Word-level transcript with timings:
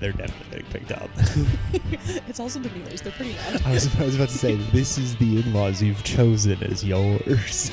they're 0.00 0.12
definitely 0.12 0.62
getting 0.62 0.66
picked 0.72 0.92
up. 0.92 1.10
It's 2.28 2.40
also 2.40 2.58
the 2.60 2.68
Nealers. 2.68 3.02
They're 3.02 3.12
pretty 3.12 3.34
loud. 3.34 3.62
I 3.66 3.72
was, 3.72 4.00
I 4.00 4.04
was 4.04 4.14
about 4.16 4.28
to 4.28 4.38
say, 4.38 4.54
this 4.72 4.98
is 4.98 5.16
the 5.16 5.40
in-laws 5.40 5.82
you've 5.82 6.04
chosen 6.04 6.62
as 6.62 6.84
yours. 6.84 7.72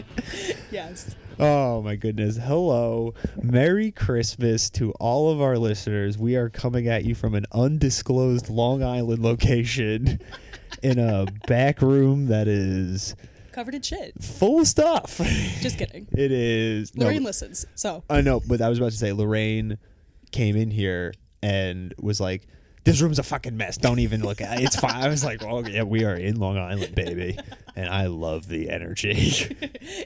yes. 0.70 1.14
Oh 1.38 1.82
my 1.82 1.96
goodness. 1.96 2.36
Hello. 2.36 3.14
Merry 3.42 3.90
Christmas 3.90 4.70
to 4.70 4.92
all 4.92 5.30
of 5.30 5.40
our 5.40 5.58
listeners. 5.58 6.16
We 6.18 6.36
are 6.36 6.48
coming 6.50 6.86
at 6.88 7.04
you 7.04 7.14
from 7.14 7.34
an 7.34 7.46
undisclosed 7.52 8.48
Long 8.48 8.82
Island 8.82 9.22
location 9.22 10.20
in 10.82 10.98
a 10.98 11.26
back 11.48 11.80
room 11.82 12.26
that 12.26 12.46
is 12.48 13.14
Covered 13.52 13.74
in 13.74 13.82
shit. 13.82 14.22
full 14.22 14.60
of 14.60 14.68
stuff. 14.68 15.18
Just 15.60 15.78
kidding. 15.78 16.06
It 16.12 16.30
is. 16.30 16.94
no, 16.94 17.06
Lorraine 17.06 17.24
listens. 17.24 17.66
So 17.74 18.04
I 18.08 18.20
know, 18.20 18.40
but 18.46 18.60
I 18.60 18.68
was 18.68 18.78
about 18.78 18.92
to 18.92 18.96
say 18.98 19.12
Lorraine 19.12 19.78
came 20.30 20.56
in 20.56 20.70
here 20.70 21.12
and 21.42 21.94
was 21.98 22.20
like, 22.20 22.46
"This 22.84 23.00
room's 23.00 23.18
a 23.18 23.22
fucking 23.22 23.56
mess. 23.56 23.76
Don't 23.76 23.98
even 23.98 24.22
look 24.22 24.40
at 24.40 24.60
it. 24.60 24.64
It's 24.64 24.76
fine." 24.76 24.94
I 24.94 25.08
was 25.08 25.24
like, 25.24 25.42
"Oh 25.42 25.64
yeah, 25.66 25.82
we 25.82 26.04
are 26.04 26.14
in 26.14 26.38
Long 26.38 26.58
Island, 26.58 26.94
baby," 26.94 27.38
and 27.76 27.88
I 27.88 28.06
love 28.06 28.48
the 28.48 28.70
energy. 28.70 29.56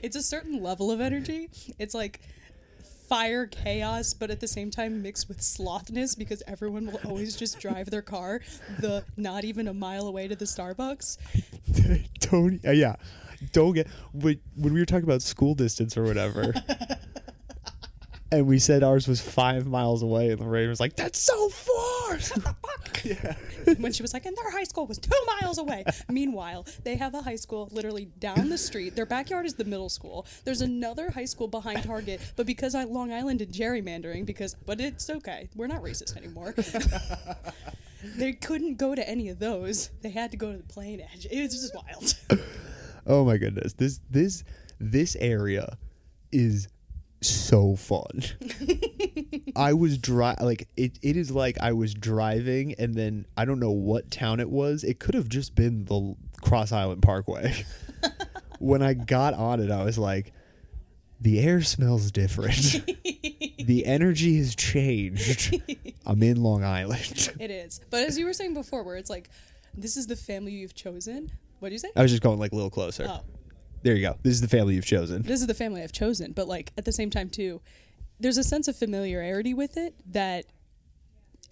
it's 0.02 0.16
a 0.16 0.22
certain 0.22 0.62
level 0.62 0.90
of 0.90 1.00
energy. 1.00 1.50
It's 1.78 1.94
like 1.94 2.20
fire 3.08 3.46
chaos, 3.46 4.14
but 4.14 4.30
at 4.30 4.40
the 4.40 4.48
same 4.48 4.70
time 4.70 5.02
mixed 5.02 5.28
with 5.28 5.40
slothness 5.40 6.16
because 6.16 6.42
everyone 6.46 6.86
will 6.86 7.00
always 7.04 7.36
just 7.36 7.60
drive 7.60 7.90
their 7.90 8.02
car 8.02 8.40
the 8.80 9.04
not 9.16 9.44
even 9.44 9.68
a 9.68 9.74
mile 9.74 10.06
away 10.06 10.26
to 10.26 10.34
the 10.34 10.44
Starbucks. 10.44 11.18
don't 12.20 12.64
uh, 12.66 12.70
yeah, 12.70 12.96
don't 13.52 13.74
get 13.74 13.88
when 14.12 14.38
we 14.56 14.70
were 14.70 14.86
talking 14.86 15.04
about 15.04 15.22
school 15.22 15.54
distance 15.54 15.96
or 15.96 16.04
whatever. 16.04 16.54
And 18.34 18.46
we 18.48 18.58
said 18.58 18.82
ours 18.82 19.06
was 19.06 19.20
five 19.20 19.66
miles 19.66 20.02
away, 20.02 20.30
and 20.30 20.40
the 20.40 20.44
Lorraine 20.44 20.68
was 20.68 20.80
like, 20.80 20.96
"That's 20.96 21.20
so 21.20 21.48
far." 21.48 21.74
What 22.14 22.20
the 22.20 22.40
fuck? 22.40 23.04
yeah. 23.04 23.34
when 23.78 23.92
she 23.92 24.02
was 24.02 24.12
like, 24.12 24.26
and 24.26 24.36
their 24.36 24.50
high 24.50 24.64
school 24.64 24.86
was 24.86 24.98
two 24.98 25.10
miles 25.40 25.58
away. 25.58 25.84
Meanwhile, 26.10 26.66
they 26.82 26.96
have 26.96 27.14
a 27.14 27.22
high 27.22 27.36
school 27.36 27.68
literally 27.72 28.06
down 28.18 28.48
the 28.48 28.58
street. 28.58 28.96
Their 28.96 29.06
backyard 29.06 29.46
is 29.46 29.54
the 29.54 29.64
middle 29.64 29.88
school. 29.88 30.26
There's 30.44 30.60
another 30.60 31.10
high 31.10 31.24
school 31.24 31.48
behind 31.48 31.84
Target, 31.84 32.20
but 32.36 32.46
because 32.46 32.74
I 32.74 32.84
Long 32.84 33.12
Island 33.12 33.38
did 33.38 33.52
gerrymandering, 33.52 34.26
because 34.26 34.54
but 34.66 34.80
it's 34.80 35.08
okay, 35.08 35.48
we're 35.54 35.66
not 35.66 35.82
racist 35.82 36.16
anymore. 36.16 36.54
they 38.16 38.32
couldn't 38.32 38.78
go 38.78 38.94
to 38.94 39.08
any 39.08 39.28
of 39.28 39.38
those. 39.38 39.90
They 40.02 40.10
had 40.10 40.30
to 40.32 40.36
go 40.36 40.52
to 40.52 40.58
the 40.58 40.64
Plainedge. 40.64 41.26
It 41.30 41.42
was 41.42 41.52
just 41.52 41.74
wild. 41.74 42.40
Oh 43.06 43.24
my 43.24 43.36
goodness. 43.36 43.74
This 43.74 44.00
this 44.10 44.44
this 44.80 45.16
area 45.16 45.76
is 46.32 46.68
so 47.28 47.76
fun. 47.76 48.22
I 49.56 49.72
was 49.72 49.98
dri 49.98 50.34
like 50.40 50.68
it, 50.76 50.98
it 51.02 51.16
is 51.16 51.30
like 51.30 51.58
I 51.60 51.72
was 51.72 51.94
driving 51.94 52.74
and 52.78 52.94
then 52.94 53.26
I 53.36 53.44
don't 53.44 53.60
know 53.60 53.70
what 53.70 54.10
town 54.10 54.40
it 54.40 54.50
was. 54.50 54.84
It 54.84 54.98
could 54.98 55.14
have 55.14 55.28
just 55.28 55.54
been 55.54 55.84
the 55.84 56.14
Cross 56.42 56.72
Island 56.72 57.02
Parkway. 57.02 57.64
when 58.58 58.82
I 58.82 58.94
got 58.94 59.34
on 59.34 59.60
it, 59.60 59.70
I 59.70 59.84
was 59.84 59.98
like 59.98 60.32
the 61.20 61.40
air 61.40 61.62
smells 61.62 62.10
different. 62.10 62.56
the 63.64 63.82
energy 63.86 64.36
has 64.38 64.54
changed. 64.54 65.58
I'm 66.04 66.22
in 66.22 66.42
Long 66.42 66.64
Island. 66.64 67.32
it 67.40 67.50
is. 67.50 67.80
But 67.90 68.04
as 68.04 68.18
you 68.18 68.26
were 68.26 68.34
saying 68.34 68.54
before, 68.54 68.82
where 68.82 68.96
it's 68.96 69.10
like, 69.10 69.30
this 69.76 69.96
is 69.96 70.06
the 70.06 70.16
family 70.16 70.52
you've 70.52 70.74
chosen. 70.74 71.30
What 71.60 71.70
do 71.70 71.72
you 71.74 71.78
say? 71.78 71.88
I 71.96 72.02
was 72.02 72.10
just 72.10 72.22
going 72.22 72.38
like 72.38 72.52
a 72.52 72.54
little 72.54 72.70
closer. 72.70 73.06
Oh. 73.08 73.20
There 73.84 73.94
you 73.94 74.02
go. 74.02 74.16
This 74.22 74.32
is 74.34 74.40
the 74.40 74.48
family 74.48 74.74
you've 74.74 74.84
chosen. 74.86 75.22
this 75.22 75.40
is 75.40 75.46
the 75.46 75.54
family 75.54 75.82
I've 75.82 75.92
chosen, 75.92 76.32
but 76.32 76.48
like 76.48 76.72
at 76.76 76.84
the 76.84 76.90
same 76.92 77.10
time 77.10 77.28
too, 77.30 77.60
there's 78.18 78.38
a 78.38 78.42
sense 78.44 78.66
of 78.66 78.74
familiarity 78.76 79.54
with 79.54 79.76
it 79.76 79.94
that 80.10 80.46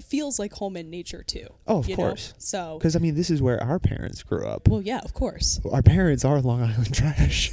feels 0.04 0.38
like 0.38 0.54
home 0.54 0.76
in 0.76 0.90
nature 0.90 1.22
too. 1.22 1.46
Oh, 1.68 1.78
of 1.78 1.88
you 1.88 1.96
know? 1.96 2.08
course. 2.08 2.34
So, 2.38 2.78
Because 2.78 2.96
I 2.96 2.98
mean, 2.98 3.14
this 3.14 3.30
is 3.30 3.40
where 3.42 3.62
our 3.62 3.78
parents 3.78 4.22
grew 4.22 4.46
up. 4.46 4.66
well, 4.68 4.80
yeah, 4.80 5.00
of 5.04 5.12
course. 5.14 5.60
Our 5.70 5.82
parents 5.82 6.24
are 6.24 6.40
Long 6.40 6.62
Island 6.62 6.92
trash. 6.94 7.52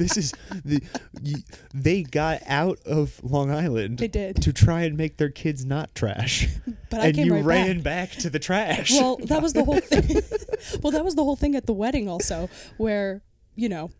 This 0.00 0.16
is 0.16 0.32
the 0.64 0.82
y- 1.22 1.44
they 1.72 2.02
got 2.02 2.40
out 2.46 2.78
of 2.84 3.20
Long 3.22 3.50
Island. 3.50 3.98
They 3.98 4.08
did. 4.08 4.42
to 4.42 4.52
try 4.52 4.82
and 4.82 4.96
make 4.96 5.16
their 5.18 5.30
kids 5.30 5.64
not 5.64 5.94
trash. 5.94 6.48
But 6.90 7.00
I 7.00 7.06
and 7.06 7.14
came 7.16 7.26
you 7.28 7.34
right 7.34 7.44
ran 7.44 7.80
back. 7.82 8.10
to 8.12 8.30
the 8.30 8.38
trash. 8.40 8.90
Well, 8.92 9.16
that 9.24 9.40
was 9.42 9.52
the 9.52 9.64
whole 9.64 9.78
thing. 9.80 10.22
well, 10.82 10.90
that 10.90 11.04
was 11.04 11.14
the 11.14 11.22
whole 11.24 11.36
thing 11.36 11.54
at 11.54 11.66
the 11.66 11.72
wedding 11.72 12.08
also, 12.08 12.48
where 12.78 13.22
you 13.54 13.68
know 13.68 13.90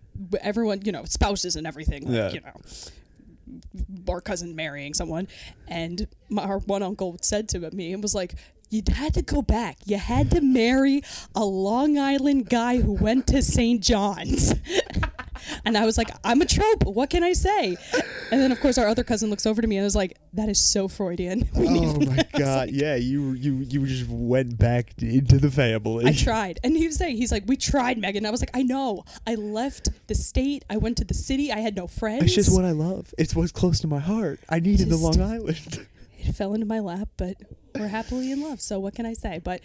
everyone, 0.41 0.81
you 0.85 0.93
know, 0.93 1.05
spouses 1.05 1.55
and 1.57 1.67
everything, 1.67 2.05
like, 2.07 2.15
Yeah. 2.15 2.31
you 2.33 2.41
know. 2.41 2.53
Our 4.09 4.21
cousin 4.21 4.55
marrying 4.57 4.95
someone, 4.95 5.29
and 5.69 6.07
my, 6.29 6.43
our 6.43 6.59
one 6.61 6.83
uncle 6.83 7.17
said 7.21 7.49
to 7.51 7.71
me 7.73 7.93
and 7.93 8.03
was 8.03 8.15
like, 8.15 8.35
"You 8.71 8.83
had 8.93 9.15
to 9.15 9.23
go 9.23 9.41
back. 9.43 9.79
You 9.87 9.99
had 9.99 10.31
to 10.33 10.41
marry 10.41 11.03
a 11.35 11.45
Long 11.45 11.99
Island 11.99 12.49
guy 12.49 12.79
who 12.81 12.93
went 12.93 13.27
to 13.29 13.43
St. 13.43 13.81
John's." 13.83 14.55
and 15.65 15.77
I 15.77 15.85
was 15.85 15.99
like, 15.99 16.11
"I'm 16.25 16.41
a 16.41 16.47
trope. 16.47 16.85
What 16.85 17.11
can 17.11 17.23
I 17.23 17.33
say?" 17.33 17.77
And 18.31 18.41
then, 18.41 18.53
of 18.53 18.61
course, 18.61 18.79
our 18.79 18.87
other 18.87 19.05
cousin 19.05 19.31
looks 19.31 19.47
over 19.47 19.61
to 19.61 19.69
me 19.69 19.77
and 19.77 19.85
was 19.85 19.97
like, 19.97 20.19
"That 20.33 20.49
is 20.49 20.63
so 20.63 20.89
Freudian." 20.89 21.49
We 21.61 21.69
need 21.69 21.89
oh 21.89 22.01
my 22.11 22.25
god! 22.39 22.71
Yeah, 22.71 22.95
you 22.97 23.33
you 23.33 23.57
you 23.59 23.87
just 23.87 24.09
went 24.09 24.59
back 24.59 24.95
into 25.03 25.39
the 25.39 25.51
family. 25.51 26.07
I 26.07 26.13
tried. 26.13 26.61
And 26.63 26.77
he 26.77 26.87
was 26.87 26.97
saying, 26.97 27.17
he's 27.17 27.33
like, 27.33 27.45
we 27.47 27.57
tried, 27.57 27.99
Megan. 27.99 28.27
I 28.27 28.31
was 28.31 28.41
like, 28.41 28.51
I 28.55 28.63
know. 28.63 29.05
I 29.27 29.35
left 29.35 29.89
the 30.07 30.15
state. 30.15 30.65
I 30.71 30.77
went 30.77 30.97
to 30.99 31.05
the 31.05 31.15
city. 31.15 31.53
I 31.53 31.61
had 31.61 31.77
no 31.77 31.87
friends. 31.87 32.25
It's 32.25 32.35
just 32.35 32.55
what 32.55 32.65
I 32.65 32.73
love. 32.73 33.13
It's 33.19 33.35
what's 33.35 33.53
close 33.53 33.81
to 33.81 33.89
my 33.89 33.99
heart. 33.99 34.41
I 34.49 34.61
needed 34.61 34.89
the 34.89 34.97
Long 34.97 35.21
Island. 35.21 35.87
it 36.19 36.33
fell 36.35 36.55
into 36.55 36.67
my 36.67 36.81
lap, 36.81 37.09
but 37.17 37.37
we're 37.75 37.89
happily 37.89 38.33
in 38.33 38.41
love. 38.41 38.61
So 38.61 38.79
what 38.79 38.95
can 38.95 39.07
I 39.07 39.15
say? 39.15 39.41
But 39.43 39.63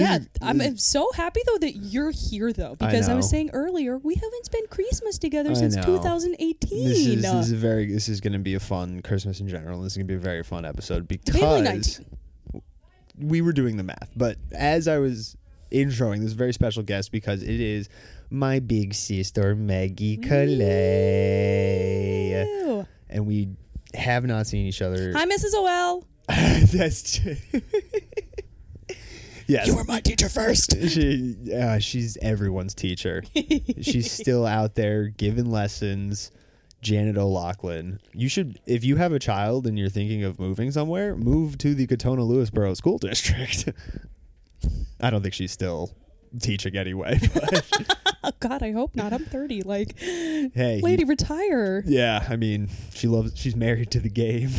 yeah, 0.00 0.18
I'm, 0.42 0.60
I'm 0.60 0.76
so 0.76 1.10
happy 1.14 1.40
though 1.46 1.58
that 1.58 1.76
you're 1.76 2.10
here 2.10 2.52
though, 2.52 2.74
because 2.74 3.08
I, 3.08 3.14
was 3.14 3.28
saying 3.28 3.50
earlier 3.52 3.98
we 3.98 4.14
haven't 4.14 4.44
spent 4.44 4.70
Christmas 4.70 5.18
together 5.18 5.50
I 5.50 5.54
since 5.54 5.76
know. 5.76 5.82
2018. 5.82 6.84
This 6.84 6.98
is, 6.98 7.22
this 7.22 7.46
is 7.46 7.52
very 7.52 7.92
this 7.92 8.08
is 8.08 8.20
going 8.20 8.32
to 8.32 8.38
be 8.38 8.54
a 8.54 8.60
fun 8.60 9.02
Christmas 9.02 9.40
in 9.40 9.48
general. 9.48 9.82
This 9.82 9.92
is 9.92 9.98
going 9.98 10.08
to 10.08 10.12
be 10.12 10.16
a 10.16 10.20
very 10.20 10.42
fun 10.42 10.64
episode 10.64 11.08
because 11.08 12.00
we 13.18 13.40
were 13.40 13.52
doing 13.52 13.76
the 13.76 13.84
math. 13.84 14.10
But 14.16 14.38
as 14.52 14.88
I 14.88 14.98
was 14.98 15.36
introing 15.70 16.20
this 16.20 16.32
very 16.32 16.52
special 16.52 16.82
guest 16.82 17.10
because 17.10 17.42
it 17.42 17.60
is 17.60 17.88
my 18.30 18.60
big 18.60 18.94
sister 18.94 19.54
Maggie 19.54 20.16
Killea, 20.16 20.64
Ew. 22.44 22.86
and 23.08 23.26
we 23.26 23.48
have 23.94 24.24
not 24.24 24.46
seen 24.46 24.66
each 24.66 24.82
other. 24.82 25.12
Hi, 25.12 25.26
Mrs. 25.26 25.54
OL. 25.54 26.04
That's 26.28 27.20
yes. 29.46 29.66
You 29.66 29.76
were 29.76 29.84
my 29.84 30.00
teacher 30.00 30.28
first. 30.28 30.76
she 30.88 31.36
uh, 31.54 31.78
she's 31.78 32.16
everyone's 32.22 32.74
teacher. 32.74 33.22
she's 33.80 34.10
still 34.20 34.46
out 34.46 34.74
there 34.74 35.08
giving 35.08 35.50
lessons. 35.50 36.30
Janet 36.80 37.16
O'Loughlin. 37.16 37.98
You 38.12 38.28
should, 38.28 38.60
if 38.66 38.84
you 38.84 38.96
have 38.96 39.14
a 39.14 39.18
child 39.18 39.66
and 39.66 39.78
you're 39.78 39.88
thinking 39.88 40.22
of 40.22 40.38
moving 40.38 40.70
somewhere, 40.70 41.16
move 41.16 41.56
to 41.58 41.74
the 41.74 41.86
Katonah 41.86 42.28
Lewisboro 42.28 42.76
School 42.76 42.98
District. 42.98 43.72
I 45.00 45.08
don't 45.08 45.22
think 45.22 45.32
she's 45.32 45.50
still 45.50 45.92
teaching 46.40 46.76
anyway, 46.76 47.18
but 47.32 47.66
Oh 48.24 48.30
God, 48.40 48.62
I 48.62 48.72
hope 48.72 48.96
not. 48.96 49.12
I'm 49.12 49.24
30. 49.24 49.62
Like, 49.62 49.98
hey, 49.98 50.80
lady, 50.82 51.04
retire. 51.04 51.82
yeah, 51.86 52.24
I 52.28 52.36
mean, 52.36 52.70
she 52.94 53.06
loves. 53.06 53.32
She's 53.38 53.54
married 53.54 53.90
to 53.90 54.00
the 54.00 54.08
game. 54.08 54.50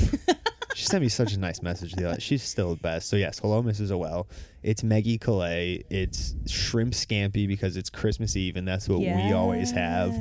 She 0.75 0.83
sent 0.85 1.01
me 1.01 1.07
such 1.09 1.31
a 1.33 1.39
nice 1.39 1.61
message. 1.61 1.93
The 1.93 2.09
other, 2.09 2.19
she's 2.19 2.43
still 2.43 2.71
the 2.71 2.81
best. 2.81 3.07
So 3.07 3.15
yes, 3.15 3.39
hello, 3.39 3.63
Mrs. 3.63 3.91
OL. 3.91 4.27
It's 4.61 4.83
Maggie 4.83 5.17
Killea. 5.17 5.81
It's 5.89 6.35
shrimp 6.47 6.91
scampi 6.93 7.47
because 7.47 7.77
it's 7.77 7.89
Christmas 7.89 8.35
Eve, 8.35 8.57
and 8.57 8.67
that's 8.67 8.89
what 8.89 8.99
we 8.99 9.31
always 9.31 9.71
have. 9.71 10.13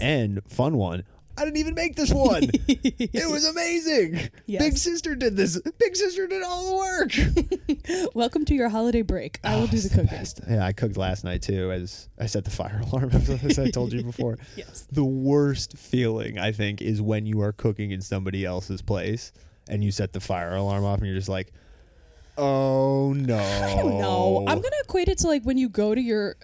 And 0.00 0.40
fun 0.48 0.76
one. 0.76 1.02
I 1.38 1.44
didn't 1.44 1.56
even 1.58 1.74
make 1.74 1.96
this 1.96 2.12
one. 2.14 2.44
it 2.68 3.30
was 3.30 3.44
amazing. 3.44 4.30
Yes. 4.46 4.62
Big 4.62 4.78
sister 4.78 5.16
did 5.16 5.36
this. 5.36 5.60
Big 5.78 5.96
sister 5.96 6.26
did 6.28 6.42
all 6.44 6.70
the 6.70 6.76
work. 7.90 8.10
Welcome 8.14 8.44
to 8.46 8.54
your 8.54 8.68
holiday 8.68 9.02
break. 9.02 9.40
I 9.44 9.56
will 9.56 9.64
Oh, 9.64 9.66
do 9.66 9.78
the 9.78 9.88
cooking. 9.88 10.06
best. 10.06 10.40
Yeah, 10.48 10.64
I 10.64 10.72
cooked 10.72 10.96
last 10.96 11.24
night 11.24 11.42
too. 11.42 11.72
As 11.72 12.08
I 12.18 12.24
set 12.26 12.44
the 12.44 12.50
fire 12.50 12.80
alarm, 12.92 13.10
as 13.12 13.58
I 13.58 13.70
told 13.70 13.92
you 13.92 14.02
before. 14.04 14.38
Yes. 14.56 14.86
The 14.92 15.04
worst 15.04 15.76
feeling 15.76 16.38
I 16.38 16.52
think 16.52 16.80
is 16.80 17.02
when 17.02 17.26
you 17.26 17.40
are 17.42 17.52
cooking 17.52 17.90
in 17.90 18.00
somebody 18.00 18.44
else's 18.46 18.80
place 18.80 19.32
and 19.68 19.82
you 19.82 19.90
set 19.90 20.12
the 20.12 20.20
fire 20.20 20.54
alarm 20.54 20.84
off 20.84 20.98
and 20.98 21.06
you're 21.06 21.16
just 21.16 21.28
like, 21.28 21.52
oh 22.38 23.12
no. 23.16 23.38
I 23.38 23.76
don't 23.76 23.98
know. 23.98 24.44
I'm 24.46 24.60
gonna 24.60 24.76
equate 24.84 25.08
it 25.08 25.18
to 25.18 25.26
like 25.26 25.42
when 25.44 25.58
you 25.58 25.68
go 25.68 25.94
to 25.94 26.00
your 26.00 26.36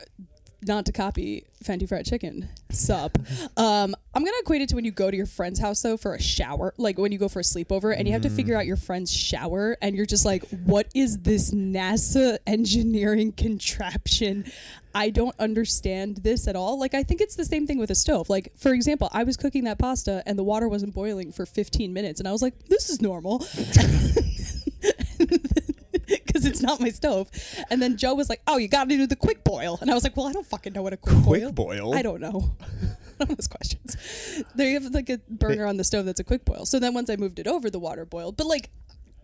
not 0.67 0.87
to 0.87 0.93
copy 0.93 1.45
Fenty 1.63 1.89
Fried 1.89 2.07
Chicken, 2.07 2.49
Sup. 2.71 3.19
Um, 3.57 3.95
I'm 4.15 4.25
gonna 4.25 4.37
equate 4.41 4.63
it 4.63 4.69
to 4.71 4.77
when 4.77 4.85
you 4.85 4.93
go 4.93 5.11
to 5.11 5.17
your 5.17 5.27
friend's 5.27 5.61
house 5.61 5.83
though 5.83 5.97
for 5.97 6.15
a 6.15 6.21
shower, 6.21 6.73
like 6.79 6.99
when 6.99 7.13
you 7.13 7.19
go 7.19 7.29
for 7.29 7.41
a 7.41 7.43
sleepover 7.43 7.95
and 7.97 8.07
you 8.07 8.13
have 8.13 8.23
to 8.23 8.31
figure 8.31 8.57
out 8.57 8.67
your 8.67 8.77
friend's 8.77 9.13
shower, 9.13 9.77
and 9.83 9.95
you're 9.95 10.07
just 10.07 10.25
like, 10.25 10.49
what 10.65 10.87
is 10.95 11.19
this 11.19 11.53
NASA 11.53 12.39
engineering 12.47 13.33
contraption? 13.37 14.51
I 14.95 15.11
don't 15.11 15.35
understand 15.39 16.19
this 16.19 16.47
at 16.49 16.57
all. 16.57 16.79
Like, 16.79 16.95
I 16.95 17.03
think 17.03 17.21
it's 17.21 17.37
the 17.37 17.45
same 17.45 17.67
thing 17.67 17.79
with 17.79 17.91
a 17.91 17.95
stove. 17.95 18.29
Like, 18.31 18.53
for 18.57 18.73
example, 18.73 19.09
I 19.13 19.25
was 19.25 19.37
cooking 19.37 19.65
that 19.65 19.79
pasta 19.79 20.23
and 20.27 20.39
the 20.39 20.45
water 20.45 20.69
wasn't 20.69 20.95
boiling 20.95 21.33
for 21.33 21.47
15 21.47 21.93
minutes, 21.93 22.21
and 22.21 22.29
I 22.29 22.33
was 22.33 22.43
like, 22.43 22.69
this 22.69 22.91
is 22.91 23.01
normal. 23.01 23.47
It's 26.53 26.63
not 26.63 26.81
my 26.81 26.91
stove. 26.91 27.29
And 27.71 27.81
then 27.83 27.97
Joe 27.97 28.15
was 28.15 28.29
like, 28.29 28.43
oh, 28.47 28.57
you 28.59 28.69
got 28.69 28.89
to 28.89 28.97
do 28.97 29.07
the 29.07 29.17
quick 29.17 29.43
boil. 29.45 29.79
And 29.81 29.91
I 29.91 29.95
was 29.95 30.05
like, 30.05 30.17
well, 30.17 30.27
I 30.27 30.33
don't 30.33 30.47
fucking 30.47 30.73
know 30.73 30.83
what 30.83 30.93
a 30.93 30.97
quick, 30.97 31.23
Quick 31.25 31.55
boil? 31.55 31.95
I 31.95 32.03
don't 32.03 32.21
know. 32.21 32.55
I 33.21 33.25
don't 33.25 33.39
ask 33.39 33.51
questions. 33.51 33.97
They 34.55 34.73
have 34.73 34.85
like 34.87 35.09
a 35.11 35.19
burner 35.29 35.67
on 35.67 35.77
the 35.77 35.85
stove 35.85 36.05
that's 36.07 36.21
a 36.21 36.25
quick 36.25 36.45
boil. 36.45 36.67
So 36.67 36.79
then 36.79 36.95
once 36.95 37.09
I 37.11 37.17
moved 37.17 37.39
it 37.39 37.47
over, 37.47 37.71
the 37.71 37.79
water 37.79 38.05
boiled. 38.05 38.37
But 38.37 38.47
like, 38.47 38.71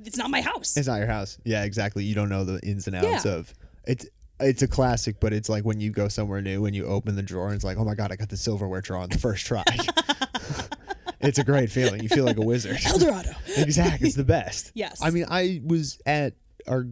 it's 0.04 0.16
not 0.16 0.30
my 0.30 0.40
house. 0.40 0.76
It's 0.76 0.86
not 0.88 0.96
your 0.98 1.06
house. 1.08 1.38
Yeah, 1.44 1.64
exactly. 1.64 2.04
You 2.04 2.14
don't 2.14 2.28
know 2.28 2.44
the 2.44 2.60
ins 2.66 2.86
and 2.86 2.96
outs 2.96 3.24
Yeah. 3.24 3.32
of 3.32 3.54
it's. 3.84 4.06
It's 4.40 4.62
a 4.62 4.68
classic, 4.68 5.18
but 5.18 5.32
it's 5.32 5.48
like 5.48 5.64
when 5.64 5.80
you 5.80 5.90
go 5.90 6.06
somewhere 6.06 6.40
new 6.40 6.64
and 6.66 6.76
you 6.76 6.86
open 6.86 7.16
the 7.16 7.24
drawer 7.24 7.46
and 7.46 7.56
it's 7.56 7.64
like, 7.64 7.76
oh 7.76 7.84
my 7.84 7.96
god, 7.96 8.12
I 8.12 8.14
got 8.14 8.28
the 8.28 8.36
silverware 8.36 8.80
drawer 8.80 9.00
on 9.02 9.08
the 9.08 9.18
first 9.18 9.44
try. 9.44 9.64
it's 11.20 11.38
a 11.40 11.44
great 11.44 11.70
feeling. 11.72 12.02
You 12.04 12.08
feel 12.08 12.24
like 12.24 12.36
a 12.36 12.42
wizard. 12.42 12.78
Eldorado. 12.86 13.32
Exactly, 13.56 14.06
it's 14.06 14.16
the 14.16 14.22
best. 14.22 14.70
Yes. 14.74 15.00
I 15.02 15.10
mean, 15.10 15.26
I 15.28 15.60
was 15.64 16.00
at 16.06 16.34
our 16.68 16.86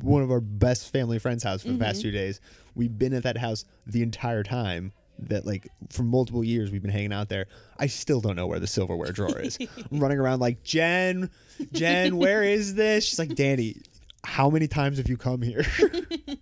one 0.00 0.22
of 0.22 0.30
our 0.30 0.40
best 0.40 0.92
family 0.92 1.18
friends' 1.18 1.42
house 1.42 1.62
for 1.62 1.68
the 1.68 1.74
Mm-hmm. 1.74 1.82
past 1.82 2.02
two 2.02 2.10
days. 2.10 2.40
We've 2.74 2.96
been 2.96 3.12
at 3.14 3.22
that 3.24 3.36
house 3.38 3.64
the 3.86 4.02
entire 4.02 4.42
time. 4.42 4.92
That 5.18 5.46
like 5.46 5.68
for 5.90 6.02
multiple 6.02 6.42
years 6.42 6.70
we've 6.72 6.82
been 6.82 6.90
hanging 6.90 7.12
out 7.12 7.28
there. 7.28 7.46
I 7.78 7.86
still 7.86 8.20
don't 8.20 8.34
know 8.34 8.46
where 8.48 8.58
the 8.58 8.66
silverware 8.66 9.12
drawer 9.12 9.38
is. 9.40 9.56
I'm 9.92 10.00
running 10.00 10.18
around 10.18 10.40
like 10.40 10.64
Jen, 10.64 11.30
Jen, 11.72 12.16
where 12.16 12.42
is 12.42 12.74
this? 12.74 13.04
She's 13.04 13.18
like, 13.20 13.34
Danny, 13.36 13.76
how 14.24 14.50
many 14.50 14.66
times 14.66 14.96
have 14.98 15.08
you 15.08 15.16
come 15.16 15.42
here? 15.42 15.64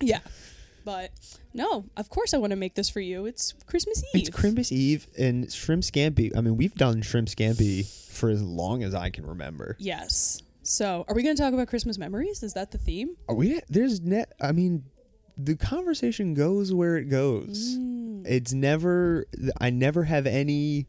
Yeah. 0.00 0.20
But 0.84 1.10
no, 1.52 1.84
of 1.96 2.08
course 2.08 2.32
I 2.34 2.38
want 2.38 2.50
to 2.52 2.56
make 2.56 2.74
this 2.74 2.88
for 2.88 3.00
you. 3.00 3.26
It's 3.26 3.52
Christmas 3.66 4.02
Eve. 4.14 4.20
it's 4.28 4.30
Christmas 4.30 4.72
Eve 4.72 5.06
and 5.18 5.52
shrimp 5.52 5.82
scampi. 5.82 6.30
I 6.36 6.40
mean, 6.40 6.56
we've 6.56 6.74
done 6.74 7.02
shrimp 7.02 7.28
scampi 7.28 7.84
for 8.10 8.30
as 8.30 8.42
long 8.42 8.82
as 8.82 8.94
I 8.94 9.10
can 9.10 9.26
remember. 9.26 9.76
Yes. 9.78 10.40
So, 10.62 11.04
are 11.08 11.14
we 11.14 11.22
going 11.22 11.34
to 11.36 11.42
talk 11.42 11.52
about 11.54 11.68
Christmas 11.68 11.98
memories? 11.98 12.42
Is 12.42 12.52
that 12.54 12.70
the 12.70 12.78
theme? 12.78 13.16
Are 13.28 13.34
we 13.34 13.60
there's 13.68 14.00
net 14.00 14.32
I 14.40 14.52
mean 14.52 14.84
the 15.36 15.56
conversation 15.56 16.34
goes 16.34 16.72
where 16.74 16.96
it 16.96 17.06
goes. 17.06 17.76
Mm. 17.78 18.26
It's 18.26 18.52
never 18.52 19.26
I 19.60 19.70
never 19.70 20.04
have 20.04 20.26
any 20.26 20.86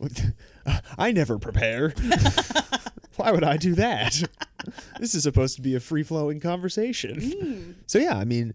I 0.98 1.12
never 1.12 1.38
prepare. 1.38 1.94
Why 3.16 3.32
would 3.32 3.44
I 3.44 3.58
do 3.58 3.74
that? 3.74 4.22
this 4.98 5.14
is 5.14 5.24
supposed 5.24 5.56
to 5.56 5.62
be 5.62 5.74
a 5.74 5.80
free 5.80 6.02
flowing 6.02 6.40
conversation. 6.40 7.20
Mm. 7.20 7.74
So 7.86 7.98
yeah, 7.98 8.16
I 8.16 8.24
mean 8.24 8.54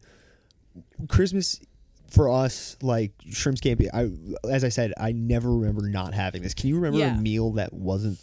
Christmas 1.07 1.61
for 2.09 2.29
us, 2.29 2.77
like 2.81 3.11
shrimp 3.29 3.59
scampi, 3.59 3.87
I 3.93 4.09
as 4.49 4.63
I 4.63 4.69
said, 4.69 4.93
I 4.99 5.11
never 5.11 5.55
remember 5.55 5.87
not 5.87 6.13
having 6.15 6.41
this. 6.41 6.53
Can 6.55 6.69
you 6.69 6.75
remember 6.75 6.99
Yeah. 6.99 7.15
a 7.17 7.21
meal 7.21 7.51
that 7.53 7.73
wasn't 7.73 8.17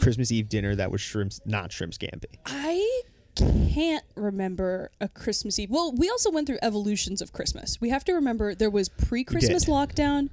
Christmas 0.00 0.30
Eve 0.32 0.48
dinner 0.48 0.74
that 0.74 0.90
was 0.90 1.00
shrimp 1.00 1.32
not 1.44 1.72
shrimp 1.72 1.92
scampi? 1.92 2.24
I 2.46 3.02
can't 3.34 4.04
remember 4.14 4.90
a 5.00 5.08
Christmas 5.08 5.58
Eve. 5.58 5.70
Well, 5.70 5.92
we 5.94 6.08
also 6.08 6.30
went 6.30 6.46
through 6.46 6.58
evolutions 6.62 7.20
of 7.20 7.32
Christmas. 7.32 7.80
We 7.80 7.90
have 7.90 8.04
to 8.04 8.12
remember 8.14 8.54
there 8.54 8.70
was 8.70 8.88
pre-Christmas 8.88 9.66
lockdown 9.66 10.30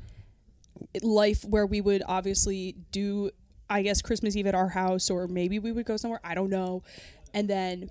life 1.02 1.44
where 1.46 1.66
we 1.66 1.82
would 1.82 2.04
obviously 2.08 2.76
do 2.92 3.32
I 3.70 3.82
guess 3.82 4.02
Christmas 4.02 4.36
Eve 4.36 4.48
at 4.48 4.56
our 4.56 4.70
house 4.70 5.10
or 5.10 5.28
maybe 5.28 5.58
we 5.60 5.72
would 5.72 5.86
go 5.86 5.98
somewhere, 5.98 6.20
I 6.24 6.36
don't 6.36 6.50
know. 6.50 6.84
And 7.34 7.50
then 7.50 7.90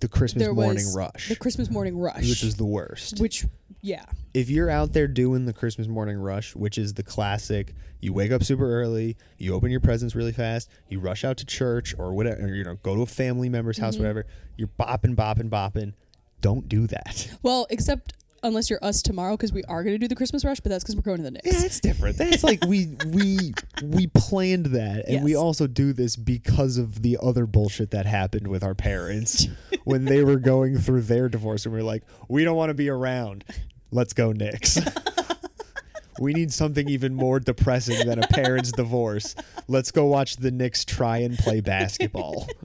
The 0.00 0.08
Christmas 0.08 0.46
morning 0.48 0.84
rush. 0.94 1.28
the 1.28 1.36
Christmas 1.36 1.70
morning 1.70 1.96
rush, 1.98 2.28
which 2.28 2.42
is 2.42 2.56
the 2.56 2.64
worst. 2.66 3.18
which 3.20 3.46
yeah. 3.80 4.04
If 4.34 4.50
you're 4.50 4.70
out 4.70 4.92
there 4.92 5.08
doing 5.08 5.46
the 5.46 5.52
Christmas 5.52 5.88
morning 5.88 6.18
rush, 6.18 6.54
which 6.54 6.78
is 6.78 6.94
the 6.94 7.02
classic, 7.02 7.74
you 8.00 8.12
wake 8.12 8.30
up 8.30 8.42
super 8.44 8.70
early, 8.70 9.16
you 9.38 9.54
open 9.54 9.70
your 9.70 9.80
presents 9.80 10.14
really 10.14 10.32
fast, 10.32 10.68
you 10.88 11.00
rush 11.00 11.24
out 11.24 11.36
to 11.38 11.46
church 11.46 11.94
or 11.98 12.12
whatever, 12.12 12.42
or, 12.42 12.48
you 12.54 12.64
know, 12.64 12.76
go 12.82 12.94
to 12.94 13.02
a 13.02 13.06
family 13.06 13.48
member's 13.48 13.78
house, 13.78 13.94
Mm-hmm. 13.94 14.02
whatever. 14.04 14.26
You're 14.56 14.68
bopping, 14.78 15.14
bopping, 15.16 15.48
bopping. 15.50 15.94
Don't 16.40 16.68
do 16.68 16.86
that. 16.88 17.28
Well, 17.42 17.66
except 17.70 18.12
unless 18.42 18.70
you're 18.70 18.82
us 18.82 19.02
tomorrow 19.02 19.36
because 19.36 19.52
we 19.52 19.62
are 19.64 19.82
going 19.82 19.94
to 19.94 19.98
do 19.98 20.08
the 20.08 20.14
Christmas 20.14 20.44
rush, 20.44 20.60
but 20.60 20.70
that's 20.70 20.84
because 20.84 20.96
we're 20.96 21.02
going 21.02 21.18
to 21.18 21.24
the 21.24 21.30
Knicks. 21.32 21.46
Yeah, 21.46 21.64
it's 21.64 21.80
different. 21.80 22.16
That's 22.16 22.44
like 22.44 22.64
we 22.66 22.96
we 23.06 23.54
we 23.82 24.06
planned 24.08 24.66
that, 24.66 25.08
and 25.08 25.24
we 25.24 25.34
also 25.34 25.66
do 25.66 25.92
this 25.92 26.16
because 26.16 26.78
of 26.78 27.02
the 27.02 27.18
other 27.22 27.46
bullshit 27.46 27.90
that 27.90 28.06
happened 28.06 28.48
with 28.48 28.62
our 28.62 28.74
parents 28.74 29.46
when 29.84 30.04
they 30.04 30.24
were 30.24 30.38
going 30.38 30.78
through 30.78 31.02
their 31.02 31.28
divorce, 31.28 31.64
and 31.64 31.74
we 31.74 31.80
are 31.80 31.84
like, 31.84 32.04
we 32.28 32.44
don't 32.44 32.56
want 32.56 32.70
to 32.70 32.74
be 32.74 32.88
around. 32.88 33.44
Let's 33.90 34.12
go 34.12 34.32
Knicks. 34.32 34.78
we 36.20 36.32
need 36.32 36.52
something 36.52 36.88
even 36.88 37.14
more 37.14 37.40
depressing 37.40 38.06
than 38.06 38.22
a 38.22 38.26
parent's 38.26 38.72
divorce. 38.72 39.34
Let's 39.66 39.90
go 39.90 40.06
watch 40.06 40.36
the 40.36 40.50
Knicks 40.50 40.84
try 40.84 41.18
and 41.18 41.38
play 41.38 41.60
basketball. 41.60 42.46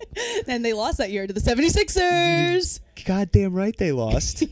And 0.46 0.64
they 0.64 0.74
lost 0.74 0.98
that 1.00 1.10
year 1.10 1.26
to 1.26 1.34
the 1.34 1.40
76ers. 1.40 2.80
Goddamn 3.06 3.54
right 3.54 3.76
they 3.76 3.92
lost. 3.92 4.44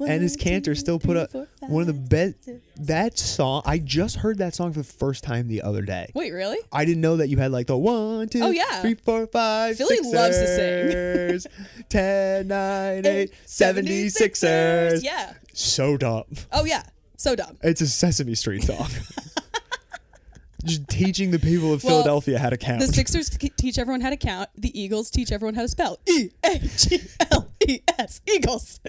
And 0.00 0.22
his 0.22 0.36
Cantor 0.36 0.74
still 0.74 0.98
put 0.98 1.16
up 1.16 1.30
one 1.60 1.82
of 1.82 1.86
the 1.86 1.92
best. 1.92 2.48
That 2.76 3.18
song, 3.18 3.62
I 3.66 3.78
just 3.78 4.16
heard 4.16 4.38
that 4.38 4.54
song 4.54 4.72
for 4.72 4.80
the 4.80 4.84
first 4.84 5.24
time 5.24 5.48
the 5.48 5.62
other 5.62 5.82
day. 5.82 6.10
Wait, 6.14 6.32
really? 6.32 6.58
I 6.72 6.84
didn't 6.84 7.00
know 7.00 7.16
that 7.16 7.28
you 7.28 7.36
had 7.38 7.50
like 7.52 7.66
the 7.66 7.76
one, 7.76 8.28
two, 8.28 8.40
Oh, 8.42 8.50
yeah. 8.50 8.80
three, 8.80 8.94
four, 8.94 9.26
five, 9.26 9.76
Philly 9.76 9.98
loves 10.00 10.38
to 10.38 10.46
sing. 10.46 10.90
Sixers, 10.90 11.46
10, 11.88 12.46
9, 12.48 13.06
8, 13.06 13.32
76ers. 13.46 15.02
Yeah. 15.04 15.34
So 15.52 15.96
dumb. 15.96 16.24
Oh, 16.52 16.64
yeah. 16.64 16.84
So 17.16 17.34
dumb. 17.34 17.56
It's 17.62 17.80
a 17.80 17.86
Sesame 17.88 18.34
Street 18.34 18.62
song. 18.64 18.86
Just 20.64 20.88
teaching 20.88 21.30
the 21.30 21.38
people 21.38 21.72
of 21.72 21.82
Well, 21.84 21.94
Philadelphia 22.02 22.38
how 22.38 22.50
to 22.50 22.56
count. 22.56 22.80
The 22.80 22.88
Sixers 22.88 23.30
teach 23.30 23.78
everyone 23.78 24.00
how 24.00 24.10
to 24.10 24.16
count. 24.16 24.50
The 24.56 24.78
Eagles 24.78 25.08
teach 25.10 25.30
everyone 25.30 25.54
how 25.54 25.62
to 25.62 25.68
spell. 25.68 25.98
E 26.06 26.30
A 26.44 26.58
G 26.58 27.00
L 27.30 27.48
E 27.66 27.80
S. 27.96 28.20
Eagles. 28.26 28.80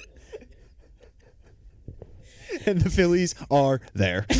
and 2.65 2.81
the 2.81 2.89
Phillies 2.89 3.35
are 3.51 3.81
there. 3.93 4.25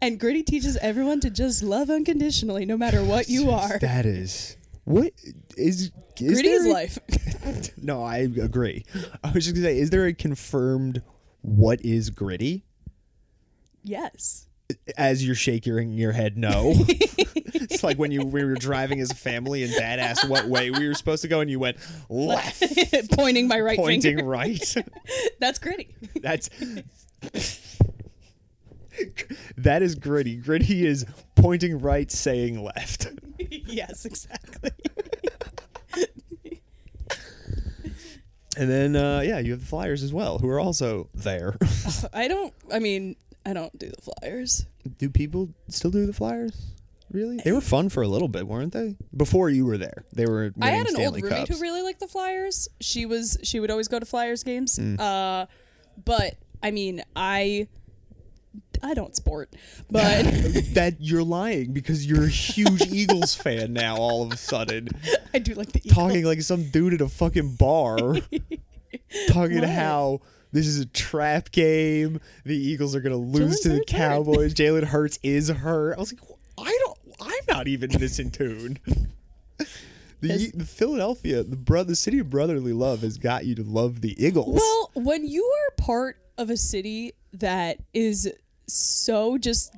And 0.00 0.20
Gritty 0.20 0.42
teaches 0.44 0.76
everyone 0.76 1.18
to 1.20 1.30
just 1.30 1.62
love 1.62 1.90
unconditionally, 1.90 2.64
no 2.64 2.76
matter 2.76 3.02
what 3.02 3.28
you 3.28 3.50
are. 3.50 3.78
that 3.80 4.06
is. 4.06 4.56
What 4.84 5.12
is. 5.56 5.90
is 6.16 6.34
Gritty 6.34 6.48
is 6.48 6.66
a- 6.66 6.70
life. 6.70 6.98
No, 7.82 8.02
I 8.04 8.18
agree. 8.18 8.84
I 9.24 9.30
was 9.32 9.44
just 9.44 9.56
to 9.56 9.62
say, 9.62 9.78
is 9.78 9.90
there 9.90 10.04
a 10.06 10.12
confirmed 10.12 11.02
what 11.40 11.80
is 11.84 12.10
gritty? 12.10 12.64
yes. 13.82 14.46
as 14.98 15.24
you're 15.24 15.34
shaking 15.34 15.92
your 15.94 16.12
head 16.12 16.36
no. 16.36 16.74
Like 17.82 17.98
when 17.98 18.10
you 18.10 18.22
we 18.24 18.44
were 18.44 18.54
driving 18.54 19.00
as 19.00 19.10
a 19.10 19.14
family 19.14 19.62
and 19.62 19.72
dad 19.72 19.98
asked 19.98 20.28
what 20.28 20.46
way 20.46 20.70
we 20.70 20.86
were 20.88 20.94
supposed 20.94 21.22
to 21.22 21.28
go 21.28 21.40
and 21.40 21.50
you 21.50 21.58
went 21.58 21.76
left 22.08 22.62
Pointing 23.12 23.48
my 23.48 23.60
right 23.60 23.78
pointing 23.78 24.16
finger. 24.16 24.24
right. 24.24 24.74
That's 25.40 25.58
Gritty. 25.58 25.94
That's 26.20 26.50
That 29.56 29.82
is 29.82 29.94
gritty. 29.94 30.36
Gritty 30.36 30.84
is 30.86 31.06
pointing 31.36 31.78
right 31.78 32.10
saying 32.10 32.62
left. 32.62 33.06
yes, 33.38 34.04
exactly. 34.04 34.70
And 38.56 38.68
then 38.68 38.96
uh 38.96 39.20
yeah, 39.20 39.38
you 39.38 39.52
have 39.52 39.60
the 39.60 39.66
Flyers 39.66 40.02
as 40.02 40.12
well 40.12 40.38
who 40.38 40.48
are 40.48 40.58
also 40.58 41.08
there. 41.14 41.56
I 42.12 42.26
don't, 42.26 42.52
I 42.72 42.80
mean, 42.80 43.14
I 43.46 43.52
don't 43.52 43.76
do 43.78 43.88
the 43.88 44.02
Flyers. 44.02 44.66
do 44.98 45.08
people 45.08 45.50
still 45.68 45.92
do 45.92 46.06
the 46.06 46.12
Flyers? 46.12 46.72
Really? 47.10 47.38
They 47.42 47.52
were 47.52 47.60
fun 47.60 47.88
for 47.88 48.02
a 48.02 48.08
little 48.08 48.28
bit, 48.28 48.46
weren't 48.46 48.72
they? 48.72 48.96
Before 49.16 49.48
you 49.48 49.64
were 49.64 49.78
there. 49.78 50.04
They 50.12 50.26
were 50.26 50.52
I 50.60 50.70
had 50.70 50.86
an 50.86 50.94
Stanley 50.94 51.22
old 51.22 51.22
roommate 51.24 51.48
Cups. 51.48 51.58
who 51.58 51.62
really 51.62 51.82
liked 51.82 52.00
the 52.00 52.08
Flyers. 52.08 52.68
She 52.80 53.06
was 53.06 53.38
she 53.42 53.60
would 53.60 53.70
always 53.70 53.88
go 53.88 53.98
to 53.98 54.04
Flyers 54.06 54.42
games. 54.44 54.78
Mm. 54.78 55.00
Uh, 55.00 55.46
but 56.04 56.34
I 56.62 56.70
mean, 56.70 57.02
I 57.16 57.68
I 58.82 58.94
don't 58.94 59.16
sport, 59.16 59.54
but 59.90 60.22
that 60.74 60.96
you're 61.00 61.22
lying 61.24 61.72
because 61.72 62.06
you're 62.06 62.24
a 62.24 62.28
huge 62.28 62.82
Eagles 62.92 63.34
fan 63.34 63.72
now 63.72 63.96
all 63.96 64.22
of 64.24 64.32
a 64.32 64.36
sudden. 64.36 64.88
I 65.34 65.38
do 65.38 65.54
like 65.54 65.72
the 65.72 65.80
Eagles. 65.80 65.94
Talking 65.94 66.24
like 66.24 66.42
some 66.42 66.64
dude 66.70 66.94
at 66.94 67.00
a 67.00 67.08
fucking 67.08 67.54
bar. 67.56 67.98
talking 69.28 69.60
What? 69.60 69.68
how 69.68 70.20
this 70.52 70.66
is 70.66 70.78
a 70.80 70.86
trap 70.86 71.50
game. 71.52 72.20
The 72.44 72.56
Eagles 72.56 72.94
are 72.94 73.00
gonna 73.00 73.16
lose 73.16 73.60
Jalen 73.60 73.62
to 73.62 73.68
the 73.68 73.74
Hurts 73.76 73.92
hurt. 73.92 73.98
Cowboys. 73.98 74.54
Jalen 74.54 74.84
Hurts 74.84 75.18
is 75.22 75.48
hurt. 75.48 75.96
I 75.96 76.00
was 76.00 76.12
like, 76.12 76.22
I 76.58 76.78
don't 76.84 76.97
I'm 77.20 77.44
not 77.48 77.68
even 77.68 77.90
this 77.90 78.18
in 78.18 78.30
tune. 78.30 78.78
The, 80.20 80.28
Has- 80.30 80.50
the 80.50 80.64
Philadelphia, 80.64 81.44
the 81.44 81.54
bro, 81.56 81.84
the 81.84 81.94
city 81.94 82.18
of 82.18 82.28
brotherly 82.28 82.72
love 82.72 83.02
has 83.02 83.18
got 83.18 83.46
you 83.46 83.54
to 83.54 83.62
love 83.62 84.00
the 84.00 84.20
Eagles. 84.20 84.56
Well, 84.56 84.90
when 84.94 85.24
you 85.24 85.44
are 85.44 85.74
part 85.76 86.16
of 86.36 86.50
a 86.50 86.56
city 86.56 87.12
that 87.34 87.78
is 87.94 88.28
so 88.66 89.38
just 89.38 89.76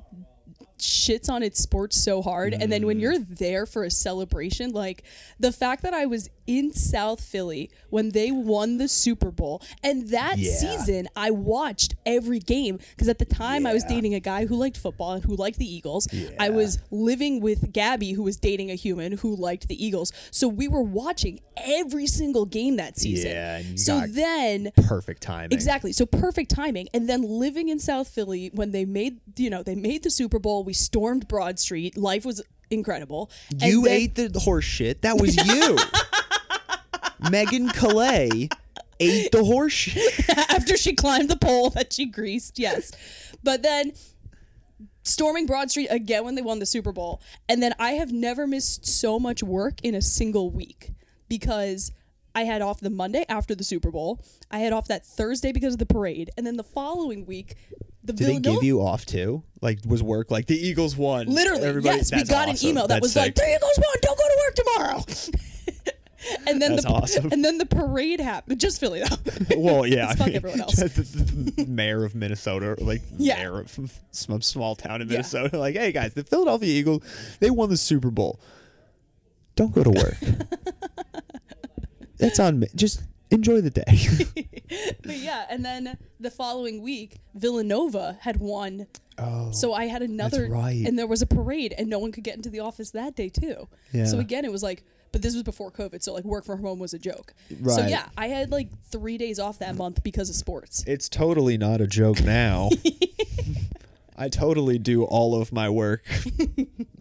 shits 0.81 1.29
on 1.29 1.43
its 1.43 1.59
sports 1.59 2.01
so 2.03 2.21
hard 2.21 2.53
and 2.53 2.71
then 2.71 2.85
when 2.85 2.97
Mm. 2.97 3.01
you're 3.01 3.19
there 3.19 3.65
for 3.65 3.83
a 3.83 3.91
celebration 3.91 4.71
like 4.71 5.03
the 5.39 5.51
fact 5.51 5.83
that 5.83 5.93
I 5.93 6.05
was 6.05 6.29
in 6.47 6.73
South 6.73 7.21
Philly 7.21 7.69
when 7.89 8.09
they 8.09 8.31
won 8.31 8.77
the 8.77 8.87
Super 8.87 9.31
Bowl 9.31 9.61
and 9.83 10.09
that 10.09 10.37
Yeah. 10.37 10.51
season 10.51 11.07
I 11.15 11.31
watched 11.31 11.95
every 12.05 12.39
game 12.39 12.79
because 12.91 13.07
at 13.07 13.19
the 13.19 13.25
time 13.25 13.65
I 13.65 13.73
was 13.73 13.83
dating 13.83 14.13
a 14.15 14.19
guy 14.19 14.45
who 14.45 14.55
liked 14.55 14.77
football 14.77 15.13
and 15.13 15.23
who 15.23 15.35
liked 15.35 15.57
the 15.59 15.71
Eagles 15.73 16.07
I 16.39 16.49
was 16.49 16.79
living 16.91 17.39
with 17.41 17.71
Gabby 17.71 18.11
who 18.13 18.23
was 18.23 18.37
dating 18.37 18.69
a 18.71 18.75
human 18.75 19.13
who 19.13 19.35
liked 19.35 19.67
the 19.67 19.83
Eagles 19.85 20.11
so 20.31 20.47
we 20.47 20.67
were 20.67 20.81
watching 20.83 21.39
every 21.57 22.07
single 22.07 22.45
game 22.45 22.75
that 22.77 22.97
season 22.97 23.31
Yeah, 23.31 23.61
so 23.75 24.01
then 24.07 24.71
Perfect 24.75 25.21
timing. 25.23 25.51
Exactly. 25.53 25.91
So 25.93 26.05
perfect 26.05 26.49
timing. 26.51 26.87
And 26.93 27.07
then 27.07 27.21
living 27.21 27.69
in 27.69 27.79
South 27.79 28.07
Philly 28.07 28.49
when 28.53 28.71
they 28.71 28.83
made, 28.85 29.19
you 29.37 29.49
know, 29.49 29.63
they 29.63 29.75
made 29.75 30.03
the 30.03 30.09
Super 30.09 30.39
Bowl, 30.39 30.63
we 30.63 30.70
stormed 30.73 31.27
Broad 31.27 31.59
Street. 31.59 31.97
Life 31.97 32.25
was 32.25 32.41
incredible. 32.69 33.29
And 33.51 33.61
You 33.63 33.83
then- 33.83 33.93
ate 33.93 34.15
the 34.15 34.39
horse 34.39 34.65
shit. 34.65 35.01
That 35.01 35.19
was 35.19 35.35
you. 35.45 35.77
Megan 37.29 37.69
Killea 37.69 38.49
ate 38.99 39.31
the 39.31 39.43
horse 39.43 39.73
shit. 39.73 40.29
after 40.49 40.75
she 40.77 40.93
climbed 40.93 41.29
the 41.29 41.35
pole 41.37 41.69
that 41.71 41.93
she 41.93 42.05
greased. 42.05 42.57
Yes. 42.59 42.91
But 43.43 43.61
then 43.63 43.93
storming 45.03 45.45
Broad 45.45 45.69
Street 45.71 45.87
again 45.89 46.23
when 46.23 46.35
they 46.35 46.41
won 46.41 46.59
the 46.59 46.65
Super 46.65 46.91
Bowl. 46.91 47.21
And 47.49 47.61
then 47.61 47.73
I 47.79 47.91
have 47.93 48.11
never 48.11 48.47
missed 48.47 48.85
so 48.87 49.19
much 49.19 49.43
work 49.43 49.75
in 49.83 49.95
a 49.95 50.01
single 50.01 50.51
week 50.51 50.91
because 51.27 51.91
I 52.33 52.43
had 52.43 52.61
off 52.61 52.79
the 52.79 52.89
Monday 52.89 53.25
after 53.29 53.53
the 53.55 53.63
Super 53.63 53.91
Bowl. 53.91 54.23
I 54.49 54.59
had 54.59 54.73
off 54.73 54.87
that 54.87 55.05
Thursday 55.05 55.51
because 55.51 55.73
of 55.73 55.79
the 55.79 55.85
parade. 55.85 56.29
And 56.37 56.45
then 56.47 56.57
the 56.57 56.63
following 56.63 57.25
week, 57.25 57.55
the 58.03 58.13
Did 58.13 58.27
they 58.27 58.39
give 58.39 58.63
you 58.63 58.81
off 58.81 59.05
too? 59.05 59.43
Like 59.61 59.79
was 59.85 60.01
work 60.01 60.31
like 60.31 60.47
the 60.47 60.57
Eagles 60.57 60.95
won? 60.97 61.27
Literally, 61.27 61.63
Everybody- 61.63 61.97
yes. 61.97 62.11
We 62.11 62.17
that's 62.19 62.29
got 62.29 62.49
awesome. 62.49 62.65
an 62.67 62.71
email 62.71 62.87
that 62.87 62.95
That's 62.95 63.01
was 63.03 63.15
like, 63.15 63.25
sick. 63.25 63.35
"The 63.35 63.55
Eagles 63.55 63.77
won. 63.77 63.95
Don't 64.01 64.17
go 64.17 64.23
to 64.27 64.37
work 64.45 64.55
tomorrow." 64.55 65.05
and 66.47 66.61
then 66.61 66.71
That's 66.71 66.83
the 66.85 66.89
awesome. 66.91 67.29
and 67.31 67.43
then 67.45 67.57
the 67.59 67.65
parade 67.65 68.19
happened. 68.19 68.59
Just 68.59 68.79
Philly 68.79 69.01
though. 69.01 69.15
Well, 69.57 69.85
yeah, 69.85 70.05
Let's 70.07 70.19
fuck 70.19 70.27
everyone 70.29 70.61
else. 70.61 70.75
the, 70.75 70.87
the 70.87 71.65
some 71.67 72.03
of 72.05 72.15
Minnesota, 72.15 72.75
like 72.83 73.01
Yeah. 73.17 73.37
mayor 73.37 73.59
of 73.59 73.69
some 74.11 74.41
small 74.41 74.75
town 74.75 75.01
in 75.01 75.07
Yeah. 75.07 75.13
Minnesota, 75.13 75.57
like, 75.59 75.75
hey 75.75 75.91
guys, 75.91 76.13
the 76.15 76.23
Philadelphia 76.23 76.69
Eagles, 76.69 77.03
they 77.39 77.49
won 77.51 77.69
the 77.69 77.77
Super 77.77 78.09
Bowl. 78.11 78.39
Don't 79.55 79.73
go 79.73 79.83
to 79.83 79.89
work. 79.91 80.17
That's 82.17 82.39
on 82.39 82.59
me. 82.59 82.67
Just 82.75 83.03
enjoy 83.31 83.61
the 83.61 83.69
day. 83.69 83.83
but 85.03 85.17
yeah, 85.17 85.45
and 85.49 85.63
then 85.65 85.97
the 86.19 86.31
following 86.31 86.81
week, 86.81 87.17
Villanova 87.33 88.17
had 88.21 88.37
won. 88.37 88.87
oh, 89.17 89.51
So 89.51 89.73
I 89.73 89.85
had 89.85 90.01
another, 90.01 90.47
right. 90.49 90.83
and 90.85 90.97
there 90.99 91.07
was 91.07 91.21
a 91.21 91.27
parade, 91.27 91.73
and 91.77 91.89
no 91.89 91.99
one 91.99 92.11
could 92.11 92.23
get 92.23 92.35
into 92.35 92.49
the 92.49 92.59
office 92.59 92.91
that 92.91 93.15
day 93.15 93.29
too. 93.29 93.67
Yeah. 93.91 94.05
So 94.05 94.19
again, 94.19 94.45
it 94.45 94.51
was 94.51 94.63
like, 94.63 94.83
but 95.11 95.21
this 95.21 95.33
was 95.33 95.43
before 95.43 95.71
COVID, 95.71 96.01
so 96.01 96.13
like 96.13 96.23
work 96.23 96.45
from 96.45 96.61
home 96.61 96.79
was 96.79 96.93
a 96.93 96.99
joke. 96.99 97.33
Right. 97.59 97.75
So 97.75 97.85
yeah, 97.87 98.07
I 98.17 98.27
had 98.27 98.49
like 98.51 98.69
three 98.85 99.17
days 99.17 99.39
off 99.39 99.59
that 99.59 99.75
month 99.75 100.03
because 100.03 100.29
of 100.29 100.35
sports. 100.35 100.83
it's 100.87 101.09
totally 101.09 101.57
not 101.57 101.81
a 101.81 101.87
joke 101.87 102.21
now. 102.23 102.69
I 104.17 104.29
totally 104.29 104.77
do 104.77 105.03
all 105.03 105.41
of 105.41 105.51
my 105.51 105.67
work 105.69 106.03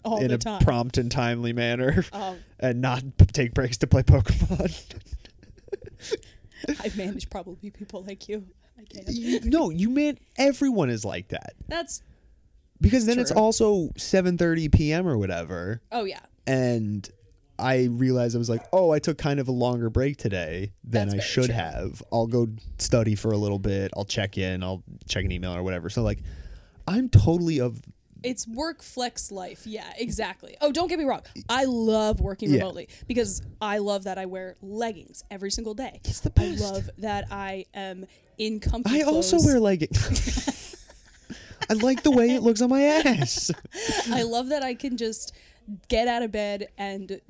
All 0.04 0.22
in 0.22 0.28
the 0.28 0.34
a 0.36 0.38
time. 0.38 0.62
prompt 0.62 0.96
and 0.96 1.10
timely 1.12 1.52
manner, 1.52 2.04
Um, 2.14 2.38
and 2.58 2.80
not 2.80 3.02
take 3.32 3.52
breaks 3.52 3.76
to 3.78 3.86
play 3.86 4.02
Pokemon. 4.02 4.94
I 6.80 6.90
manage 6.96 7.30
probably 7.30 7.70
people 7.70 8.02
like 8.04 8.28
you. 8.28 8.44
I 8.78 8.82
can't. 8.84 9.08
You- 9.08 9.40
no, 9.44 9.70
you 9.70 9.90
meant 9.90 10.18
everyone 10.38 10.90
is 10.90 11.04
like 11.04 11.28
that 11.28 11.54
That's 11.68 12.02
because 12.80 13.06
then 13.06 13.18
it's 13.18 13.30
True. 13.32 13.40
also 13.40 13.88
7:30 13.98 14.72
p.m. 14.72 15.06
or 15.06 15.16
whatever, 15.18 15.80
oh 15.92 16.04
yeah. 16.04 16.20
and 16.46 17.08
I 17.58 17.84
realized 17.90 18.34
I 18.34 18.38
was 18.38 18.48
like, 18.48 18.64
oh, 18.72 18.90
I 18.90 18.98
took 19.00 19.18
kind 19.18 19.38
of 19.38 19.46
a 19.48 19.52
longer 19.52 19.90
break 19.90 20.16
today 20.16 20.72
than 20.82 21.08
That's 21.10 21.20
I 21.22 21.26
should 21.26 21.44
true. 21.46 21.54
have. 21.54 22.02
I'll 22.10 22.26
go 22.26 22.48
study 22.78 23.14
for 23.14 23.32
a 23.32 23.36
little 23.36 23.58
bit. 23.58 23.90
I'll 23.94 24.06
check 24.06 24.38
in. 24.38 24.62
I'll 24.62 24.82
check 25.06 25.26
an 25.26 25.30
email 25.32 25.54
or 25.54 25.62
whatever. 25.62 25.90
So 25.90 26.02
like, 26.02 26.20
I'm 26.88 27.10
totally 27.10 27.60
of 27.60 27.82
It's 28.22 28.46
work 28.46 28.82
flex 28.82 29.30
life. 29.32 29.66
Yeah, 29.66 29.90
exactly. 29.96 30.56
Oh, 30.60 30.72
don't 30.72 30.88
get 30.88 30.98
me 30.98 31.04
wrong. 31.04 31.22
I 31.48 31.64
love 31.64 32.20
working 32.20 32.50
Yeah. 32.50 32.58
remotely 32.58 32.88
because 33.06 33.42
I 33.60 33.78
love 33.78 34.04
that 34.04 34.18
I 34.18 34.26
wear 34.26 34.56
leggings 34.62 35.24
every 35.30 35.50
single 35.50 35.74
day. 35.74 36.00
It's 36.04 36.20
the 36.20 36.32
I 36.36 36.54
love 36.56 36.90
that 36.98 37.26
I 37.30 37.66
am 37.74 38.06
in 38.38 38.60
comfy 38.60 39.02
I 39.02 39.04
also 39.04 39.38
wear 39.40 39.60
leggings. 39.60 40.76
I 41.70 41.74
like 41.74 42.02
the 42.02 42.10
way 42.10 42.30
it 42.34 42.42
looks 42.42 42.60
on 42.62 42.68
my 42.70 42.82
ass. 42.82 43.50
I 44.10 44.22
love 44.22 44.48
that 44.48 44.62
I 44.64 44.74
can 44.74 44.96
just 44.96 45.32
get 45.88 46.08
out 46.08 46.22
of 46.22 46.32
bed 46.32 46.68
and 46.78 47.20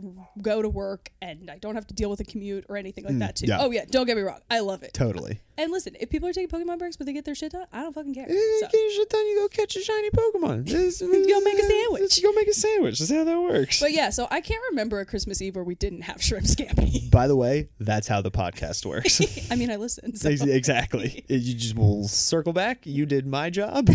go 0.40 0.62
to 0.62 0.68
work 0.68 1.11
and 1.20 1.50
I 1.50 1.59
don't 1.59 1.75
have 1.75 1.87
to 1.88 1.94
deal 1.94 2.09
with 2.11 2.20
a 2.20 2.25
commute 2.25 2.64
or 2.68 2.76
anything 2.76 3.04
like 3.04 3.18
that 3.18 3.37
too. 3.37 3.47
Mm, 3.47 3.49
yeah. 3.49 3.59
Oh 3.61 3.70
yeah, 3.70 3.85
don't 3.90 4.06
get 4.06 4.16
me 4.16 4.23
wrong. 4.23 4.40
I 4.50 4.61
love 4.61 4.82
it. 4.82 4.94
Totally. 4.94 5.40
And 5.59 5.70
listen, 5.70 5.94
if 6.00 6.09
people 6.09 6.26
are 6.28 6.32
taking 6.32 6.49
Pokemon 6.49 6.78
breaks 6.78 6.97
but 6.97 7.04
they 7.06 7.12
get 7.12 7.25
their 7.26 7.35
shit 7.35 7.52
done, 7.52 7.66
I 7.73 7.82
don't 7.82 7.92
fucking 7.94 8.14
care. 8.14 8.25
Eh, 8.28 8.32
So, 8.61 8.66
Get 8.66 8.75
your 8.80 8.90
shit 8.92 9.11
done. 9.11 9.26
You 9.26 9.37
go 9.40 9.49
catch 9.49 9.76
a 9.76 9.80
shiny 9.82 10.11
Pokemon. 10.11 10.66
Go 11.30 11.40
make 11.40 11.59
a 11.59 11.62
sandwich. 11.66 12.23
Go 12.23 12.32
make 12.32 12.49
a 12.49 12.54
sandwich. 12.54 12.99
That's 12.99 13.11
how 13.12 13.25
that 13.25 13.40
works. 13.40 13.78
but 13.80 13.92
yeah, 13.92 14.11
so 14.11 14.26
I 14.30 14.40
can't 14.40 14.62
remember 14.70 15.00
a 15.00 15.04
Christmas 15.06 15.42
Eve 15.42 15.54
where 15.56 15.64
we 15.64 15.75
didn't 15.75 16.02
have 16.02 16.23
shrimp 16.23 16.47
scampi. 16.47 17.11
By 17.11 17.26
the 17.26 17.37
way, 17.37 17.68
that's 17.78 18.09
how 18.09 18.23
the 18.23 18.30
podcast 18.30 18.87
works. 18.87 19.20
I 19.50 19.56
mean, 19.56 19.70
I 19.70 19.76
listened. 19.76 20.18
So. 20.18 20.30
Exactly. 20.30 21.25
You 21.28 21.54
just 21.54 21.76
will 21.76 22.09
circle 22.09 22.52
back. 22.52 22.87
You 22.87 23.04
did 23.06 23.26
my 23.26 23.50
job, 23.50 23.90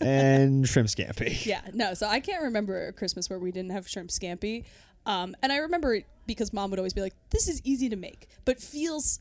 and 0.00 0.68
shrimp 0.68 0.88
scampi. 0.88 1.44
Yeah, 1.46 1.60
no. 1.72 1.94
So 1.94 2.06
I 2.06 2.20
can't 2.20 2.42
remember 2.42 2.86
a 2.88 2.92
Christmas 2.92 3.28
where 3.30 3.38
we 3.38 3.52
didn't 3.52 3.70
have 3.72 3.88
shrimp 3.88 4.10
scampi. 4.10 4.64
Um, 5.06 5.34
and 5.42 5.50
I 5.52 5.58
remember 5.58 5.94
it 5.94 6.06
because 6.26 6.52
mom 6.52 6.70
would 6.70 6.78
always 6.78 6.92
be 6.92 7.00
like, 7.00 7.14
"This 7.30 7.48
is 7.48 7.60
easy 7.64 7.88
to 7.88 7.96
make, 7.96 8.28
but 8.44 8.60
feels 8.60 9.20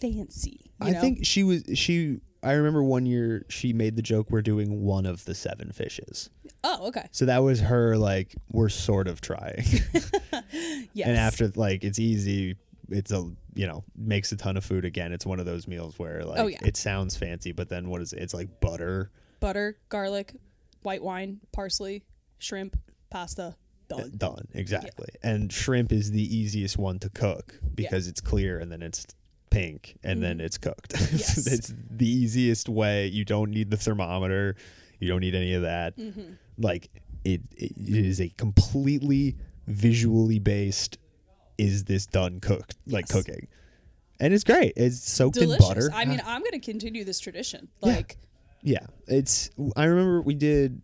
fancy." 0.00 0.60
You 0.82 0.88
I 0.88 0.90
know? 0.92 1.00
think 1.00 1.24
she 1.24 1.42
was 1.44 1.64
she. 1.74 2.20
I 2.42 2.52
remember 2.52 2.82
one 2.82 3.06
year 3.06 3.46
she 3.48 3.72
made 3.72 3.96
the 3.96 4.02
joke 4.02 4.26
we're 4.30 4.42
doing 4.42 4.82
one 4.82 5.06
of 5.06 5.24
the 5.24 5.34
seven 5.34 5.72
fishes. 5.72 6.28
Oh, 6.62 6.88
okay. 6.88 7.08
So 7.10 7.24
that 7.24 7.38
was 7.38 7.60
her 7.60 7.96
like 7.96 8.34
we're 8.52 8.68
sort 8.68 9.08
of 9.08 9.20
trying. 9.20 9.64
Yes. 10.92 11.08
And 11.08 11.16
after 11.16 11.48
like 11.56 11.82
it's 11.84 11.98
easy, 11.98 12.56
it's 12.88 13.10
a 13.10 13.28
you 13.54 13.66
know 13.66 13.82
makes 13.96 14.30
a 14.30 14.36
ton 14.36 14.56
of 14.56 14.64
food 14.64 14.84
again. 14.84 15.12
It's 15.12 15.26
one 15.26 15.40
of 15.40 15.46
those 15.46 15.66
meals 15.66 15.98
where 15.98 16.24
like 16.24 16.38
Oh, 16.38 16.46
yeah. 16.46 16.58
it 16.62 16.76
sounds 16.76 17.16
fancy, 17.16 17.50
but 17.52 17.68
then 17.68 17.88
what 17.88 18.00
is 18.02 18.12
it? 18.12 18.20
It's 18.20 18.34
like 18.34 18.60
butter. 18.60 19.10
Butter, 19.44 19.76
garlic, 19.90 20.32
white 20.84 21.02
wine, 21.02 21.38
parsley, 21.52 22.02
shrimp, 22.38 22.78
pasta, 23.10 23.54
done. 23.90 24.10
Done 24.16 24.48
exactly. 24.54 25.08
And 25.22 25.52
shrimp 25.52 25.92
is 25.92 26.12
the 26.12 26.22
easiest 26.34 26.78
one 26.78 26.98
to 27.00 27.10
cook 27.10 27.60
because 27.74 28.08
it's 28.08 28.22
clear 28.22 28.58
and 28.58 28.72
then 28.72 28.80
it's 28.80 29.04
pink 29.50 29.98
and 30.02 30.22
then 30.22 30.40
it's 30.40 30.56
cooked. 30.56 30.94
Mm-hmm. 30.94 31.16
Yes. 31.18 31.46
it's 31.46 31.74
the 31.90 32.08
easiest 32.08 32.70
way. 32.70 33.06
You 33.08 33.26
don't 33.26 33.50
need 33.50 33.70
the 33.70 33.76
thermometer. 33.76 34.56
You 34.98 35.08
don't 35.08 35.20
need 35.20 35.34
any 35.34 35.52
of 35.52 35.60
that. 35.60 35.98
Mm-hmm. 35.98 36.32
Like 36.56 36.88
it, 37.26 37.42
it 37.54 37.72
is 37.76 38.22
a 38.22 38.30
completely 38.30 39.36
visually 39.66 40.38
based. 40.38 40.96
Is 41.58 41.84
this 41.84 42.06
done 42.06 42.40
cooked? 42.40 42.76
Like 42.86 43.04
Yes. 43.10 43.12
cooking, 43.12 43.48
and 44.18 44.32
it's 44.32 44.42
great. 44.42 44.72
It's 44.76 45.08
soaked 45.12 45.34
Delicious. 45.38 45.62
in 45.68 45.68
butter. 45.68 45.90
I 45.94 46.06
mean, 46.06 46.22
I'm 46.24 46.42
gonna 46.42 46.58
continue 46.58 47.04
this 47.04 47.20
tradition. 47.20 47.68
Like, 47.82 48.16
Yeah, 48.18 48.26
it's. 49.06 49.50
I 49.76 49.84
remember 49.84 50.22
we 50.22 50.34
did. 50.34 50.80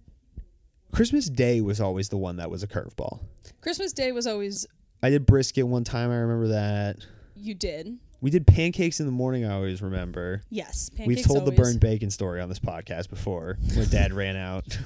Christmas 0.92 1.28
Day 1.28 1.60
was 1.60 1.80
always 1.80 2.08
the 2.08 2.16
one 2.16 2.36
that 2.36 2.50
was 2.50 2.62
a 2.62 2.66
curveball. 2.66 3.20
Christmas 3.60 3.92
Day 3.92 4.12
was 4.12 4.26
always 4.26 4.66
I 5.02 5.10
did 5.10 5.26
brisket 5.26 5.66
one 5.66 5.84
time. 5.84 6.10
I 6.10 6.16
remember 6.16 6.48
that. 6.48 6.96
you 7.36 7.54
did. 7.54 7.98
We 8.22 8.30
did 8.30 8.46
pancakes 8.46 9.00
in 9.00 9.06
the 9.06 9.12
morning. 9.12 9.46
I 9.46 9.54
always 9.54 9.80
remember. 9.80 10.42
Yes, 10.50 10.90
pancakes 10.90 11.06
We've 11.06 11.24
told 11.26 11.46
the 11.46 11.52
burned 11.52 11.80
bacon 11.80 12.10
story 12.10 12.42
on 12.42 12.50
this 12.50 12.58
podcast 12.58 13.08
before, 13.08 13.56
where 13.74 13.86
Dad 13.86 14.12
ran 14.12 14.36
out. 14.36 14.78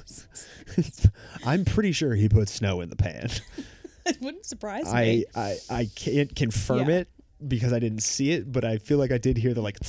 I'm 1.45 1.65
pretty 1.65 1.91
sure 1.91 2.15
he 2.15 2.29
put 2.29 2.47
snow 2.47 2.79
in 2.79 2.89
the 2.89 2.95
pan. 2.95 3.29
it 4.05 4.21
wouldn't 4.21 4.45
surprise 4.45 4.87
I, 4.87 5.01
me. 5.03 5.25
I 5.35 5.57
I 5.69 5.89
can't 5.95 6.33
confirm 6.33 6.87
Yeah. 6.87 6.99
it 6.99 7.09
because 7.45 7.73
I 7.73 7.79
didn't 7.79 8.03
see 8.03 8.31
it, 8.31 8.49
but 8.49 8.63
I 8.63 8.77
feel 8.77 8.97
like 8.99 9.11
I 9.11 9.17
did 9.17 9.37
hear 9.37 9.53
the 9.53 9.61
like. 9.61 9.79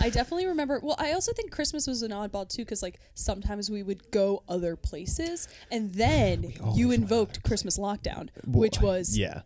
I 0.00 0.10
definitely 0.10 0.46
remember. 0.46 0.80
Well, 0.82 0.96
I 0.98 1.12
also 1.12 1.32
think 1.32 1.50
Christmas 1.50 1.86
was 1.86 2.02
an 2.02 2.10
oddball 2.10 2.48
too, 2.48 2.62
because 2.62 2.82
like 2.82 2.98
sometimes 3.14 3.70
we 3.70 3.82
would 3.82 4.10
go 4.10 4.42
other 4.48 4.76
places, 4.76 5.48
and 5.70 5.92
then 5.92 6.52
always 6.62 6.78
you 6.78 6.88
went 6.88 7.02
invoked 7.02 7.42
Christmas 7.42 7.78
lockdown, 7.78 8.28
which 8.46 8.80
was 8.80 9.16
Yeah, 9.18 9.42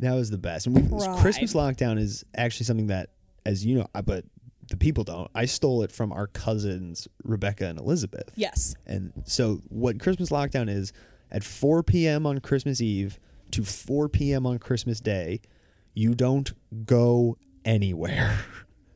that 0.00 0.14
was 0.14 0.30
the 0.30 0.38
best. 0.38 0.66
And 0.66 0.76
we, 0.76 0.88
Prime. 0.88 1.18
Christmas 1.20 1.54
lockdown 1.54 1.98
is 1.98 2.24
actually 2.36 2.64
something 2.66 2.88
that, 2.88 3.10
as 3.44 3.64
you 3.64 3.76
know, 3.78 3.86
I, 3.94 4.00
but 4.02 4.24
the 4.70 4.76
people 4.76 5.04
don't. 5.04 5.30
I 5.34 5.46
stole 5.46 5.82
it 5.82 5.92
from 5.92 6.12
our 6.12 6.26
cousins 6.26 7.08
Rebecca 7.24 7.66
and 7.66 7.78
Elizabeth. 7.78 8.30
yes, 8.36 8.74
And 8.86 9.12
so, 9.24 9.60
what 9.68 9.98
Christmas 9.98 10.30
lockdown 10.30 10.68
is 10.68 10.92
at 11.30 11.44
4 11.44 11.82
p.m. 11.82 12.26
on 12.26 12.38
Christmas 12.40 12.80
Eve 12.80 13.18
to 13.50 13.64
4 13.64 14.08
p.m. 14.08 14.46
on 14.46 14.58
Christmas 14.58 15.00
Day, 15.00 15.40
you 15.94 16.14
don't 16.14 16.52
go 16.84 17.38
anywhere. 17.68 18.38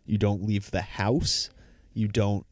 You 0.04 0.18
don't 0.18 0.42
leave 0.42 0.72
the 0.72 0.82
house. 0.82 1.48
You 1.94 2.08
don't 2.08 2.44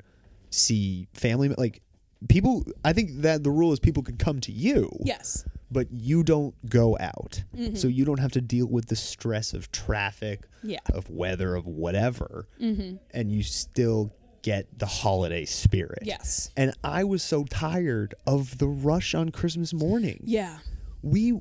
see 0.50 1.08
family 1.12 1.48
like 1.58 1.82
people. 2.28 2.64
I 2.84 2.92
think 2.92 3.22
that 3.22 3.42
the 3.42 3.50
rule 3.50 3.72
is 3.72 3.80
people 3.80 4.04
can 4.04 4.16
come 4.16 4.38
to 4.42 4.52
you, 4.52 4.88
Yes. 5.04 5.44
but 5.70 5.88
you 5.90 6.22
don't 6.22 6.54
go 6.70 6.96
out, 7.00 7.42
Mm-hmm. 7.56 7.74
so 7.74 7.88
you 7.88 8.04
don't 8.04 8.20
have 8.20 8.30
to 8.32 8.40
deal 8.40 8.66
with 8.66 8.86
the 8.86 8.94
stress 8.96 9.52
of 9.52 9.72
traffic, 9.72 10.46
Yeah. 10.62 10.78
of 10.94 11.10
weather, 11.10 11.56
of 11.56 11.66
whatever, 11.66 12.46
Mm-hmm. 12.60 12.96
and 13.12 13.32
you 13.32 13.42
still 13.42 14.12
get 14.42 14.66
the 14.78 14.86
holiday 14.86 15.44
spirit. 15.44 16.02
Yes. 16.02 16.50
And 16.56 16.72
I 16.84 17.02
was 17.02 17.22
so 17.24 17.44
tired 17.44 18.14
of 18.26 18.58
the 18.58 18.68
rush 18.68 19.12
on 19.14 19.30
Christmas 19.30 19.74
morning. 19.74 20.20
Yeah. 20.24 20.58
We, 21.02 21.34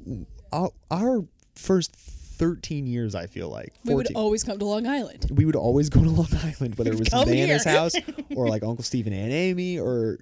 our, 0.51 0.71
our 0.89 1.21
first 1.55 1.95
13 2.39 2.87
years, 2.87 3.13
I 3.13 3.27
feel 3.27 3.49
like, 3.49 3.73
14, 3.85 3.87
We 3.87 3.95
would 3.95 4.15
always 4.15 4.43
come 4.43 4.57
to 4.57 4.65
Long 4.65 4.87
Island. 4.87 5.27
we 5.29 5.45
would 5.45 5.55
always 5.55 5.89
go 5.89 6.01
to 6.01 6.09
Long 6.21 6.27
Island, 6.43 6.75
whether 6.77 6.91
it 6.91 6.97
was 6.99 7.11
Nana's 7.11 7.63
house 7.65 7.93
or 8.35 8.47
like 8.47 8.63
Uncle 8.63 8.83
Steve 8.83 9.05
and 9.05 9.15
Aunt 9.15 9.31
Amy, 9.31 9.77
or 9.77 10.17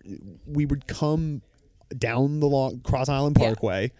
we 0.45 0.65
would 0.65 0.87
come 0.87 1.41
down 1.97 2.41
the 2.41 2.47
long 2.47 2.81
Cross 2.81 3.07
Island 3.07 3.37
Yeah. 3.39 3.45
Parkway. 3.47 3.91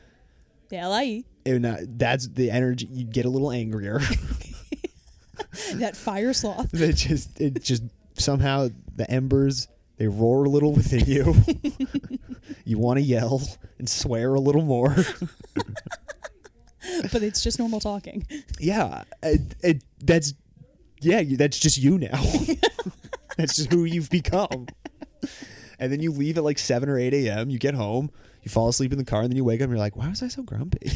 The 0.70 0.78
LIE. 0.86 1.24
And 1.46 1.66
uh, 1.66 1.78
that's 1.88 2.28
the 2.28 2.52
energy. 2.52 2.90
You'd 2.92 3.14
get 3.14 3.24
a 3.26 3.30
little 3.30 3.52
angrier. 3.52 4.02
That 5.76 5.96
fire 5.98 6.34
sloth. 6.34 6.70
that 6.72 6.96
just 6.96 7.40
it 7.42 7.64
just 7.64 7.84
somehow 8.14 8.70
the 8.96 9.10
embers 9.10 9.68
they 9.98 10.08
roar 10.08 10.44
a 10.46 10.50
little 10.50 10.72
within 10.74 11.06
you. 11.06 11.34
you 12.64 12.78
want 12.78 12.98
to 12.98 13.04
yell 13.04 13.42
and 13.80 13.90
swear 13.90 14.34
a 14.36 14.40
little 14.40 14.62
more. 14.62 14.96
but 17.12 17.24
it's 17.24 17.42
just 17.42 17.60
normal 17.60 17.80
talking. 17.80 18.26
yeah, 18.60 19.04
it, 19.24 19.56
it, 19.62 19.84
that's 20.00 20.34
yeah, 21.02 21.24
that's 21.24 21.60
just 21.60 21.78
you 21.78 21.98
now. 21.98 22.22
that's 23.38 23.56
just 23.56 23.72
who 23.72 23.86
you've 23.86 24.10
become. 24.10 24.68
And 25.80 25.92
then 25.92 26.00
you 26.00 26.12
leave 26.12 26.38
at 26.38 26.44
like 26.44 26.58
seven 26.58 26.90
or 26.90 26.98
eight 26.98 27.14
a.m. 27.14 27.50
You 27.50 27.60
get 27.60 27.76
home, 27.76 28.10
you 28.42 28.50
fall 28.50 28.68
asleep 28.68 28.92
in 28.92 28.98
the 28.98 29.06
car, 29.06 29.22
and 29.22 29.30
then 29.30 29.38
you 29.38 29.44
wake 29.44 29.62
up 29.62 29.66
and 29.66 29.72
you're 29.72 29.80
like, 29.80 29.96
"Why 29.96 30.10
was 30.10 30.24
I 30.24 30.28
so 30.28 30.42
grumpy?" 30.42 30.90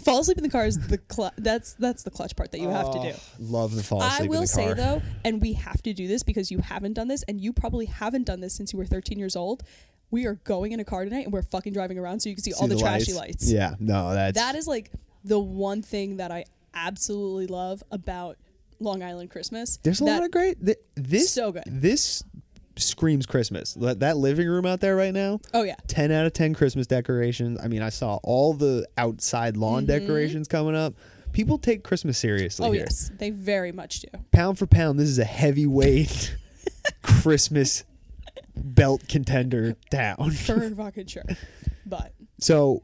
Fall 0.00 0.20
asleep 0.20 0.38
in 0.38 0.42
the 0.42 0.50
car 0.50 0.66
is 0.66 0.78
the 0.88 1.00
cl- 1.10 1.32
that's 1.36 1.74
that's 1.74 2.02
the 2.02 2.10
clutch 2.10 2.36
part 2.36 2.52
that 2.52 2.60
you 2.60 2.68
have 2.68 2.90
to 2.92 2.98
do. 3.00 3.12
Oh, 3.14 3.20
Love 3.38 3.74
the 3.74 3.82
fall 3.82 4.02
asleep 4.02 4.30
I 4.30 4.30
will 4.30 4.46
say 4.46 4.72
though, 4.74 5.02
and 5.24 5.40
we 5.40 5.54
have 5.54 5.82
to 5.82 5.92
do 5.92 6.06
this 6.06 6.22
because 6.22 6.50
you 6.50 6.58
haven't 6.58 6.94
done 6.94 7.08
this, 7.08 7.22
and 7.24 7.40
you 7.40 7.52
probably 7.52 7.86
haven't 7.86 8.24
done 8.24 8.40
this 8.40 8.54
since 8.54 8.72
you 8.72 8.78
were 8.78 8.86
13 8.86 9.18
years 9.18 9.36
old. 9.36 9.62
We 10.10 10.26
are 10.26 10.34
going 10.44 10.72
in 10.72 10.80
a 10.80 10.84
car 10.84 11.04
tonight, 11.04 11.24
and 11.24 11.32
we're 11.32 11.42
fucking 11.42 11.72
driving 11.72 11.98
around 11.98 12.20
so 12.20 12.28
you 12.28 12.34
can 12.34 12.42
see, 12.42 12.52
all 12.52 12.66
the, 12.66 12.76
trashy 12.76 13.12
lights. 13.12 13.50
Yeah, 13.50 13.74
no, 13.78 14.12
that's 14.12 14.36
That 14.36 14.54
is 14.56 14.66
like 14.66 14.90
the 15.24 15.38
one 15.38 15.82
thing 15.82 16.16
that 16.16 16.30
I 16.30 16.44
absolutely 16.74 17.46
love 17.46 17.82
about 17.90 18.36
Long 18.80 19.02
Island 19.02 19.30
Christmas. 19.30 19.78
There's 19.82 20.00
a 20.00 20.04
lot 20.04 20.22
of 20.24 20.30
great. 20.30 20.64
Th- 20.64 20.78
this 20.96 21.30
So 21.32 21.52
good. 21.52 21.64
This 21.66 22.24
screams 22.76 23.26
Christmas. 23.26 23.74
That, 23.74 24.00
that 24.00 24.16
living 24.16 24.48
room 24.48 24.64
out 24.66 24.80
there 24.80 24.96
right 24.96 25.12
now. 25.12 25.40
Oh 25.52 25.62
yeah, 25.64 25.76
10 25.88 26.10
out 26.12 26.24
of 26.26 26.32
10 26.32 26.54
Christmas 26.54 26.86
decorations. 26.86 27.60
I 27.62 27.68
mean, 27.68 27.82
I 27.82 27.90
saw 27.90 28.18
all 28.22 28.54
the 28.54 28.86
outside 28.96 29.56
lawn 29.56 29.84
decorations 29.86 30.48
coming 30.48 30.74
up. 30.74 30.94
People 31.32 31.58
take 31.58 31.84
Christmas 31.84 32.18
seriously 32.18 32.64
Mm-hmm. 32.64 32.70
oh 32.70 32.72
here. 32.72 32.84
yes, 32.84 33.10
they 33.18 33.30
very 33.30 33.70
much 33.70 34.00
do. 34.00 34.08
Pound 34.32 34.58
for 34.58 34.66
pound, 34.66 34.98
this 34.98 35.08
is 35.08 35.18
a 35.18 35.24
heavyweight 35.24 36.36
Christmas 37.02 37.84
belt 38.62 39.06
contender 39.08 39.76
down. 39.90 40.30
For 40.46 40.70
fucking 40.76 41.06
sure. 41.06 41.24
But 41.86 42.12
So 42.40 42.82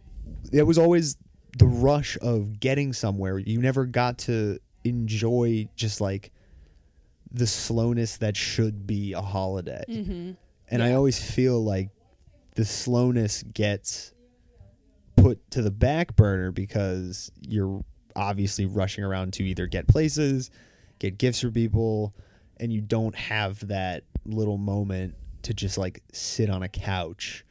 it 0.52 0.64
was 0.64 0.78
always 0.78 1.16
the 1.58 1.66
rush 1.66 2.18
of 2.20 2.60
getting 2.60 2.92
somewhere. 2.92 3.38
You 3.38 3.60
never 3.60 3.86
got 3.86 4.18
to 4.18 4.58
enjoy 4.84 5.68
just 5.76 6.00
like 6.00 6.32
the 7.32 7.46
slowness 7.46 8.18
that 8.18 8.36
should 8.36 8.86
be 8.86 9.12
a 9.12 9.22
holiday. 9.22 9.84
Mm-hmm. 9.88 10.32
And 10.68 10.82
I 10.82 10.94
always 10.94 11.22
feel 11.22 11.62
like 11.62 11.90
the 12.54 12.64
slowness 12.64 13.42
gets 13.42 14.12
put 15.16 15.50
to 15.52 15.62
the 15.62 15.70
back 15.70 16.16
burner 16.16 16.50
because 16.50 17.30
you're 17.40 17.84
obviously 18.14 18.66
rushing 18.66 19.04
around 19.04 19.34
to 19.34 19.44
either 19.44 19.66
get 19.66 19.86
places, 19.86 20.50
get 20.98 21.18
gifts 21.18 21.40
for 21.40 21.50
people, 21.50 22.14
and 22.58 22.72
you 22.72 22.80
don't 22.80 23.14
have 23.14 23.66
that 23.68 24.04
little 24.24 24.58
moment 24.58 25.14
to 25.46 25.54
just 25.54 25.78
like 25.78 26.02
sit 26.12 26.50
on 26.50 26.62
a 26.62 26.68
couch 26.68 27.44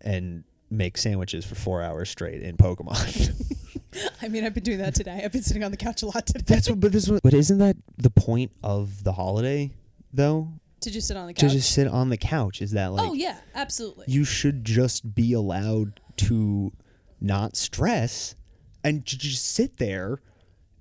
and 0.00 0.44
make 0.70 0.96
sandwiches 0.96 1.44
for 1.44 1.56
four 1.56 1.82
hours 1.82 2.08
straight 2.08 2.42
in 2.42 2.56
Pokemon. 2.56 3.32
I 4.22 4.28
mean, 4.28 4.44
I've 4.44 4.54
been 4.54 4.62
doing 4.62 4.78
that 4.78 4.94
today. 4.94 5.20
I've 5.24 5.32
been 5.32 5.42
sitting 5.42 5.64
on 5.64 5.72
the 5.72 5.76
couch 5.76 6.02
a 6.02 6.06
lot 6.06 6.26
today. 6.26 6.44
That's 6.46 6.70
what, 6.70 6.78
but 6.78 6.92
this, 6.92 7.08
but 7.08 7.34
isn't 7.34 7.58
that 7.58 7.76
the 7.96 8.10
point 8.10 8.52
of 8.62 9.02
the 9.02 9.12
holiday, 9.12 9.72
though? 10.12 10.48
to 10.80 10.90
just 10.90 11.08
sit 11.08 11.16
on 11.16 11.26
the 11.26 11.34
To 11.34 11.48
just 11.48 11.72
sit 11.72 11.88
on 11.88 12.10
the 12.10 12.16
couch. 12.16 12.62
Is 12.62 12.72
that 12.72 12.92
like 12.92 13.08
oh 13.08 13.14
yeah, 13.14 13.38
absolutely. 13.54 14.04
you 14.06 14.24
should 14.24 14.64
just 14.64 15.14
be 15.14 15.32
allowed 15.32 16.00
to 16.18 16.72
not 17.20 17.56
stress 17.56 18.36
and 18.84 19.04
to 19.06 19.18
just 19.18 19.44
sit 19.44 19.78
there 19.78 20.20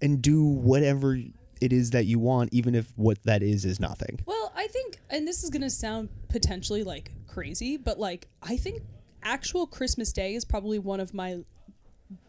and 0.02 0.22
do 0.22 0.44
whatever 0.44 1.18
it 1.64 1.74
is 1.74 1.92
that 1.92 2.06
you 2.06 2.20
want, 2.20 2.50
even 2.54 2.76
if 2.76 2.92
what 2.96 3.22
that 3.24 3.42
is 3.42 3.66
is 3.66 3.80
nothing. 3.80 4.20
Well, 4.26 4.52
I 4.56 4.68
think, 4.68 5.00
and 5.10 5.28
this 5.28 5.44
is 5.44 5.50
going 5.50 5.62
to 5.62 5.70
sound 5.70 6.10
potentially 6.30 6.84
like 6.84 7.12
crazy, 7.28 7.78
but 7.78 8.00
like, 8.00 8.28
I 8.42 8.58
think 8.58 8.82
actual 9.24 9.66
Christmas 9.68 10.12
Day 10.12 10.36
is 10.36 10.46
probably 10.46 10.80
one 10.80 11.00
of 11.00 11.14
my 11.14 11.40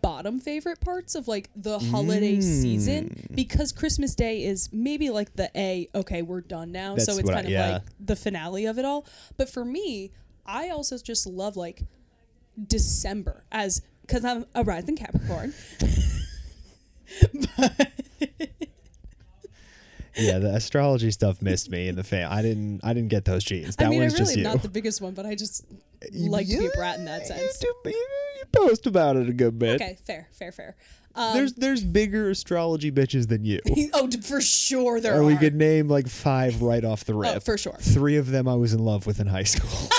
bottom 0.01 0.39
favorite 0.41 0.81
parts 0.81 1.15
of 1.15 1.29
like 1.29 1.51
the 1.57 1.79
holiday 1.79 2.37
Mm. 2.39 2.43
season 2.43 3.27
because 3.35 3.71
Christmas 3.73 4.15
Day 4.15 4.45
is 4.45 4.71
maybe 4.73 5.11
like 5.11 5.35
the 5.37 5.51
A, 5.57 5.89
okay, 5.95 6.23
we're 6.23 6.41
done 6.41 6.73
now. 6.73 6.95
That's 6.95 7.05
so 7.07 7.13
it's 7.19 7.25
what 7.25 7.35
I- 7.35 7.39
kind 7.39 7.47
of 7.47 7.53
yeah. 7.53 7.73
like 7.75 7.83
the 8.01 8.17
finale 8.17 8.65
of 8.67 8.79
it 8.79 8.85
all. 8.87 9.07
But 9.37 9.51
for 9.51 9.65
me, 9.65 10.11
I 10.47 10.71
also 10.71 10.97
just 10.99 11.27
love 11.27 11.57
like 11.57 11.83
December 12.67 13.45
as 13.53 13.83
because 14.03 14.25
I'm 14.25 14.47
a 14.55 14.63
rising 14.65 14.97
Capricorn. 14.97 15.53
Yeah, 20.17 20.39
the 20.39 20.55
astrology 20.55 21.11
stuff 21.11 21.43
missed 21.43 21.71
me 21.71 21.89
in 21.89 21.97
the 21.97 22.05
fam. 22.05 22.31
I 22.33 22.41
didn't. 22.43 22.81
I 22.85 22.93
didn't 22.95 23.09
get 23.09 23.25
those 23.25 23.43
genes. 23.45 23.77
That 23.77 23.87
I 23.87 23.91
mean, 23.91 24.01
I 24.01 24.05
one's 24.05 24.13
really 24.15 24.25
just 24.25 24.33
am 24.35 24.39
you. 24.39 24.45
not 24.45 24.63
the 24.63 24.69
biggest 24.69 25.01
one, 25.01 25.13
but 25.15 25.27
I 25.27 25.35
just 25.35 25.65
like 26.13 26.47
to 26.49 26.59
be 26.59 26.67
a 26.67 26.71
brat 26.71 26.99
in 26.99 27.05
that 27.07 27.23
You 27.23 27.27
sense. 27.27 27.59
do- 27.59 27.75
You, 27.87 27.91
you 28.39 28.45
post 28.53 28.87
about 28.87 29.17
it 29.17 29.29
a 29.29 29.33
good 29.33 29.59
bit. 29.59 29.81
Okay, 29.83 29.99
fair, 30.07 30.29
fair, 30.33 30.53
fair. 30.53 30.77
Um, 31.17 31.35
There's 31.35 31.53
there's 31.55 31.85
bigger 31.85 32.31
astrology 32.31 32.91
bitches 32.91 33.29
than 33.29 33.45
you. 33.45 33.61
oh, 33.95 34.09
for 34.23 34.41
sure 34.41 35.01
there 35.01 35.15
or 35.15 35.19
are. 35.19 35.23
Or 35.23 35.27
we 35.27 35.37
could 35.37 35.55
name 35.55 35.87
like 35.89 36.09
five 36.09 36.61
right 36.63 36.85
off 36.85 37.05
the 37.05 37.15
rip. 37.15 37.37
oh, 37.37 37.41
for 37.41 37.57
sure. 37.57 37.77
Three 37.81 38.17
of 38.17 38.31
them 38.31 38.49
I 38.49 38.55
was 38.55 38.73
in 38.73 38.81
love 38.81 39.07
with 39.07 39.21
in 39.21 39.29
high 39.29 39.45
school. 39.45 39.71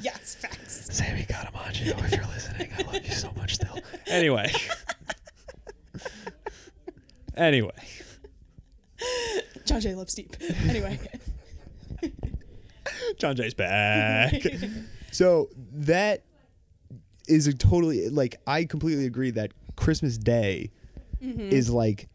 Yes, 0.00 0.34
facts. 0.34 0.88
Sammy 0.92 1.22
Catamaggio, 1.22 1.96
if 2.04 2.10
you're 2.12 2.26
listening, 2.26 2.68
I 2.76 2.82
love 2.82 3.06
you 3.06 3.12
so 3.14 3.30
much 3.36 3.54
still. 3.54 3.78
Anyway. 4.08 4.52
anyway. 7.36 7.70
John 9.64 9.80
Jay 9.80 9.94
loves 9.94 10.14
deep. 10.14 10.36
Anyway, 10.68 10.98
John 13.18 13.36
Jay's 13.36 13.54
back. 13.54 14.34
so 15.12 15.48
that 15.72 16.22
is 17.28 17.46
a 17.46 17.54
totally 17.54 18.08
like 18.10 18.36
I 18.46 18.64
completely 18.64 19.06
agree 19.06 19.30
that 19.32 19.52
Christmas 19.76 20.18
Day 20.18 20.70
Mm-hmm. 21.22 21.40
is 21.54 21.70
like 21.70 22.06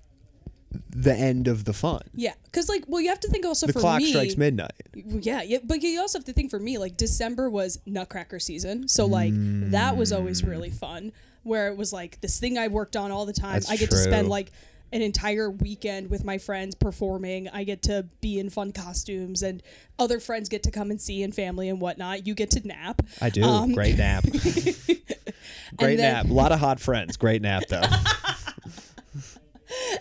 the 0.91 1.15
end 1.15 1.47
of 1.47 1.65
the 1.65 1.73
fun. 1.73 2.01
yeah, 2.13 2.33
because 2.43 2.69
like, 2.69 2.83
well, 2.87 3.01
you 3.01 3.09
have 3.09 3.19
to 3.21 3.27
think 3.27 3.43
also 3.43 3.65
for 3.65 3.73
The 3.73 3.73
for 3.73 3.79
clock 3.79 3.97
me. 3.97 4.11
strikes 4.11 4.37
midnight. 4.37 4.69
Yeah, 4.93 5.41
yeah, 5.41 5.57
but 5.63 5.81
you 5.81 5.99
also 5.99 6.19
have 6.19 6.25
to 6.25 6.33
think 6.33 6.51
for 6.51 6.59
me, 6.59 6.77
like 6.77 6.95
December 6.95 7.49
was 7.49 7.79
Nutcracker 7.87 8.37
season, 8.37 8.87
so 8.87 9.07
like 9.07 9.31
that 9.35 9.97
was 9.97 10.11
always 10.11 10.43
really 10.43 10.69
fun. 10.69 11.11
Where 11.41 11.69
it 11.69 11.75
was 11.77 11.91
like 11.91 12.21
this 12.21 12.39
thing 12.39 12.59
I 12.59 12.67
worked 12.67 12.95
on 12.95 13.09
all 13.09 13.25
the 13.25 13.33
time. 13.33 13.53
That's 13.53 13.71
I 13.71 13.77
get 13.77 13.89
to 13.89 13.97
spend 13.97 14.27
like 14.29 14.51
an 14.91 15.01
entire 15.01 15.49
weekend 15.49 16.09
with 16.09 16.23
my 16.23 16.37
friends 16.37 16.75
performing. 16.75 17.47
I 17.49 17.63
get 17.63 17.81
to 17.83 18.07
be 18.21 18.39
in 18.39 18.49
fun 18.49 18.71
costumes, 18.71 19.41
and 19.43 19.61
other 19.97 20.19
friends 20.19 20.49
get 20.49 20.63
to 20.63 20.71
come 20.71 20.91
and 20.91 20.99
see 21.01 21.23
and 21.23 21.33
family 21.33 21.69
and 21.69 21.79
whatnot. 21.79 22.25
You 22.27 22.33
get 22.33 22.51
to 22.51 22.67
nap. 22.67 23.01
I 23.21 23.29
do. 23.29 23.43
Um, 23.43 23.73
Great 23.73 23.97
nap. 23.97 24.23
Great 25.77 25.97
then- 25.97 25.97
nap. 25.97 26.29
A 26.29 26.33
lot 26.33 26.51
of 26.51 26.59
hot 26.59 26.79
friends. 26.79 27.17
Great 27.17 27.41
nap 27.41 27.63
though. 27.69 27.81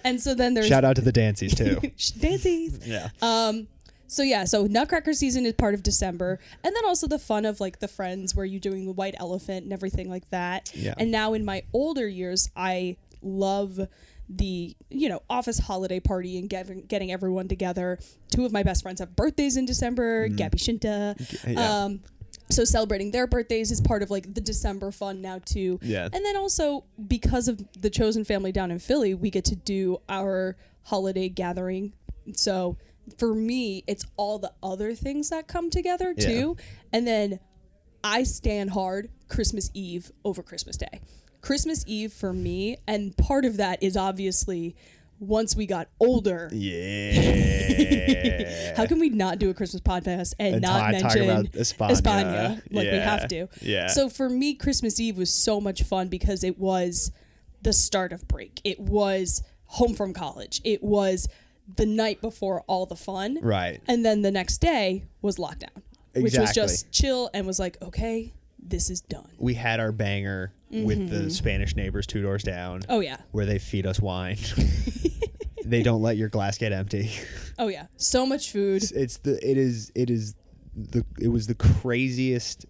And 0.04 0.20
so 0.20 0.34
then 0.34 0.54
there's 0.54 0.66
Shout 0.66 0.84
out 0.84 0.96
to 0.96 1.02
the 1.02 1.12
Dancies 1.12 1.54
too. 1.56 1.76
dances. 2.20 2.86
Yeah. 2.86 3.10
Um, 3.20 3.68
so 4.06 4.22
yeah, 4.22 4.44
so 4.44 4.66
Nutcracker 4.66 5.12
season 5.12 5.44
is 5.44 5.52
part 5.52 5.74
of 5.74 5.82
December, 5.82 6.38
and 6.64 6.74
then 6.74 6.84
also 6.86 7.06
the 7.06 7.18
fun 7.18 7.44
of 7.44 7.60
like 7.60 7.80
the 7.80 7.88
friends 7.88 8.34
where 8.34 8.46
you're 8.46 8.60
doing 8.60 8.86
the 8.86 8.92
white 8.92 9.14
elephant 9.18 9.64
and 9.64 9.72
everything 9.72 10.08
like 10.08 10.28
that. 10.30 10.72
Yeah. 10.74 10.94
And 10.96 11.10
now 11.10 11.34
in 11.34 11.44
my 11.44 11.64
older 11.74 12.08
years, 12.08 12.48
I 12.56 12.96
love 13.20 13.78
the 14.28 14.76
you 14.90 15.08
know 15.08 15.20
office 15.30 15.58
holiday 15.58 16.00
party 16.00 16.38
and 16.38 16.48
getting 16.50 16.82
getting 16.86 17.10
everyone 17.12 17.48
together. 17.48 17.98
Two 18.30 18.44
of 18.44 18.52
my 18.52 18.62
best 18.62 18.82
friends 18.82 19.00
have 19.00 19.16
birthdays 19.16 19.56
in 19.56 19.64
December. 19.64 20.28
Gabby 20.28 20.58
Shinta. 20.58 21.16
Mm. 21.16 21.54
yeah. 21.54 21.84
Um, 21.84 22.00
so 22.50 22.64
celebrating 22.64 23.10
their 23.10 23.26
birthdays 23.26 23.70
is 23.70 23.80
part 23.80 24.02
of 24.02 24.10
like 24.10 24.32
the 24.34 24.40
December 24.40 24.90
fun 24.90 25.20
now 25.20 25.38
too. 25.44 25.78
Yeah. 25.82 26.08
And 26.12 26.24
then 26.24 26.36
also 26.36 26.84
because 27.06 27.48
of 27.48 27.60
the 27.78 27.90
chosen 27.90 28.24
family 28.24 28.52
down 28.52 28.70
in 28.70 28.78
Philly, 28.78 29.14
we 29.14 29.30
get 29.30 29.44
to 29.46 29.56
do 29.56 29.98
our 30.08 30.56
holiday 30.84 31.28
gathering 31.28 31.92
So 32.34 32.78
for 33.18 33.34
me, 33.34 33.84
it's 33.86 34.04
all 34.16 34.38
the 34.38 34.52
other 34.62 34.94
things 34.94 35.30
that 35.30 35.46
come 35.48 35.70
together 35.70 36.14
Yeah. 36.16 36.26
too. 36.28 36.56
And 36.92 37.06
then 37.06 37.40
I 38.04 38.22
stand 38.22 38.70
hard 38.70 39.10
Christmas 39.28 39.70
Eve 39.74 40.10
over 40.24 40.42
Christmas 40.42 40.76
Day. 40.76 41.00
Christmas 41.40 41.84
Eve 41.86 42.12
for 42.12 42.32
me, 42.32 42.76
and 42.86 43.16
part 43.16 43.44
of 43.44 43.56
that 43.56 43.82
is 43.82 43.96
obviously 43.96 44.76
once 45.20 45.56
we 45.56 45.66
got 45.66 45.88
older. 46.00 46.48
Yeah. 46.52 47.54
How 48.76 48.86
can 48.86 48.98
we 48.98 49.08
not 49.08 49.38
do 49.38 49.50
a 49.50 49.54
Christmas 49.54 49.82
podcast 49.82 50.34
and, 50.38 50.54
And 50.54 50.62
not 50.62 50.92
talk 50.92 51.14
mention 51.14 51.46
España. 51.48 52.62
Like 52.70 52.90
we 52.90 52.96
have 52.96 53.28
to. 53.28 53.48
Yeah. 53.60 53.88
So 53.88 54.08
for 54.08 54.28
me, 54.28 54.54
Christmas 54.54 55.00
Eve 55.00 55.18
was 55.18 55.32
so 55.32 55.60
much 55.60 55.82
fun 55.82 56.08
because 56.08 56.44
it 56.44 56.58
was 56.58 57.10
the 57.62 57.72
start 57.72 58.12
of 58.12 58.28
break. 58.28 58.60
It 58.64 58.78
was 58.78 59.42
home 59.64 59.94
from 59.94 60.12
college. 60.12 60.60
It 60.64 60.82
was 60.82 61.28
the 61.76 61.86
night 61.86 62.20
before 62.20 62.62
all 62.66 62.86
the 62.86 62.96
fun. 62.96 63.38
Right. 63.42 63.80
And 63.86 64.04
then 64.04 64.22
the 64.22 64.30
next 64.30 64.58
day 64.58 65.04
was 65.20 65.36
lockdown, 65.36 65.82
which 66.14 66.38
was 66.38 66.52
just 66.52 66.90
chill 66.92 67.30
and 67.34 67.46
was 67.46 67.58
like, 67.58 67.76
okay, 67.82 68.32
this 68.58 68.90
is 68.90 69.00
done. 69.00 69.30
We 69.38 69.54
had 69.54 69.80
our 69.80 69.92
banger 69.92 70.52
with 70.70 71.08
the 71.10 71.30
Spanish 71.30 71.74
neighbors 71.76 72.06
two 72.06 72.22
doors 72.22 72.42
down, 72.42 72.80
Mm-hmm. 72.80 72.92
Oh 72.92 73.00
yeah. 73.00 73.16
where 73.32 73.46
they 73.46 73.58
feed 73.58 73.86
us 73.86 73.98
wine. 74.00 74.38
they 75.64 75.82
don't 75.82 76.02
let 76.02 76.16
your 76.16 76.28
glass 76.28 76.58
get 76.58 76.72
empty. 76.72 77.10
Oh 77.58 77.68
yeah. 77.68 77.86
So 77.96 78.24
much 78.26 78.50
food. 78.52 78.82
It's 78.94 79.18
the 79.18 79.34
it 79.48 79.56
is 79.58 79.90
it 79.94 80.10
is 80.10 80.34
the 80.74 81.04
it 81.20 81.28
was 81.28 81.46
the 81.46 81.54
craziest 81.54 82.66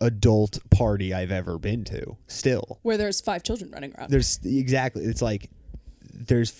adult 0.00 0.58
party 0.70 1.14
I've 1.14 1.30
ever 1.32 1.58
been 1.58 1.84
to. 1.84 2.16
Still, 2.26 2.78
Where 2.82 2.96
there's 2.96 3.20
five 3.20 3.42
children 3.42 3.70
running 3.70 3.94
around. 3.96 4.10
there's 4.10 4.38
exactly 4.44 5.04
it's 5.04 5.22
like 5.22 5.50
there's 6.12 6.52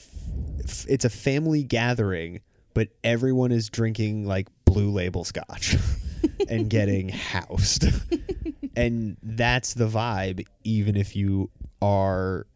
f- 0.64 0.86
it's 0.88 1.04
a 1.04 1.10
family 1.10 1.62
gathering, 1.62 2.40
but 2.74 2.88
everyone 3.04 3.52
is 3.52 3.68
drinking 3.68 4.26
like 4.26 4.48
blue 4.64 4.90
label 4.90 5.24
scotch 5.24 5.76
and 6.48 6.70
getting 6.70 7.08
housed, 7.08 7.84
and 8.76 9.16
that's 9.22 9.74
the 9.74 9.86
vibe. 9.88 10.46
Even 10.64 10.96
if 10.96 11.14
you 11.16 11.50
are 11.80 12.46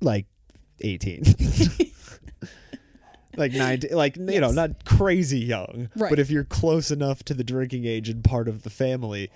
like 0.00 0.26
eighteen. 0.80 1.22
Like 3.36 3.50
19, 3.52 3.90
like 3.96 4.16
you 4.16 4.38
know, 4.40 4.52
not 4.52 4.84
crazy 4.84 5.40
young, 5.40 5.88
Right. 5.96 6.08
but 6.08 6.20
if 6.20 6.30
you're 6.30 6.44
close 6.44 6.92
enough 6.92 7.24
to 7.24 7.34
the 7.34 7.42
drinking 7.42 7.84
age 7.84 8.08
and 8.08 8.22
part 8.22 8.46
of 8.46 8.62
the 8.62 8.70
family, 8.70 9.28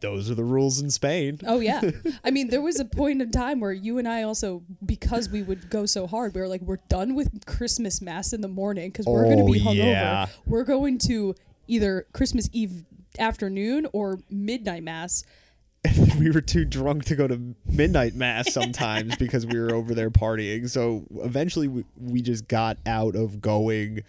those 0.00 0.30
are 0.30 0.34
the 0.34 0.42
rules 0.42 0.80
in 0.80 0.88
Spain. 0.88 1.38
Oh 1.46 1.60
yeah. 1.60 1.82
I 2.24 2.30
mean, 2.30 2.48
there 2.48 2.62
was 2.62 2.80
a 2.80 2.86
point 2.86 3.20
in 3.20 3.30
time 3.30 3.60
where 3.60 3.74
you 3.74 3.98
and 3.98 4.08
I 4.08 4.22
also, 4.22 4.62
because 4.86 5.28
we 5.28 5.42
would 5.42 5.68
go 5.68 5.84
so 5.84 6.06
hard, 6.06 6.34
we 6.34 6.40
were 6.40 6.48
like, 6.48 6.62
we're 6.62 6.78
done 6.88 7.14
with 7.14 7.44
Christmas 7.44 8.00
mass 8.00 8.32
in 8.32 8.40
the 8.40 8.48
morning 8.48 8.88
because 8.90 9.04
we're 9.04 9.24
going 9.24 9.36
to 9.36 9.42
Oh, 9.44 9.52
be 9.52 9.60
hungover. 9.60 9.74
yeah. 9.84 10.26
We're 10.46 10.64
going 10.64 10.96
to 11.00 11.34
either 11.68 12.06
Christmas 12.14 12.48
Eve 12.54 12.86
afternoon 13.18 13.86
or 13.92 14.18
midnight 14.30 14.82
mass. 14.82 15.24
We 16.18 16.30
were 16.30 16.40
too 16.40 16.64
drunk 16.64 17.04
to 17.06 17.16
go 17.16 17.26
to 17.26 17.54
midnight 17.66 18.14
mass 18.14 18.52
sometimes 18.52 19.16
because 19.18 19.46
we 19.46 19.58
were 19.58 19.74
over 19.74 19.94
there 19.94 20.10
partying. 20.10 20.68
So 20.68 21.04
eventually 21.22 21.68
we, 21.68 21.84
we 22.00 22.22
just 22.22 22.48
got 22.48 22.78
out 22.86 23.14
of 23.16 23.40
going 23.40 24.02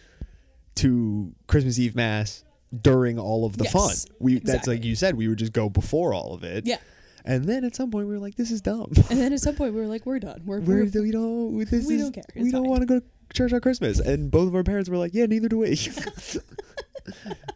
to 0.76 1.34
Christmas 1.48 1.80
Eve 1.80 1.96
mass 1.96 2.44
during 2.82 3.18
all 3.18 3.46
of 3.46 3.58
the 3.58 3.64
Yes, 3.66 3.74
fun. 4.06 4.16
We 4.20 4.40
that's 4.40 4.68
like 4.68 4.84
you 4.84 4.96
said 4.96 5.16
we 5.16 5.28
would 5.28 5.38
just 5.40 5.54
go 5.54 5.70
before 5.70 6.14
all 6.14 6.34
of 6.34 6.44
it. 6.44 6.66
Yeah. 6.66 6.78
And 7.26 7.44
then 7.46 7.64
at 7.66 7.76
some 7.76 7.92
point 7.92 8.08
we 8.08 8.14
were 8.14 8.20
like 8.20 8.36
this 8.36 8.52
is 8.52 8.62
dumb. 8.62 8.92
And 9.10 9.20
then 9.20 9.34
at 9.34 9.40
some 9.40 9.56
point 9.56 9.74
we 9.74 9.80
were 9.82 9.88
like, 9.88 10.06
we're 10.06 10.20
done. 10.20 10.42
We're, 10.46 10.60
We're, 10.60 10.86
we're 10.86 11.02
we 11.02 11.12
don't 11.12 11.58
this 11.66 11.88
we 11.88 11.96
is- 11.96 12.02
don't 12.04 12.14
care. 12.14 12.24
We 12.36 12.44
It's 12.44 12.52
don't 12.52 12.68
want 12.68 12.82
to 12.82 12.86
go 12.86 13.00
to 13.00 13.06
church 13.34 13.52
on 13.54 13.60
Christmas. 13.62 14.00
And 14.00 14.30
both 14.32 14.48
of 14.48 14.56
our 14.56 14.64
parents 14.64 14.90
were 14.90 14.98
like, 14.98 15.14
"Yeah, 15.14 15.26
neither 15.26 15.50
do 15.50 15.58
we." 15.58 15.76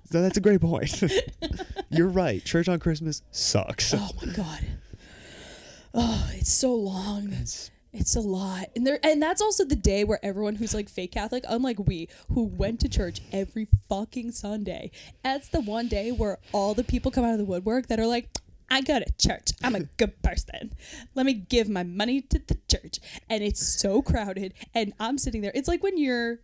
so 0.10 0.22
that's 0.22 0.38
a 0.38 0.42
great 0.42 0.62
point. 0.62 1.04
You're 1.90 2.08
right. 2.08 2.44
Church 2.44 2.68
on 2.70 2.80
Christmas 2.80 3.22
sucks. 3.32 3.94
oh 3.94 4.10
my 4.26 4.32
god. 4.34 4.66
Oh, 5.94 6.30
it's 6.34 6.52
so 6.54 6.74
long. 6.74 7.28
It's- 7.28 7.70
It's 7.94 8.16
a 8.16 8.22
lot. 8.22 8.70
And 8.74 8.88
there 8.88 9.00
and 9.04 9.22
that's 9.22 9.42
also 9.42 9.66
the 9.66 9.76
day 9.76 10.06
where 10.06 10.18
everyone 10.24 10.56
who's 10.56 10.74
like 10.74 10.88
fake 10.88 11.12
Catholic, 11.12 11.44
unlike 11.50 11.78
we, 11.78 12.08
who 12.30 12.46
went 12.46 12.80
to 12.80 12.88
church 12.88 13.20
every 13.34 13.68
fucking 13.90 14.32
Sunday, 14.32 14.92
that's 15.24 15.50
the 15.50 15.60
one 15.60 15.90
day 15.90 16.10
where 16.14 16.38
all 16.54 16.74
the 16.74 16.86
people 16.86 17.12
come 17.12 17.26
out 17.26 17.34
of 17.34 17.38
the 17.38 17.44
woodwork 17.44 17.88
that 17.88 18.00
are 18.00 18.08
like, 18.08 18.30
I 18.70 18.80
go 18.80 18.98
to 19.00 19.06
church. 19.20 19.50
I'm 19.62 19.76
a 19.76 19.82
good 19.98 20.22
person. 20.24 20.72
Let 21.16 21.26
me 21.26 21.34
give 21.34 21.68
my 21.68 21.84
money 21.84 22.22
to 22.22 22.40
the 22.40 22.58
church. 22.70 23.00
And 23.30 23.44
it's 23.44 23.62
so 23.82 24.02
crowded. 24.02 24.54
And 24.74 24.94
I'm 24.98 25.18
sitting 25.18 25.42
there. 25.42 25.52
It's 25.54 25.68
like 25.68 25.84
when 25.84 25.98
you're 25.98 26.40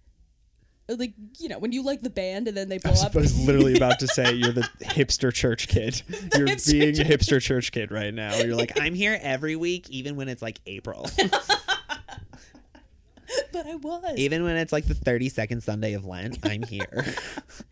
like, 0.95 1.13
you 1.39 1.49
know, 1.49 1.59
when 1.59 1.71
you 1.73 1.83
like 1.83 2.01
the 2.01 2.09
band 2.09 2.47
and 2.47 2.55
then 2.55 2.69
they 2.69 2.77
blow 2.77 2.91
I 2.91 2.93
was, 2.93 3.03
up. 3.03 3.15
I 3.15 3.19
was 3.19 3.45
literally 3.45 3.75
about 3.75 3.99
to 3.99 4.07
say 4.07 4.33
you're 4.33 4.53
the 4.53 4.61
hipster 4.81 5.33
church 5.33 5.67
kid. 5.67 6.01
You're 6.35 6.45
being 6.45 6.99
a 6.99 7.03
hipster 7.03 7.41
church 7.41 7.71
kid 7.71 7.91
right 7.91 8.13
now. 8.13 8.35
You're 8.37 8.55
like, 8.55 8.79
I'm 8.79 8.93
here 8.93 9.19
every 9.21 9.55
week, 9.55 9.89
even 9.89 10.15
when 10.15 10.29
it's 10.29 10.41
like 10.41 10.59
April, 10.65 11.09
but 13.51 13.65
I 13.67 13.75
was. 13.75 14.17
even 14.17 14.43
when 14.43 14.55
it's 14.55 14.71
like 14.71 14.85
the 14.85 14.93
32nd 14.93 15.61
Sunday 15.61 15.93
of 15.93 16.05
Lent. 16.05 16.39
I'm 16.45 16.63
here. 16.63 17.05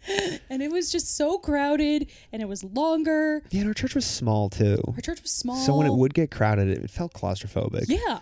and 0.49 0.61
it 0.61 0.69
was 0.71 0.91
just 0.91 1.15
so 1.15 1.37
crowded 1.37 2.09
and 2.33 2.41
it 2.41 2.47
was 2.49 2.63
longer. 2.63 3.41
yeah, 3.51 3.61
and 3.61 3.69
our 3.69 3.73
church 3.73 3.95
was 3.95 4.05
small 4.05 4.49
too, 4.49 4.77
Our 4.87 5.01
church 5.01 5.21
was 5.21 5.31
small. 5.31 5.55
so 5.55 5.77
when 5.77 5.87
it 5.87 5.93
would 5.93 6.13
get 6.13 6.31
crowded, 6.31 6.67
it 6.67 6.89
felt 6.89 7.13
claustrophobic. 7.13 7.85
Yeah. 7.87 8.19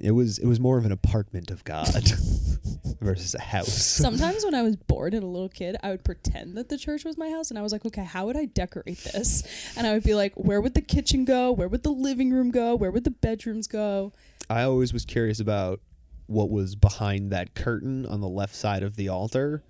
It 0.00 0.12
was 0.12 0.38
it 0.38 0.46
was 0.46 0.58
more 0.58 0.78
of 0.78 0.86
an 0.86 0.92
apartment 0.92 1.50
of 1.50 1.62
God 1.64 1.88
versus 3.00 3.34
a 3.34 3.40
house. 3.40 3.72
Sometimes 3.72 4.44
when 4.44 4.54
I 4.54 4.62
was 4.62 4.76
bored 4.88 5.14
and 5.14 5.22
a 5.22 5.26
little 5.26 5.48
kid, 5.48 5.76
I 5.82 5.90
would 5.90 6.04
pretend 6.04 6.56
that 6.56 6.68
the 6.68 6.78
church 6.78 7.04
was 7.04 7.18
my 7.18 7.28
house 7.28 7.50
and 7.50 7.58
I 7.58 7.62
was 7.62 7.72
like, 7.72 7.84
okay, 7.84 8.04
how 8.04 8.26
would 8.26 8.36
I 8.36 8.46
decorate 8.46 8.98
this? 8.98 9.42
And 9.76 9.86
I 9.86 9.92
would 9.92 10.04
be 10.04 10.14
like, 10.14 10.34
where 10.34 10.60
would 10.60 10.74
the 10.74 10.80
kitchen 10.80 11.24
go? 11.24 11.52
Where 11.52 11.68
would 11.68 11.82
the 11.82 11.92
living 11.92 12.30
room 12.30 12.50
go? 12.50 12.74
Where 12.74 12.90
would 12.90 13.04
the 13.04 13.10
bedrooms 13.10 13.66
go? 13.66 14.12
I 14.48 14.62
always 14.62 14.92
was 14.92 15.04
curious 15.04 15.38
about 15.38 15.80
what 16.26 16.50
was 16.50 16.76
behind 16.76 17.30
that 17.32 17.54
curtain 17.54 18.06
on 18.06 18.20
the 18.20 18.28
left 18.28 18.54
side 18.54 18.82
of 18.82 18.96
the 18.96 19.08
altar. 19.08 19.62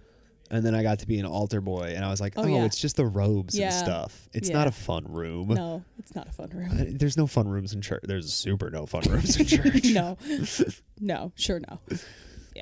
And 0.52 0.66
then 0.66 0.74
I 0.74 0.82
got 0.82 0.98
to 0.98 1.06
be 1.06 1.18
an 1.20 1.26
altar 1.26 1.60
boy, 1.60 1.92
and 1.94 2.04
I 2.04 2.10
was 2.10 2.20
like, 2.20 2.32
Oh, 2.36 2.42
"Oh, 2.42 2.46
yeah. 2.46 2.64
it's 2.64 2.76
just 2.78 2.96
the 2.96 3.06
robes 3.06 3.56
Yeah. 3.56 3.66
and 3.66 3.74
stuff. 3.74 4.28
It's 4.32 4.48
Yeah. 4.48 4.56
not 4.56 4.66
a 4.66 4.72
fun 4.72 5.04
room. 5.04 5.48
No, 5.48 5.84
it's 5.98 6.14
not 6.14 6.28
a 6.28 6.32
fun 6.32 6.50
Uh, 6.52 6.56
room. 6.58 6.96
There's 6.98 7.16
no 7.16 7.26
fun 7.28 7.46
rooms 7.48 7.72
in 7.72 7.80
church. 7.82 8.02
There's 8.04 8.32
super 8.32 8.68
no 8.70 8.84
fun 8.86 9.02
rooms 9.08 9.36
in 9.38 9.46
church. 9.46 9.84
no. 9.84 10.18
No, 11.02 11.32
sure 11.34 11.60
no. 11.60 11.78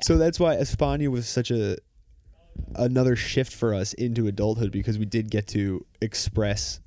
So 0.01 0.17
that's 0.17 0.39
why 0.39 0.55
Espana 0.55 1.09
was 1.09 1.27
such 1.27 1.51
a 1.51 1.77
another 2.75 3.15
shift 3.17 3.53
for 3.53 3.73
us 3.73 3.93
into 3.93 4.27
adulthood 4.27 4.71
because 4.71 4.97
we 4.97 5.05
did 5.05 5.29
get 5.29 5.45
to 5.47 5.85
express 6.01 6.79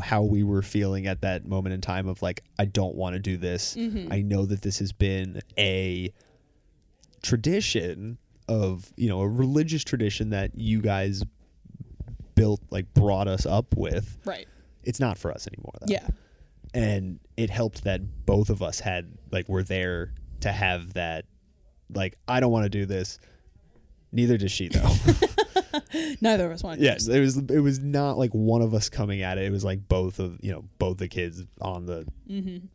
how 0.00 0.22
we 0.22 0.42
were 0.42 0.62
feeling 0.62 1.06
at 1.06 1.20
that 1.20 1.44
moment 1.46 1.74
in 1.74 1.80
time 1.82 2.06
of 2.08 2.22
like 2.22 2.42
I 2.58 2.64
don't 2.64 2.94
want 2.94 3.12
to 3.14 3.18
do 3.18 3.36
this. 3.36 3.74
Mm-hmm. 3.76 4.10
I 4.12 4.22
know 4.22 4.46
that 4.46 4.62
this 4.62 4.78
has 4.78 4.92
been 4.92 5.42
a 5.58 6.14
tradition 7.22 8.18
of, 8.48 8.92
you 8.96 9.08
know, 9.08 9.20
a 9.20 9.28
religious 9.28 9.82
tradition 9.84 10.30
that 10.30 10.52
you 10.56 10.80
guys 10.80 11.22
built 12.34 12.60
like 12.70 12.92
brought 12.94 13.28
us 13.28 13.46
up 13.46 13.74
with. 13.76 14.16
Right. 14.24 14.46
It's 14.84 15.00
not 15.00 15.18
for 15.18 15.32
us 15.32 15.48
anymore 15.48 15.72
though 15.80 15.86
Yeah. 15.92 16.06
and 16.74 17.18
it 17.36 17.50
helped 17.50 17.84
that 17.84 18.26
both 18.26 18.50
of 18.50 18.62
us 18.62 18.80
had 18.80 19.12
like 19.32 19.48
were 19.48 19.62
there 19.62 20.12
to 20.40 20.52
have 20.52 20.94
that 20.94 21.24
like 21.92 22.16
I 22.28 22.40
don't 22.40 22.52
want 22.52 22.64
to 22.64 22.68
do 22.70 22.84
this. 22.86 23.18
Neither 24.12 24.36
does 24.36 24.52
she 24.52 24.68
though. 24.68 24.92
Neither 26.20 26.46
of 26.46 26.52
us 26.52 26.62
wanted 26.62 26.78
to. 26.78 26.84
yes, 26.84 27.06
it 27.08 27.20
was 27.20 27.36
it 27.36 27.60
was 27.60 27.78
not 27.80 28.16
like 28.18 28.30
one 28.32 28.62
of 28.62 28.74
us 28.74 28.88
coming 28.88 29.22
at 29.22 29.38
it. 29.38 29.44
It 29.44 29.50
was 29.52 29.64
like 29.64 29.88
both 29.88 30.18
of 30.18 30.38
you 30.42 30.52
know 30.52 30.64
both 30.78 30.98
the 30.98 31.08
kids 31.08 31.42
on 31.60 31.86
the 31.86 32.06
Mm-hmm. 32.30 32.66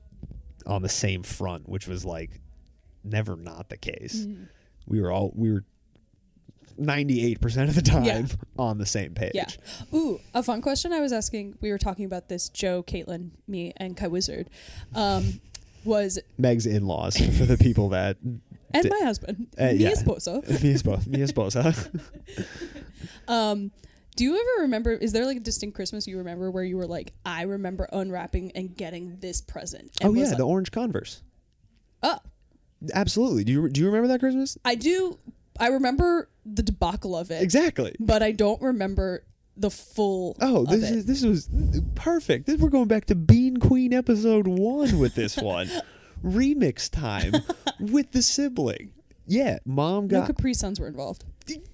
on 0.69 0.81
the 0.81 0.89
same 0.89 1.23
front, 1.23 1.67
which 1.69 1.87
was 1.87 2.03
like 2.05 2.41
never 3.03 3.35
not 3.35 3.69
the 3.69 3.77
case. 3.77 4.25
Mm-hmm. 4.25 4.43
We 4.91 5.01
were 5.01 5.11
all 5.11 5.31
we 5.35 5.51
were 5.51 5.63
ninety 6.77 7.25
eight 7.25 7.39
percent 7.41 7.69
of 7.69 7.75
the 7.75 7.81
time 7.81 8.03
Yeah. 8.05 8.25
on 8.59 8.77
the 8.77 8.85
same 8.85 9.13
page. 9.13 9.31
Yeah. 9.33 9.47
Ooh, 9.93 10.19
a 10.33 10.43
fun 10.43 10.61
question 10.61 10.91
I 10.93 10.99
was 10.99 11.11
asking. 11.13 11.57
We 11.61 11.71
were 11.71 11.77
talking 11.77 12.05
about 12.05 12.27
this. 12.29 12.49
Joe, 12.49 12.83
Caitlin, 12.83 13.31
me, 13.47 13.73
and 13.77 13.95
Kai 13.97 14.07
Wizard. 14.07 14.49
Um, 14.93 15.39
was 15.85 16.19
Meg's 16.37 16.65
in 16.65 16.85
laws 16.85 17.17
for 17.17 17.45
the 17.45 17.57
people 17.57 17.89
that 17.89 18.17
and 18.23 18.83
Di- 18.83 18.89
my 18.89 19.05
husband, 19.05 19.47
Uh, 19.57 19.65
mi 19.73 19.73
yeah. 19.79 19.91
esposo. 19.91 20.41
mi 20.63 20.73
esposa, 20.73 21.07
mi 21.07 21.19
esposa. 21.19 22.01
Um, 23.27 23.71
do 24.15 24.23
you 24.25 24.35
ever 24.35 24.61
remember? 24.63 24.91
Is 24.91 25.11
there 25.13 25.25
like 25.25 25.37
a 25.37 25.41
distinct 25.41 25.75
Christmas 25.75 26.05
you 26.07 26.17
remember 26.17 26.51
where 26.51 26.63
you 26.63 26.77
were 26.77 26.85
like, 26.87 27.13
I 27.25 27.43
remember 27.43 27.87
unwrapping 27.91 28.51
and 28.55 28.75
getting 28.75 29.17
this 29.21 29.41
present? 29.41 29.91
and 30.01 30.09
oh 30.09 30.11
was 30.11 30.19
yeah, 30.19 30.27
like, 30.29 30.37
the 30.37 30.45
orange 30.47 30.71
Converse. 30.71 31.21
oh, 32.03 32.19
Absolutely. 32.93 33.43
Do 33.43 33.51
you 33.51 33.69
do 33.69 33.81
you 33.81 33.87
remember 33.87 34.07
that 34.09 34.19
Christmas? 34.19 34.57
I 34.65 34.75
do. 34.75 35.19
I 35.59 35.67
remember 35.67 36.29
the 36.45 36.63
debacle 36.63 37.15
of 37.15 37.29
it, 37.29 37.41
Exactly. 37.43 37.95
but 37.99 38.23
I 38.23 38.31
don't 38.31 38.61
remember 38.61 39.25
the 39.57 39.69
full. 39.69 40.35
Oh, 40.41 40.65
this 40.65 40.89
is 40.89 41.05
this 41.05 41.23
was 41.23 41.49
perfect. 41.95 42.47
This, 42.47 42.59
we're 42.59 42.69
going 42.69 42.87
back 42.87 43.05
to 43.05 43.15
Bean 43.15 43.57
Queen 43.57 43.93
episode 43.93 44.47
one 44.47 44.97
with 44.97 45.13
this 45.15 45.37
one. 45.41 45.69
Remix 46.23 46.89
time 46.89 47.33
with 47.79 48.11
the 48.11 48.21
sibling. 48.21 48.91
Yeah, 49.27 49.59
mom 49.65 50.07
got. 50.07 50.21
no 50.21 50.25
Capri 50.27 50.53
Suns 50.53 50.79
were 50.79 50.87
involved. 50.87 51.25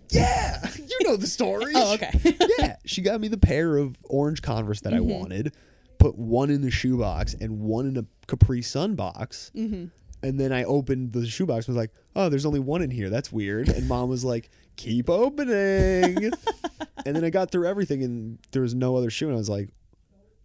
Yeah, 0.10 0.66
you 0.78 0.98
know 1.04 1.18
the 1.18 1.28
story. 1.28 1.74
Oh, 1.76 1.94
okay. 1.96 2.12
yeah, 2.60 2.78
she 2.86 3.02
got 3.02 3.20
me 3.20 3.28
the 3.28 3.38
pair 3.38 3.78
of 3.78 3.98
orange 4.06 4.42
Converse 4.42 4.82
that 4.82 4.94
I 4.94 5.02
wanted, 5.02 5.54
put 6.00 6.18
one 6.18 6.50
in 6.50 6.62
the 6.62 6.72
shoebox 6.72 7.34
and 7.34 7.60
one 7.60 7.88
in 7.88 7.98
a 7.98 8.06
Capri 8.26 8.62
Sun 8.62 8.96
box. 8.96 9.52
Mm-hmm. 9.56 9.86
And 10.24 10.40
then 10.40 10.52
I 10.52 10.64
opened 10.64 11.14
the 11.14 11.28
shoebox 11.28 11.68
and 11.68 11.76
was 11.76 11.82
like, 11.82 11.94
oh, 12.16 12.30
there's 12.30 12.46
only 12.46 12.60
one 12.60 12.82
in 12.82 12.90
here. 12.90 13.10
That's 13.10 13.32
weird. 13.32 13.70
And 13.70 13.88
mom 13.88 14.10
was 14.10 14.26
like, 14.26 14.50
keep 14.76 15.10
opening. 15.10 16.32
and 17.06 17.16
then 17.16 17.24
I 17.24 17.30
got 17.30 17.52
through 17.52 17.68
everything 17.68 18.04
and 18.04 18.40
there 18.52 18.62
was 18.62 18.74
no 18.74 18.96
other 18.96 19.10
shoe. 19.10 19.28
And 19.28 19.36
I 19.36 19.38
was 19.38 19.50
like, 19.50 19.70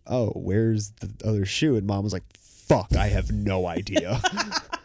oh, 0.06 0.30
where's 0.30 0.90
the 1.00 1.10
other 1.26 1.46
shoe? 1.46 1.76
And 1.76 1.86
mom 1.86 2.04
was 2.04 2.12
like, 2.12 2.24
fuck, 2.38 2.94
I 2.96 3.08
have 3.08 3.30
no 3.30 3.66
idea. 3.66 4.20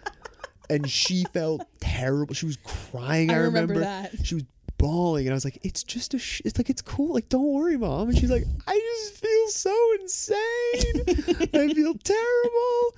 and 0.70 0.90
she 0.90 1.26
felt 1.26 1.66
terrible. 1.80 2.34
She 2.34 2.46
was 2.46 2.58
crying. 2.64 3.30
I, 3.30 3.36
I 3.36 3.38
remember 3.38 3.74
remember 3.74 3.80
that. 3.82 4.26
She 4.26 4.36
was 4.36 4.44
bawling, 4.78 5.26
and 5.26 5.34
I 5.34 5.36
was 5.36 5.46
like, 5.46 5.60
"It's 5.64 5.84
just 5.84 6.14
a. 6.14 6.20
Sh- 6.20 6.42
it's 6.46 6.58
like 6.58 6.70
it's 6.70 6.82
cool. 6.82 7.14
Like 7.14 7.30
don't 7.30 7.52
worry, 7.52 7.78
mom." 7.78 8.10
And 8.10 8.18
she's 8.18 8.30
like, 8.30 8.46
"I 8.68 8.74
just 8.76 9.18
feel 9.18 9.48
so 9.50 9.94
insane. 10.02 11.50
I 11.54 11.74
feel 11.74 11.96
terrible." 11.96 12.96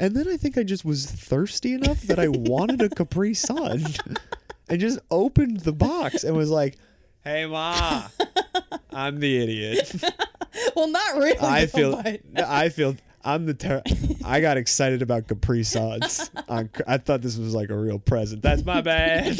And 0.00 0.16
then 0.16 0.26
I 0.28 0.36
think 0.38 0.56
I 0.56 0.62
just 0.62 0.84
was 0.84 1.04
thirsty 1.04 1.74
enough 1.74 2.00
that 2.02 2.18
I 2.18 2.26
wanted 2.28 2.80
a 2.80 2.88
Capri 2.88 3.34
Sun, 3.34 3.84
and 4.68 4.80
just 4.80 4.98
opened 5.10 5.60
the 5.60 5.72
box 5.72 6.24
and 6.24 6.34
was 6.34 6.50
like, 6.50 6.78
"Hey, 7.22 7.44
ma, 7.44 8.08
I'm 8.92 9.20
the 9.20 9.42
idiot. 9.42 9.94
well, 10.74 10.88
not 10.88 11.16
really. 11.16 11.38
I 11.38 11.66
feel. 11.66 12.02
I 12.36 12.70
feel." 12.70 12.96
I'm 13.22 13.44
the 13.44 13.52
ter- 13.52 13.82
I 14.24 14.40
got 14.40 14.56
excited 14.56 15.02
about 15.02 15.28
Capri 15.28 15.62
Suns. 15.62 16.30
on, 16.48 16.70
I 16.88 16.96
thought 16.96 17.20
this 17.20 17.36
was 17.36 17.54
like 17.54 17.68
a 17.68 17.76
real 17.76 17.98
present. 17.98 18.40
That's 18.40 18.64
my 18.64 18.80
bad. 18.80 19.38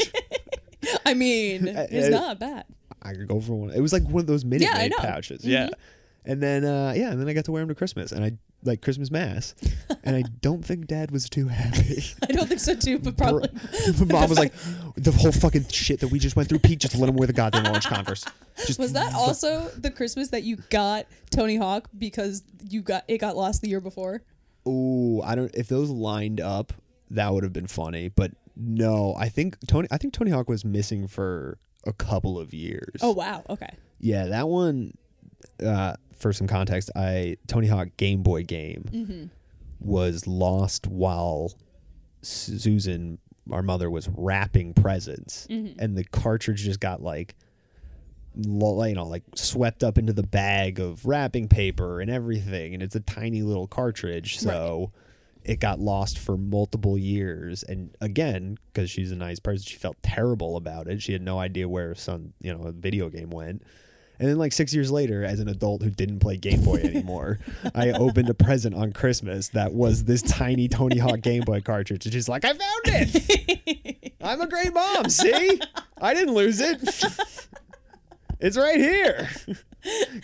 I 1.06 1.14
mean, 1.14 1.66
it's 1.90 2.10
not 2.10 2.38
bad. 2.38 2.66
I 3.00 3.14
could 3.14 3.26
go 3.28 3.40
for 3.40 3.54
one. 3.54 3.70
It 3.70 3.80
was 3.80 3.94
like 3.94 4.02
one 4.02 4.20
of 4.20 4.26
those 4.26 4.44
Minute 4.44 4.68
Yeah, 4.68 4.74
I 4.74 4.82
Maid 4.82 4.90
know. 4.90 4.96
Mm-hmm. 4.98 5.06
pouches. 5.06 5.44
Yeah. 5.46 5.70
And 6.26 6.42
then 6.42 6.66
uh 6.66 6.92
yeah, 6.94 7.10
and 7.10 7.18
then 7.18 7.26
I 7.28 7.32
got 7.32 7.46
to 7.46 7.52
wear 7.52 7.62
them 7.62 7.70
to 7.70 7.74
Christmas 7.74 8.12
and 8.12 8.22
I 8.22 8.32
like 8.62 8.82
Christmas 8.82 9.10
mass. 9.10 9.54
and 10.04 10.16
I 10.16 10.22
don't 10.40 10.64
think 10.64 10.86
dad 10.86 11.10
was 11.10 11.28
too 11.28 11.48
happy. 11.48 12.04
I 12.22 12.32
don't 12.32 12.48
think 12.48 12.60
so 12.60 12.74
too, 12.74 12.98
but 12.98 13.16
probably. 13.16 13.48
Mom 14.06 14.28
was 14.28 14.38
like 14.38 14.52
the 14.96 15.12
whole 15.12 15.32
fucking 15.32 15.68
shit 15.68 16.00
that 16.00 16.08
we 16.08 16.18
just 16.18 16.36
went 16.36 16.48
through, 16.48 16.58
Pete, 16.60 16.80
just 16.80 16.96
let 16.96 17.08
him 17.08 17.16
wear 17.16 17.26
the 17.26 17.32
goddamn 17.32 17.66
orange 17.66 17.86
Converse. 17.86 18.24
Just 18.66 18.78
Was 18.78 18.92
that 18.92 19.14
also 19.14 19.68
the 19.76 19.90
Christmas 19.90 20.28
that 20.28 20.42
you 20.42 20.56
got 20.70 21.06
Tony 21.30 21.56
Hawk 21.56 21.88
because 21.96 22.42
you 22.68 22.82
got 22.82 23.04
it 23.08 23.18
got 23.18 23.36
lost 23.36 23.62
the 23.62 23.68
year 23.68 23.80
before? 23.80 24.22
Oh, 24.66 25.22
I 25.22 25.34
don't 25.34 25.54
if 25.54 25.68
those 25.68 25.88
lined 25.90 26.40
up, 26.40 26.72
that 27.10 27.32
would 27.32 27.42
have 27.44 27.52
been 27.52 27.66
funny. 27.66 28.08
But 28.08 28.32
no, 28.56 29.14
I 29.18 29.28
think 29.28 29.56
Tony 29.66 29.88
I 29.90 29.96
think 29.96 30.12
Tony 30.12 30.30
Hawk 30.30 30.48
was 30.48 30.64
missing 30.64 31.08
for 31.08 31.58
a 31.86 31.92
couple 31.92 32.38
of 32.38 32.52
years. 32.52 32.96
Oh 33.00 33.12
wow, 33.12 33.42
okay. 33.48 33.74
Yeah, 33.98 34.26
that 34.26 34.48
one. 34.48 34.96
Uh, 35.64 35.94
for 36.20 36.32
some 36.32 36.46
context, 36.46 36.90
I 36.94 37.36
Tony 37.48 37.66
Hawk 37.66 37.88
Game 37.96 38.22
Boy 38.22 38.44
game 38.44 38.84
Mm-hmm. 38.92 39.24
was 39.80 40.26
lost 40.26 40.86
while 40.86 41.52
Susan, 42.22 43.18
our 43.50 43.62
mother, 43.62 43.90
was 43.90 44.08
wrapping 44.08 44.74
presents, 44.74 45.46
Mm-hmm. 45.50 45.78
and 45.80 45.96
the 45.96 46.04
cartridge 46.04 46.62
just 46.62 46.80
got 46.80 47.02
like, 47.02 47.34
you 48.36 48.44
know, 48.94 49.06
like 49.06 49.22
swept 49.34 49.82
up 49.82 49.98
into 49.98 50.12
the 50.12 50.22
bag 50.22 50.78
of 50.78 51.04
wrapping 51.06 51.48
paper 51.48 52.00
and 52.00 52.10
everything, 52.10 52.74
and 52.74 52.82
it's 52.82 52.94
a 52.94 53.00
tiny 53.00 53.42
little 53.42 53.66
cartridge, 53.66 54.38
so. 54.38 54.92
It 55.42 55.58
got 55.58 55.80
lost 55.80 56.18
for 56.18 56.36
multiple 56.36 56.98
years, 56.98 57.62
and 57.62 57.96
again, 57.98 58.58
because 58.66 58.90
she's 58.90 59.10
a 59.10 59.16
nice 59.16 59.40
person, 59.40 59.64
she 59.66 59.78
felt 59.78 59.96
terrible 60.02 60.54
about 60.54 60.86
it. 60.86 61.00
She 61.00 61.14
had 61.14 61.22
no 61.22 61.38
idea 61.38 61.66
where 61.66 61.88
her 61.88 61.94
son, 61.94 62.34
you 62.42 62.52
know, 62.54 62.64
a 62.64 62.72
video 62.72 63.08
game 63.08 63.30
went. 63.30 63.62
And 64.20 64.28
then, 64.28 64.36
like 64.36 64.52
six 64.52 64.74
years 64.74 64.92
later, 64.92 65.24
as 65.24 65.40
an 65.40 65.48
adult 65.48 65.82
who 65.82 65.88
didn't 65.88 66.18
play 66.18 66.36
Game 66.36 66.62
Boy 66.62 66.76
anymore, 66.76 67.38
I 67.74 67.92
opened 67.92 68.28
a 68.28 68.34
present 68.34 68.74
on 68.74 68.92
Christmas 68.92 69.48
that 69.48 69.72
was 69.72 70.04
this 70.04 70.20
tiny 70.20 70.68
Tony 70.68 70.98
Hawk 70.98 71.22
Game 71.22 71.42
Boy 71.42 71.62
cartridge. 71.62 72.04
And 72.04 72.12
she's 72.12 72.28
like, 72.28 72.44
I 72.44 72.50
found 72.50 72.60
it. 72.84 74.12
I'm 74.20 74.42
a 74.42 74.46
great 74.46 74.74
mom. 74.74 75.08
See? 75.08 75.58
I 76.02 76.12
didn't 76.12 76.34
lose 76.34 76.60
it. 76.60 76.80
It's 78.40 78.58
right 78.58 78.78
here. 78.78 79.30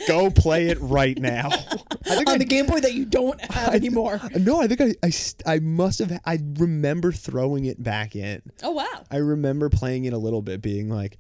Go 0.06 0.30
play 0.30 0.68
it 0.68 0.78
right 0.80 1.18
now. 1.18 1.48
I 2.06 2.16
think 2.16 2.28
On 2.28 2.34
I, 2.34 2.38
the 2.38 2.44
Game 2.44 2.66
Boy 2.66 2.80
that 2.80 2.92
you 2.92 3.06
don't 3.06 3.40
have 3.40 3.74
anymore. 3.74 4.20
no, 4.38 4.60
I 4.60 4.68
think 4.68 4.80
I, 4.82 4.94
I, 5.02 5.54
I 5.54 5.58
must 5.60 6.00
have. 6.00 6.20
I 6.26 6.38
remember 6.58 7.12
throwing 7.12 7.64
it 7.64 7.82
back 7.82 8.14
in. 8.14 8.42
Oh 8.62 8.72
wow. 8.72 9.04
I 9.10 9.16
remember 9.16 9.70
playing 9.70 10.04
it 10.04 10.12
a 10.12 10.18
little 10.18 10.42
bit, 10.42 10.60
being 10.60 10.90
like, 10.90 11.16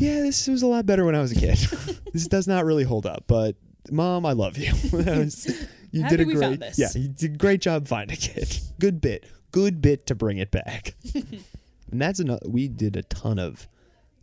"Yeah, 0.00 0.20
this 0.20 0.46
was 0.48 0.62
a 0.62 0.66
lot 0.66 0.86
better 0.86 1.04
when 1.04 1.14
I 1.14 1.20
was 1.20 1.32
a 1.32 1.34
kid. 1.36 1.56
this 2.12 2.26
does 2.26 2.46
not 2.48 2.64
really 2.64 2.84
hold 2.84 3.06
up, 3.06 3.24
but 3.26 3.56
mom, 3.90 4.24
I 4.26 4.32
love 4.32 4.56
you. 4.58 4.72
Was- 4.92 5.66
you 5.92 6.02
Happy 6.02 6.16
did 6.18 6.24
a 6.24 6.28
we 6.28 6.34
great, 6.34 6.44
found 6.46 6.58
this. 6.60 6.78
yeah, 6.78 6.88
you 6.94 7.08
did 7.08 7.34
a 7.34 7.36
great 7.36 7.60
job 7.60 7.88
finding 7.88 8.18
it. 8.20 8.60
Good 8.78 9.00
bit, 9.00 9.26
good 9.50 9.80
bit 9.82 10.06
to 10.06 10.14
bring 10.14 10.38
it 10.38 10.50
back. 10.52 10.94
and 11.14 12.00
that's 12.00 12.20
another. 12.20 12.48
We 12.48 12.68
did 12.68 12.94
a 12.96 13.02
ton 13.02 13.38
of 13.40 13.66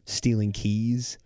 stealing 0.05 0.51
keys. 0.53 1.17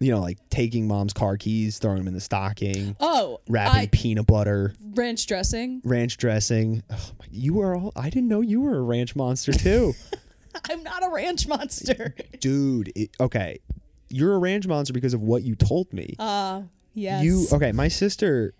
You 0.00 0.12
know, 0.12 0.20
like 0.20 0.38
taking 0.48 0.88
mom's 0.88 1.12
car 1.12 1.36
keys, 1.36 1.78
throwing 1.78 1.98
them 1.98 2.08
in 2.08 2.14
the 2.14 2.20
stocking, 2.20 2.96
Oh, 3.00 3.40
wrapping 3.48 3.80
I, 3.80 3.86
peanut 3.92 4.26
butter, 4.26 4.74
ranch 4.94 5.26
dressing. 5.26 5.82
ranch 5.84 6.16
dressing. 6.16 6.82
Oh 6.90 7.10
my, 7.18 7.26
you 7.30 7.52
were 7.54 7.76
all. 7.76 7.92
I 7.96 8.08
didn't 8.08 8.28
know 8.28 8.40
you 8.40 8.60
were 8.62 8.76
a 8.78 8.82
ranch 8.82 9.14
monster 9.14 9.52
too. 9.52 9.94
I'm 10.70 10.82
not 10.82 11.04
a 11.04 11.10
ranch 11.10 11.46
monster. 11.48 12.14
dude 12.40 12.92
it, 12.96 13.10
okay 13.20 13.58
you're 14.08 14.34
a 14.34 14.38
ranch 14.38 14.66
monster 14.66 14.92
because 14.92 15.14
of 15.14 15.22
what 15.22 15.42
you 15.42 15.54
told 15.54 15.92
me 15.92 16.14
Uh 16.18 16.62
yes. 16.94 17.22
you 17.24 17.46
okay 17.52 17.72
my 17.72 17.88
sister 17.88 18.52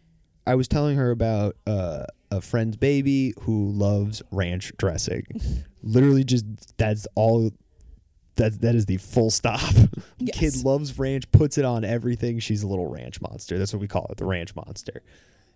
i 0.47 0.55
was 0.55 0.69
telling 0.69 0.97
her 0.97 1.11
about 1.11 1.57
uh, 1.67 2.05
a 2.31 2.41
friend's 2.41 2.77
baby 2.77 3.35
who 3.41 3.71
loves 3.73 4.23
ranch 4.31 4.73
dressing 4.79 5.25
literally 5.83 6.23
just 6.25 6.45
that's 6.79 7.07
all 7.17 7.51
that 8.37 8.61
that 8.61 8.75
is 8.75 8.87
the 8.87 8.97
full 8.99 9.31
stop 9.31 9.61
Yes. 10.19 10.39
kid 10.39 10.65
loves 10.65 10.99
ranch 10.99 11.31
puts 11.33 11.59
it 11.59 11.65
on 11.65 11.85
everything 11.85 12.39
she's 12.39 12.63
a 12.63 12.69
little 12.69 12.87
ranch 12.89 13.21
monster 13.21 13.59
that's 13.59 13.73
what 13.73 13.81
we 13.81 13.89
call 13.89 14.07
it 14.11 14.19
the 14.19 14.25
ranch 14.27 14.55
monster 14.55 15.03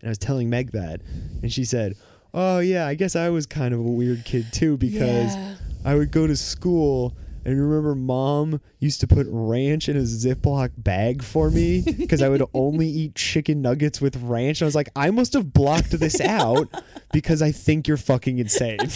and 0.01 0.09
i 0.09 0.11
was 0.11 0.19
telling 0.19 0.51
meg 0.51 0.73
that 0.73 1.01
and 1.43 1.53
she 1.53 1.65
said 1.65 1.95
oh 2.35 2.59
yeah 2.59 2.87
i 2.87 2.95
guess 2.95 3.15
i 3.15 3.29
was 3.31 3.47
kind 3.47 3.73
of 3.73 3.81
a 3.81 3.83
weird 3.83 4.25
kid 4.25 4.47
too 4.53 4.77
because 4.77 5.37
Yeah. 5.37 5.55
I 5.85 5.95
would 5.95 6.11
go 6.11 6.27
to 6.27 6.37
school 6.37 7.17
and 7.45 7.61
remember 7.61 7.95
mom 7.95 8.61
used 8.79 9.01
to 9.01 9.07
put 9.07 9.27
ranch 9.29 9.89
in 9.89 9.97
a 9.97 10.01
Ziploc 10.01 10.71
bag 10.79 11.23
for 11.23 11.51
me 11.51 11.83
because 11.99 12.23
I 12.23 12.29
would 12.29 12.43
only 12.55 12.89
eat 12.89 13.15
chicken 13.15 13.61
nuggets 13.61 14.01
with 14.01 14.17
ranch. 14.17 14.63
I 14.63 14.65
was 14.65 14.75
like, 14.75 14.89
I 14.97 15.11
must 15.11 15.35
have 15.35 15.53
blocked 15.53 15.91
this 15.91 16.21
out 16.21 16.69
because 17.13 17.43
I 17.43 17.53
think 17.53 17.87
you're 17.87 17.97
fucking 17.97 18.39
insane. 18.39 18.79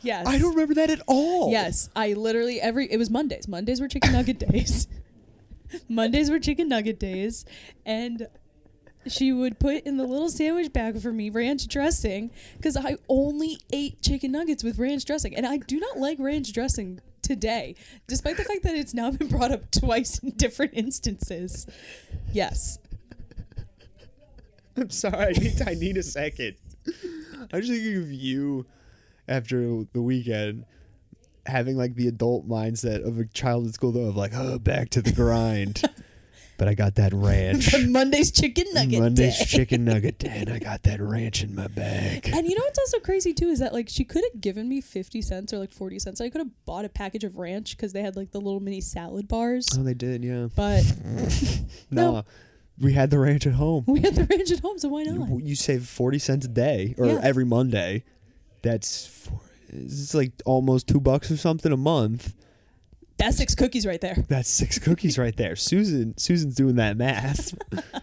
Yes. 0.00 0.28
I 0.28 0.38
don't 0.38 0.50
remember 0.50 0.74
that 0.74 0.90
at 0.90 1.00
all. 1.08 1.50
Yes, 1.50 1.90
I 1.96 2.12
literally 2.12 2.60
every 2.60 2.86
it 2.90 2.98
was 2.98 3.10
Mondays. 3.10 3.48
Mondays 3.48 3.80
were 3.80 3.88
chicken 3.88 4.12
nugget 4.12 4.38
days. 4.38 4.86
Mondays 5.88 6.30
were 6.30 6.38
chicken 6.38 6.68
nugget 6.68 7.00
days, 7.00 7.44
and 7.84 8.28
she 9.08 9.32
would 9.32 9.58
put 9.58 9.84
in 9.84 9.96
the 9.96 10.04
little 10.04 10.28
sandwich 10.28 10.72
bag 10.72 11.00
for 11.00 11.12
me 11.12 11.30
ranch 11.30 11.66
dressing 11.68 12.30
because 12.56 12.76
I 12.76 12.96
only 13.08 13.58
ate 13.72 14.02
chicken 14.02 14.32
nuggets 14.32 14.64
with 14.64 14.78
ranch 14.78 15.04
dressing, 15.04 15.34
and 15.34 15.46
I 15.46 15.58
do 15.58 15.78
not 15.78 15.98
like 15.98 16.18
ranch 16.18 16.52
dressing 16.52 17.00
today, 17.22 17.74
despite 18.06 18.36
the 18.36 18.44
fact 18.44 18.62
that 18.62 18.74
it's 18.74 18.94
now 18.94 19.10
been 19.10 19.28
brought 19.28 19.52
up 19.52 19.70
twice 19.70 20.18
in 20.18 20.30
different 20.30 20.72
instances. 20.74 21.66
Yes. 22.32 22.78
I'm 24.76 24.90
sorry. 24.90 25.34
I 25.36 25.38
need 25.38 25.62
I 25.66 25.74
need 25.74 25.96
a 25.96 26.02
second. 26.02 26.56
I'm 27.52 27.60
just 27.60 27.72
thinking 27.72 27.96
of 27.96 28.12
you 28.12 28.66
after 29.28 29.84
the 29.92 30.02
weekend 30.02 30.64
having 31.46 31.76
like 31.76 31.94
the 31.94 32.08
adult 32.08 32.48
mindset 32.48 33.06
of 33.06 33.18
a 33.18 33.24
child 33.24 33.66
at 33.66 33.74
school 33.74 33.92
though 33.92 34.08
of 34.08 34.16
like, 34.16 34.32
oh, 34.34 34.58
back 34.58 34.90
to 34.90 35.02
the 35.02 35.12
grind. 35.12 35.82
but 36.58 36.68
I 36.68 36.74
got 36.74 36.94
that 36.96 37.12
ranch. 37.12 37.74
Monday's 37.88 38.30
chicken 38.30 38.64
nugget 38.74 39.00
Monday's 39.00 39.38
day. 39.38 39.44
chicken 39.44 39.84
nugget 39.86 40.18
day, 40.18 40.32
and 40.40 40.50
I 40.50 40.58
got 40.58 40.82
that 40.84 41.00
ranch 41.00 41.42
in 41.42 41.54
my 41.54 41.66
bag. 41.68 42.28
And 42.32 42.46
you 42.46 42.56
know 42.56 42.64
what's 42.64 42.78
also 42.78 42.98
crazy 43.00 43.32
too 43.34 43.48
is 43.48 43.58
that 43.60 43.72
like 43.72 43.88
she 43.88 44.04
could 44.04 44.24
have 44.32 44.40
given 44.40 44.68
me 44.68 44.80
fifty 44.80 45.20
cents 45.22 45.52
or 45.52 45.58
like 45.58 45.70
forty 45.72 45.98
cents. 45.98 46.20
I 46.20 46.28
could 46.30 46.40
have 46.40 46.64
bought 46.66 46.84
a 46.84 46.88
package 46.88 47.24
of 47.24 47.36
ranch 47.36 47.76
because 47.76 47.92
they 47.92 48.02
had 48.02 48.16
like 48.16 48.30
the 48.32 48.40
little 48.40 48.60
mini 48.60 48.80
salad 48.80 49.28
bars. 49.28 49.68
Oh, 49.78 49.82
they 49.82 49.94
did, 49.94 50.24
yeah. 50.24 50.48
But 50.54 50.82
No, 51.90 52.12
No. 52.12 52.24
we 52.80 52.92
had 52.92 53.10
the 53.10 53.18
ranch 53.18 53.46
at 53.46 53.54
home. 53.54 53.84
we 53.86 54.00
had 54.00 54.14
the 54.14 54.24
ranch 54.24 54.50
at 54.50 54.60
home, 54.60 54.78
so 54.78 54.88
why 54.88 55.02
not? 55.04 55.28
You, 55.28 55.40
you 55.42 55.54
save 55.56 55.86
forty 55.86 56.18
cents 56.18 56.46
a 56.46 56.48
day, 56.48 56.94
or 56.98 57.06
Yeah. 57.06 57.20
every 57.22 57.44
Monday. 57.44 58.04
That's 58.62 59.06
four, 59.06 59.40
it's 59.68 60.14
like 60.14 60.32
almost 60.44 60.88
two 60.88 61.00
bucks 61.00 61.30
or 61.30 61.36
something 61.36 61.70
a 61.72 61.76
month. 61.76 62.34
That's 63.18 63.36
six 63.38 63.54
cookies 63.54 63.86
right 63.86 64.00
there. 64.00 64.24
That's 64.28 64.48
six 64.48 64.78
cookies 64.78 65.18
right 65.18 65.34
there. 65.36 65.56
Susan, 65.56 66.16
Susan's 66.18 66.54
doing 66.54 66.76
that 66.76 66.96
math. 66.96 67.54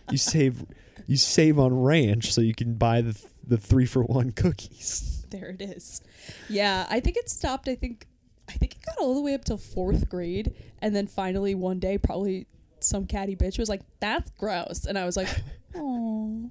you 0.10 0.18
save, 0.18 0.66
you 1.06 1.18
save 1.18 1.60
on 1.60 1.82
ranch, 1.82 2.34
so 2.34 2.42
you 2.42 2.56
can 2.56 2.74
buy 2.76 3.02
the 3.02 3.20
the 3.46 3.58
three 3.58 3.86
for 3.86 4.04
one 4.04 4.32
cookies. 4.32 5.26
There 5.30 5.50
it 5.50 5.62
is. 5.62 6.02
Yeah, 6.50 6.88
I 6.90 7.00
think 7.00 7.18
it 7.18 7.30
stopped. 7.30 7.68
I 7.68 7.76
think 7.76 8.08
I 8.50 8.54
think 8.54 8.76
it 8.76 8.86
got 8.86 8.98
all 9.00 9.16
the 9.16 9.22
way 9.22 9.34
up 9.34 9.46
till 9.46 9.58
fourth 9.58 10.10
grade, 10.10 10.54
and 10.82 10.96
then 10.96 11.08
finally 11.08 11.56
one 11.56 11.80
day, 11.80 11.98
probably 11.98 12.48
some 12.80 13.06
catty 13.06 13.36
bitch 13.36 13.58
was 13.60 13.70
like, 13.70 13.82
"That's 14.00 14.30
gross," 14.32 14.86
and 14.86 14.98
I 14.98 15.06
was 15.06 15.18
like, 15.18 15.30
"Oh, 15.76 16.50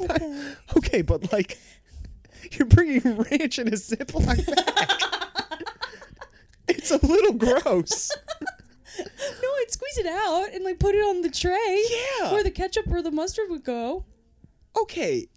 okay." 0.00 0.54
Okay, 0.76 1.02
but 1.02 1.32
like, 1.32 1.58
you're 2.52 2.66
bringing 2.66 3.16
ranch 3.18 3.58
in 3.58 3.68
a 3.68 3.72
Ziploc 3.72 4.46
bag. 4.46 5.20
it's 6.76 6.90
a 6.90 7.06
little 7.06 7.34
gross. 7.34 8.10
No, 8.98 9.48
I'd 9.48 9.70
squeeze 9.70 9.96
it 9.96 10.06
out 10.06 10.52
and 10.52 10.62
like 10.64 10.78
put 10.78 10.94
it 10.94 10.98
on 10.98 11.22
the 11.22 11.30
tray. 11.30 11.82
Yeah. 12.20 12.30
Where 12.30 12.44
the 12.44 12.50
ketchup 12.50 12.86
or 12.92 13.00
the 13.00 13.10
mustard 13.10 13.48
would 13.48 13.64
go. 13.64 14.04
Okay, 14.78 15.28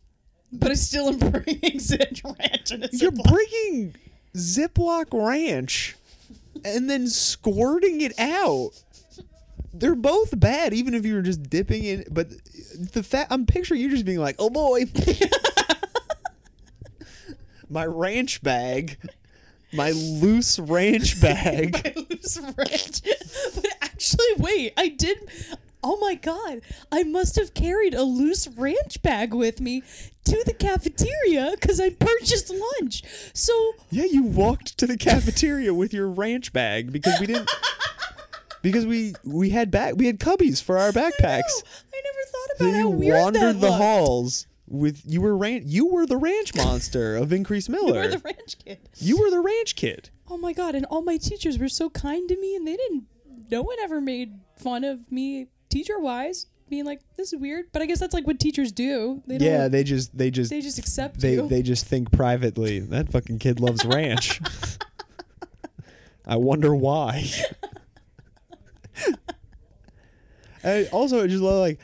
But 0.52 0.72
I 0.72 0.74
still 0.74 1.08
am 1.08 1.20
bringing 1.20 1.80
Zen 1.80 2.16
ranch 2.26 2.74
in 2.74 2.84
a 2.84 2.90
you're 2.92 3.12
Ziploc. 3.12 3.32
bringing 3.32 3.96
Ziploc 4.36 5.06
ranch 5.14 5.96
and 6.66 6.90
then 6.90 7.08
squirting 7.08 8.02
it 8.02 8.20
out. 8.20 8.72
They're 9.74 9.96
both 9.96 10.38
bad, 10.38 10.74
even 10.74 10.94
if 10.94 11.06
you 11.06 11.14
were 11.16 11.22
just 11.22 11.44
dipping 11.50 11.86
in. 11.86 12.04
But 12.12 12.32
the 12.94 13.04
fact 13.04 13.32
I'm 13.32 13.46
picturing 13.46 13.80
you 13.80 13.90
just 13.90 14.04
being 14.06 14.20
like, 14.20 14.36
"Oh 14.38 14.50
boy, 14.50 14.84
my 17.70 17.86
ranch 17.86 18.42
bag, 18.44 18.98
my 19.76 19.92
loose 19.92 20.58
ranch 20.60 21.20
bag." 21.22 21.76
I 21.86 21.94
lose 22.10 22.40
ranch. 22.58 23.02
But 23.56 23.66
actually, 23.82 24.34
wait, 24.38 24.74
I 24.78 24.88
did. 24.90 25.18
Oh 25.84 25.98
my 25.98 26.16
god, 26.16 26.62
I 26.92 27.04
must 27.04 27.36
have 27.36 27.54
carried 27.54 27.94
a 27.94 28.02
loose 28.04 28.48
ranch 28.48 29.02
bag 29.04 29.34
with 29.36 29.62
me 29.62 29.84
to 30.24 30.44
the 30.46 30.54
cafeteria 30.54 31.52
because 31.60 31.80
I 31.80 31.92
purchased 31.92 32.50
lunch. 32.80 33.04
So 33.34 33.74
Yeah, 33.92 34.06
you 34.06 34.24
walked 34.24 34.80
to 34.80 34.88
the 34.88 34.98
cafeteria 34.98 35.74
with 35.76 35.94
your 35.94 36.08
ranch 36.10 36.52
bag 36.54 36.92
because 36.92 37.20
we 37.20 37.28
didn't 37.28 37.52
because 38.64 38.88
we 38.88 39.14
we 39.24 39.52
had 39.52 39.70
back 39.70 39.96
we 39.96 40.08
had 40.08 40.20
cubbies 40.20 40.60
for 40.62 40.80
our 40.80 40.92
backpacks. 40.92 41.62
I 41.94 42.02
never 42.02 42.24
thought 42.32 42.58
So 42.58 42.66
about 42.66 42.72
how 42.74 42.80
you 42.80 42.90
weird 42.90 43.22
wandered 43.22 43.42
that 43.42 43.62
the 43.62 43.68
looked. 43.70 43.78
halls 43.82 44.48
with 44.68 45.04
you 45.06 45.22
were 45.22 45.38
ran 45.38 45.62
you 45.66 45.86
were 45.86 46.06
the 46.08 46.18
ranch 46.18 46.56
monster 46.56 47.16
of 47.16 47.32
Increase 47.32 47.70
Miller. 47.70 47.86
You 47.94 48.02
were 48.02 48.08
the 48.08 48.18
ranch 48.20 48.56
kid. 48.64 48.80
you 48.98 49.20
were 49.20 49.30
the 49.30 49.40
ranch 49.42 49.76
kid. 49.76 50.10
Oh 50.28 50.38
my 50.38 50.54
god, 50.54 50.74
and 50.76 50.86
all 50.88 51.02
my 51.04 51.18
teachers 51.18 51.60
were 51.60 51.70
so 51.70 51.90
kind 51.90 52.28
to 52.30 52.40
me, 52.40 52.56
and 52.56 52.68
they 52.68 52.76
didn't. 52.76 53.06
No 53.52 53.62
one 53.62 53.78
ever 53.82 54.02
made 54.02 54.40
fun 54.58 54.84
of 54.84 55.12
me 55.12 55.48
teacher 55.70 56.00
wise, 56.00 56.48
being 56.68 56.84
like, 56.86 57.02
"This 57.16 57.32
is 57.32 57.40
weird," 57.40 57.66
but 57.72 57.84
I 57.84 57.86
guess 57.86 58.00
that's 58.00 58.14
like 58.16 58.26
what 58.26 58.40
teachers 58.40 58.72
do. 58.72 59.22
They 59.28 59.38
don't, 59.38 59.48
Yeah, 59.48 59.68
they 59.68 59.84
just 59.84 60.18
they 60.18 60.32
just 60.32 60.50
they 60.50 60.62
just 60.62 60.80
accept 60.80 61.20
they 61.20 61.34
you. 61.34 61.48
they 61.48 61.62
just 61.62 61.86
think 61.86 62.12
privately 62.12 62.80
that 62.80 63.12
fucking 63.12 63.38
kid 63.40 63.60
loves 63.60 63.86
ranch. 63.86 64.42
I 66.26 66.38
wonder 66.38 66.74
why. 66.74 67.26
I 70.64 70.86
also 70.92 71.24
I 71.24 71.28
just 71.28 71.44
love 71.44 71.60
like 71.60 71.80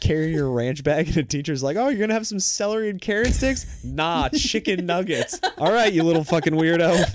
carrying 0.00 0.32
your 0.32 0.50
ranch 0.50 0.82
bag 0.84 1.08
and 1.08 1.16
a 1.18 1.22
teacher's 1.22 1.62
like, 1.62 1.76
"Oh, 1.76 1.88
you're 1.88 2.00
gonna 2.00 2.14
have 2.14 2.26
some 2.26 2.40
celery 2.40 2.90
and 2.90 3.00
carrot 3.00 3.32
sticks? 3.34 3.82
Nah, 3.84 4.28
chicken 4.30 4.86
nuggets. 4.86 5.40
All 5.58 5.72
right, 5.72 5.92
you 5.92 6.02
little 6.02 6.24
fucking 6.24 6.54
weirdo." 6.54 7.12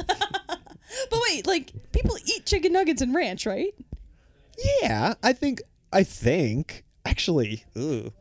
but 1.10 1.20
wait, 1.30 1.46
like 1.48 1.72
people 1.92 2.18
eat 2.26 2.46
chicken 2.46 2.74
nuggets 2.74 3.02
and 3.02 3.14
ranch, 3.14 3.46
right? 3.46 3.74
Yeah, 4.82 5.14
I 5.24 5.34
think 5.34 5.62
I 5.94 6.04
think 6.04 6.84
actually, 7.06 7.64
ugh, 7.76 8.12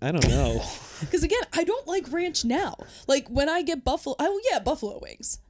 I 0.00 0.12
don't 0.12 0.28
know. 0.28 0.62
Because 1.02 1.24
again, 1.24 1.42
I 1.52 1.64
don't 1.64 1.88
like 1.88 2.12
ranch 2.12 2.44
now. 2.44 2.76
Like 3.08 3.26
when 3.26 3.48
I 3.48 3.62
get 3.62 3.82
buffalo, 3.82 4.14
will 4.20 4.40
yeah 4.52 4.60
buffalo 4.60 5.00
wings. 5.02 5.40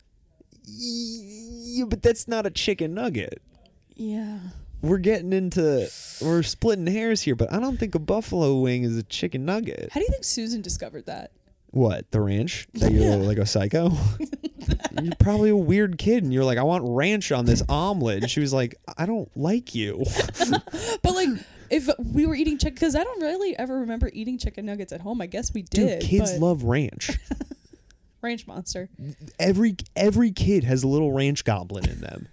yeah, 0.64 1.84
but 1.84 2.02
that's 2.02 2.26
not 2.26 2.46
a 2.46 2.50
chicken 2.50 2.94
nugget. 2.94 3.42
Yeah. 3.94 4.38
We're 4.82 4.98
getting 4.98 5.32
into 5.32 5.88
we're 6.20 6.42
splitting 6.42 6.86
hairs 6.86 7.22
here, 7.22 7.34
but 7.34 7.52
I 7.52 7.58
don't 7.60 7.78
think 7.78 7.94
a 7.94 7.98
buffalo 7.98 8.58
wing 8.58 8.82
is 8.84 8.96
a 8.96 9.02
chicken 9.02 9.44
nugget. 9.44 9.88
How 9.92 10.00
do 10.00 10.04
you 10.04 10.10
think 10.10 10.24
Susan 10.24 10.60
discovered 10.60 11.06
that? 11.06 11.30
What 11.70 12.10
the 12.10 12.20
ranch? 12.20 12.66
That 12.74 12.92
you're 12.92 13.04
Yeah. 13.04 13.14
like 13.16 13.38
a 13.38 13.46
psycho? 13.46 13.92
you're 15.02 15.14
probably 15.18 15.48
a 15.50 15.56
weird 15.56 15.96
kid, 15.98 16.22
and 16.22 16.32
you're 16.32 16.44
like, 16.44 16.58
I 16.58 16.62
want 16.64 16.84
ranch 16.86 17.32
on 17.32 17.46
this 17.46 17.62
omelet. 17.68 18.22
And 18.22 18.30
she 18.30 18.40
was 18.40 18.52
like, 18.52 18.74
I 18.98 19.06
don't 19.06 19.30
like 19.36 19.74
you. 19.74 20.04
But 21.02 21.14
like, 21.14 21.28
if 21.70 21.88
we 21.98 22.26
were 22.26 22.34
eating 22.34 22.58
chicken, 22.58 22.74
because 22.74 22.94
I 22.94 23.02
don't 23.02 23.20
really 23.22 23.56
ever 23.58 23.80
remember 23.80 24.10
eating 24.12 24.38
chicken 24.38 24.66
nuggets 24.66 24.92
at 24.92 25.00
home. 25.00 25.20
I 25.20 25.26
guess 25.26 25.52
we 25.52 25.62
did. 25.62 25.70
Dude, 25.70 25.98
did. 26.00 26.02
kids 26.08 26.32
but 26.32 26.40
love 26.40 26.64
ranch. 26.64 27.10
ranch 28.20 28.46
monster. 28.46 28.88
Every 29.38 29.76
every 29.96 30.30
kid 30.30 30.64
has 30.64 30.82
a 30.82 30.88
little 30.88 31.12
ranch 31.12 31.44
goblin 31.44 31.88
in 31.88 32.00
them, 32.00 32.28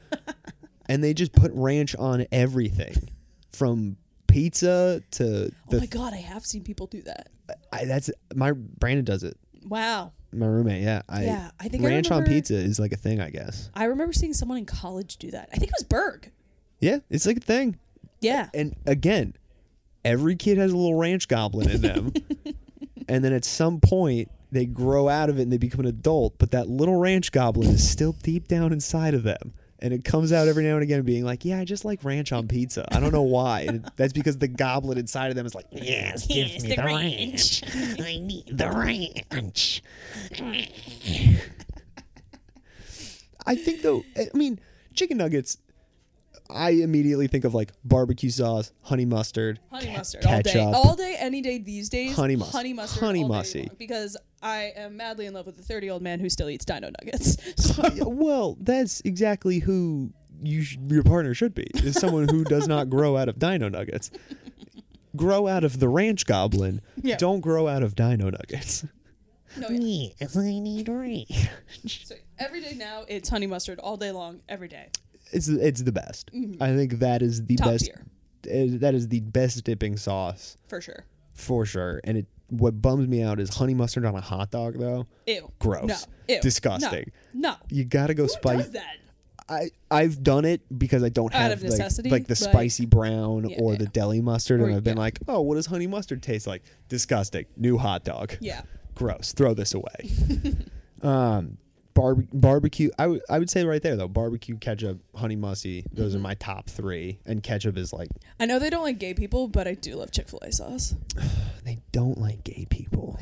and 0.89 1.03
they 1.03 1.13
just 1.13 1.31
put 1.31 1.51
ranch 1.53 1.95
on 1.95 2.25
everything, 2.31 3.09
from 3.53 3.95
pizza 4.27 5.01
to 5.11 5.51
Oh 5.71 5.79
my 5.79 5.85
god, 5.85 6.13
I 6.13 6.17
have 6.17 6.45
seen 6.45 6.63
people 6.63 6.87
do 6.87 7.01
that. 7.03 7.29
I, 7.71 7.85
that's 7.85 8.11
my 8.35 8.51
Brandon 8.51 9.05
does 9.05 9.23
it. 9.23 9.37
Wow. 9.65 10.11
My 10.31 10.45
roommate, 10.45 10.83
yeah. 10.83 11.01
I, 11.09 11.23
Yeah, 11.23 11.51
I 11.59 11.69
think 11.69 11.83
I 11.83 11.87
ranch 11.87 12.11
on 12.11 12.23
pizza 12.23 12.53
is 12.55 12.79
like 12.79 12.91
a 12.91 12.97
thing, 12.97 13.19
I 13.19 13.29
guess. 13.31 13.71
I 13.73 13.85
remember 13.85 14.13
seeing 14.13 14.33
someone 14.33 14.59
in 14.59 14.65
college 14.65 15.17
do 15.17 15.31
that. 15.31 15.49
I 15.51 15.57
think 15.57 15.71
it 15.71 15.75
was 15.79 15.87
Berg. 15.87 16.31
Yeah, 16.79 16.99
it's 17.09 17.25
like 17.25 17.37
a 17.37 17.41
thing. 17.41 17.79
Yeah. 18.21 18.49
And 18.53 18.75
again, 18.85 19.33
every 20.05 20.35
kid 20.35 20.57
has 20.59 20.71
a 20.71 20.77
little 20.77 20.95
ranch 20.95 21.27
goblin 21.27 21.69
in 21.69 21.81
them. 21.81 22.13
and 23.09 23.23
then 23.23 23.33
at 23.33 23.43
some 23.43 23.79
point, 23.79 24.29
they 24.51 24.65
grow 24.65 25.09
out 25.09 25.29
of 25.29 25.39
it 25.39 25.43
and 25.43 25.51
they 25.51 25.57
become 25.57 25.81
an 25.81 25.85
adult, 25.87 26.37
but 26.37 26.51
that 26.51 26.69
little 26.69 26.95
ranch 26.95 27.31
goblin 27.31 27.69
is 27.69 27.87
still 27.87 28.13
deep 28.23 28.47
down 28.47 28.71
inside 28.71 29.13
of 29.13 29.23
them. 29.23 29.53
And 29.81 29.93
it 29.93 30.03
comes 30.03 30.33
out 30.33 30.47
every 30.49 30.63
now 30.65 30.73
and 30.73 30.83
again 30.83 31.01
being 31.03 31.23
like, 31.23 31.45
Yeah, 31.45 31.57
I 31.59 31.63
just 31.65 31.85
like 31.85 32.03
ranch 32.03 32.31
on 32.33 32.47
pizza. 32.47 32.85
I 32.93 32.99
don't 32.99 33.13
know 33.13 33.21
why. 33.21 33.61
And 33.61 33.89
that's 33.95 34.11
because 34.13 34.37
the 34.37 34.47
goblin 34.49 34.97
inside 34.97 35.29
of 35.29 35.35
them 35.35 35.45
is 35.45 35.55
like, 35.55 35.67
Yes, 35.71 36.27
give 36.27 36.47
Yes, 36.49 36.63
me 36.63 36.69
the 36.69 36.75
the 36.75 36.83
ranch." 36.83 37.61
ranch. 37.63 37.99
I 38.01 38.17
need 38.17 38.43
the 38.51 38.69
ranch. 38.69 39.81
I 43.45 43.55
think 43.55 43.81
though, 43.81 44.03
I 44.17 44.27
mean, 44.33 44.59
chicken 44.93 45.17
nuggets. 45.17 45.57
I 46.51 46.71
immediately 46.71 47.27
think 47.27 47.45
of 47.45 47.53
like 47.53 47.71
barbecue 47.85 48.31
sauce, 48.31 48.71
honey 48.81 49.05
mustard, 49.05 49.59
Honey 49.71 49.85
ca- 49.85 49.97
mustard 49.97 50.25
all 50.25 50.41
day, 50.41 50.51
ketchup. 50.51 50.73
all 50.75 50.95
day, 50.95 51.15
any 51.19 51.41
day 51.41 51.59
these 51.59 51.89
days. 51.89 52.15
Honey 52.15 52.35
mustard. 52.35 52.55
honey 52.55 52.73
mustard, 52.73 53.03
Honey 53.03 53.21
all 53.23 53.29
day 53.29 53.35
musty. 53.35 53.59
long, 53.59 53.75
because 53.77 54.17
I 54.41 54.71
am 54.75 54.95
madly 54.97 55.25
in 55.25 55.33
love 55.33 55.45
with 55.45 55.59
a 55.59 55.63
thirty-year-old 55.63 56.01
man 56.01 56.19
who 56.19 56.29
still 56.29 56.49
eats 56.49 56.65
Dino 56.65 56.89
Nuggets. 57.01 57.37
So, 57.57 57.83
Yeah, 57.93 58.03
well, 58.05 58.57
that's 58.59 59.01
exactly 59.01 59.59
who 59.59 60.11
you 60.41 60.61
sh- 60.63 60.77
your 60.87 61.03
partner 61.03 61.33
should 61.33 61.53
be. 61.53 61.67
Is 61.75 61.95
someone 61.99 62.27
who 62.29 62.43
does 62.43 62.67
not 62.67 62.89
grow 62.95 63.17
out 63.17 63.27
of 63.29 63.37
Dino 63.39 63.67
Nuggets. 63.69 64.11
Grow 65.15 65.47
out 65.47 65.63
of 65.63 65.79
the 65.79 65.89
ranch 65.89 66.25
goblin. 66.25 66.81
Yeah. 67.01 67.17
Don't 67.17 67.41
grow 67.41 67.67
out 67.67 67.83
of 67.83 67.95
Dino 67.95 68.29
Nuggets. 68.29 68.85
no, 69.57 69.67
yeah. 69.69 70.09
Yes, 70.21 70.37
I 70.37 70.59
need 70.59 70.87
ranch. 70.87 72.05
so 72.05 72.15
every 72.37 72.61
day 72.61 72.75
now 72.77 73.03
it's 73.07 73.27
honey 73.29 73.47
mustard 73.47 73.79
all 73.79 73.97
day 73.97 74.11
long, 74.11 74.41
every 74.47 74.67
day. 74.67 74.89
It's 75.31 75.47
it's 75.47 75.81
the 75.81 75.91
best. 75.91 76.29
I 76.61 76.75
think 76.75 76.99
that 76.99 77.21
is 77.21 77.45
the 77.45 77.55
Mm-hmm. 77.55 77.63
Top 77.63 77.73
best. 77.73 77.85
tier 78.43 78.73
uh, 78.73 78.77
That 78.79 78.93
is 78.95 79.07
the 79.09 79.19
best 79.19 79.63
dipping 79.63 79.97
sauce 79.97 80.57
for 80.67 80.79
sure. 80.79 81.05
for 81.33 81.65
sure. 81.65 81.99
And 82.03 82.17
it 82.19 82.27
what 82.49 82.81
bums 82.81 83.07
me 83.07 83.21
out 83.21 83.39
is 83.39 83.55
honey 83.55 83.73
mustard 83.73 84.05
on 84.05 84.15
a 84.15 84.21
hot 84.21 84.51
dog 84.51 84.77
though. 84.77 85.07
Ew. 85.27 85.51
Gross. 85.59 85.87
No. 85.87 86.35
Ew. 86.35 86.41
Disgusting. 86.41 87.11
No. 87.33 87.51
no. 87.51 87.55
You 87.69 87.85
gotta 87.85 88.13
go 88.13 88.23
Who 88.23 88.29
spicy. 88.29 88.63
does 88.63 88.71
that? 88.71 88.95
I 89.49 89.71
I've 89.89 90.21
done 90.23 90.45
it 90.45 90.61
because 90.77 91.03
I 91.03 91.09
don't 91.09 91.33
Out 91.33 91.41
have 91.41 91.51
of 91.53 91.63
like, 91.63 91.71
necessity, 91.71 92.09
like 92.09 92.27
the 92.27 92.35
spicy 92.35 92.85
brown 92.85 93.49
Yeah, 93.49 93.57
or 93.59 93.71
yeah. 93.73 93.79
the 93.79 93.85
deli 93.87 94.21
mustard, 94.21 94.61
and 94.61 94.73
I've 94.73 94.83
been 94.83 94.97
yeah. 94.97 95.03
like, 95.03 95.19
oh, 95.27 95.41
what 95.41 95.55
does 95.55 95.65
honey 95.65 95.87
mustard 95.87 96.21
taste 96.21 96.45
like? 96.45 96.63
Disgusting. 96.87 97.45
New 97.57 97.77
hot 97.77 98.03
dog. 98.03 98.37
Yeah. 98.39 98.61
Gross. 98.95 99.33
Throw 99.33 99.53
this 99.53 99.73
away. 99.73 100.11
um, 101.01 101.57
barbe- 101.99 102.27
barbecue. 102.33 102.89
I 102.97 103.07
would 103.39 103.49
say 103.49 103.63
right 103.65 103.81
there 103.81 103.95
though, 103.95 104.07
barbecue, 104.07 104.57
ketchup, 104.57 104.99
honey 105.15 105.35
mustard. 105.35 105.85
Those 105.91 106.11
Mm-hmm. 106.13 106.17
are 106.17 106.23
my 106.23 106.33
top 106.35 106.69
three, 106.69 107.19
and 107.25 107.43
ketchup 107.43 107.77
is 107.77 107.91
like 107.93 108.09
I 108.39 108.45
know 108.45 108.59
they 108.59 108.69
don't 108.69 108.83
like 108.83 108.99
gay 108.99 109.13
people, 109.13 109.47
but 109.47 109.67
I 109.67 109.73
do 109.73 109.95
love 109.95 110.11
Chick 110.11 110.29
Fil 110.29 110.39
A 110.41 110.51
sauce. 110.51 110.95
they 111.65 111.79
don't 111.91 112.17
like 112.17 112.43
gay 112.43 112.65
people, 112.69 113.17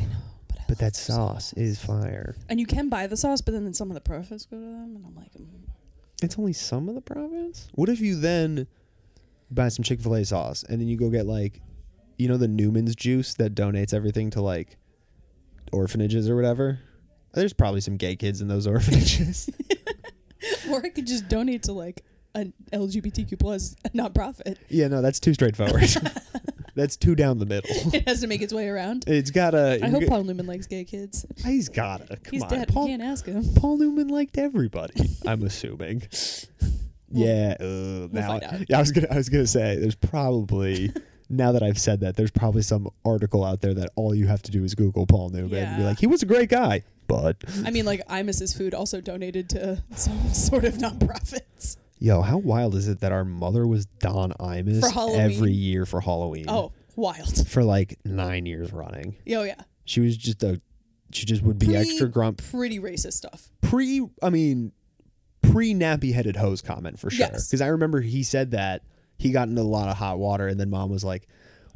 But, 0.47 0.57
I 0.59 0.63
but 0.67 0.69
love 0.69 0.77
that 0.79 0.95
sauce 0.95 1.53
is 1.53 1.79
fire. 1.79 2.35
And 2.49 2.59
you 2.59 2.65
can 2.65 2.89
buy 2.89 3.07
the 3.07 3.17
sauce, 3.17 3.41
but 3.41 3.53
then 3.53 3.73
some 3.73 3.89
of 3.89 3.95
the 3.95 4.01
profits 4.01 4.45
go 4.45 4.57
to 4.57 4.63
them, 4.63 4.95
and 4.95 5.05
I'm 5.05 5.15
like, 5.15 5.33
mm. 5.33 5.45
It's 6.23 6.37
only 6.39 6.53
some 6.53 6.89
of 6.89 6.95
the 6.95 7.01
profits. 7.01 7.67
What 7.73 7.89
if 7.89 7.99
you 7.99 8.15
then 8.19 8.67
buy 9.51 9.69
some 9.69 9.83
Chick 9.83 10.01
Fil 10.01 10.15
A 10.15 10.25
sauce 10.25 10.63
and 10.67 10.81
then 10.81 10.87
you 10.87 10.97
go 10.97 11.09
get 11.09 11.25
like, 11.27 11.61
you 12.17 12.27
know, 12.27 12.37
the 12.37 12.47
Newman's 12.47 12.95
juice 12.95 13.33
that 13.35 13.53
donates 13.53 13.93
everything 13.93 14.29
to 14.31 14.41
like 14.41 14.77
orphanages 15.71 16.27
or 16.29 16.35
whatever. 16.35 16.79
There's 17.33 17.53
probably 17.53 17.81
some 17.81 17.97
gay 17.97 18.15
kids 18.15 18.41
in 18.41 18.47
those 18.47 18.65
orphanages. 18.67 19.49
or 20.71 20.83
I 20.83 20.89
could 20.89 21.07
just 21.07 21.27
donate 21.27 21.63
to 21.63 21.71
like 21.73 22.03
an 22.35 22.53
LGBTQ 22.71 23.39
plus 23.39 23.75
nonprofit. 23.95 24.57
yeah, 24.69 24.87
no, 24.87 25.01
that's 25.01 25.19
too 25.19 25.33
straightforward. 25.33 25.83
That's 26.75 26.95
too 26.95 27.15
down 27.15 27.39
the 27.39 27.47
middle. 27.47 27.71
it 27.91 28.07
has 28.07 28.21
to 28.21 28.27
make 28.27 28.43
its 28.43 28.53
way 28.53 28.67
around. 28.69 29.05
It's 29.07 29.31
gotta. 29.31 29.79
I 29.83 29.89
hope 29.89 30.05
Paul 30.05 30.23
Newman 30.25 30.45
likes 30.45 30.67
gay 30.67 30.83
kids. 30.83 31.25
He's 31.43 31.69
gotta. 31.69 32.05
Come 32.05 32.19
He's 32.29 32.43
on, 32.43 32.49
dead. 32.49 32.67
Paul, 32.67 32.83
we 32.83 32.89
can't 32.91 33.01
ask 33.01 33.25
him. 33.25 33.43
Paul 33.55 33.79
Newman 33.79 34.09
liked 34.09 34.37
everybody. 34.37 34.93
I'm 35.25 35.41
assuming. 35.41 36.03
yeah. 37.09 37.55
Uh, 37.59 38.07
now, 38.11 38.27
find 38.27 38.43
out. 38.43 38.69
yeah. 38.69 38.77
I 38.77 38.79
was 38.79 38.91
gonna. 38.91 39.07
I 39.09 39.15
was 39.17 39.27
gonna 39.27 39.47
say. 39.47 39.77
There's 39.77 39.95
probably. 39.95 40.91
now 41.31 41.51
that 41.53 41.63
I've 41.63 41.79
said 41.79 42.01
that, 42.01 42.15
there's 42.15 42.29
probably 42.29 42.61
some 42.61 42.87
article 43.03 43.43
out 43.43 43.61
there 43.61 43.73
that 43.73 43.89
all 43.95 44.13
you 44.13 44.27
have 44.27 44.43
to 44.43 44.51
do 44.51 44.63
is 44.63 44.75
Google 44.75 45.07
Paul 45.07 45.29
Newman 45.29 45.55
and 45.55 45.77
be 45.77 45.81
Yeah. 45.81 45.87
like, 45.89 45.99
he 45.99 46.05
was 46.05 46.21
a 46.21 46.27
great 46.27 46.49
guy, 46.49 46.83
but 47.07 47.37
I 47.65 47.71
mean, 47.71 47.85
like 47.85 48.05
Imus's 48.07 48.53
food 48.53 48.73
also 48.73 49.01
donated 49.01 49.49
to 49.51 49.83
some 49.95 50.29
sort 50.33 50.65
of 50.65 50.75
nonprofits. 50.75 51.77
yo, 51.99 52.21
how 52.21 52.37
wild 52.37 52.75
is 52.75 52.87
it 52.87 52.99
that 52.99 53.11
our 53.11 53.25
mother 53.25 53.65
was 53.65 53.85
Don 53.85 54.31
Imus 54.33 54.81
For 54.81 54.89
Halloween? 54.91 55.19
every 55.21 55.51
year 55.53 55.85
for 55.85 56.01
Halloween? 56.01 56.45
Oh, 56.47 56.71
wild. 56.95 57.47
for 57.47 57.63
like 57.63 57.97
nine 58.05 58.45
years 58.45 58.71
running. 58.73 59.15
Oh 59.29 59.43
yeah. 59.43 59.61
She 59.85 60.01
was 60.01 60.17
just 60.17 60.43
a. 60.43 60.61
She 61.13 61.25
just 61.25 61.41
would 61.41 61.57
be 61.57 61.73
extra 61.75 62.09
grump. 62.09 62.41
Pretty 62.51 62.79
racist 62.79 63.13
stuff. 63.13 63.49
Pre, 63.61 64.05
I 64.21 64.29
mean, 64.29 64.73
pre 65.41 65.73
nappy 65.73 66.13
headed 66.13 66.35
hose 66.35 66.61
comment 66.61 66.99
for 66.99 67.09
sure. 67.09 67.27
Yes. 67.31 67.47
Because 67.47 67.61
I 67.61 67.67
remember 67.67 68.01
he 68.01 68.23
said 68.23 68.51
that 68.51 68.83
he 69.17 69.31
got 69.31 69.47
into 69.47 69.61
a 69.61 69.63
lot 69.63 69.87
of 69.87 69.95
hot 69.95 70.19
water, 70.19 70.47
and 70.47 70.59
then 70.59 70.69
mom 70.69 70.89
was 70.89 71.05
like, 71.05 71.27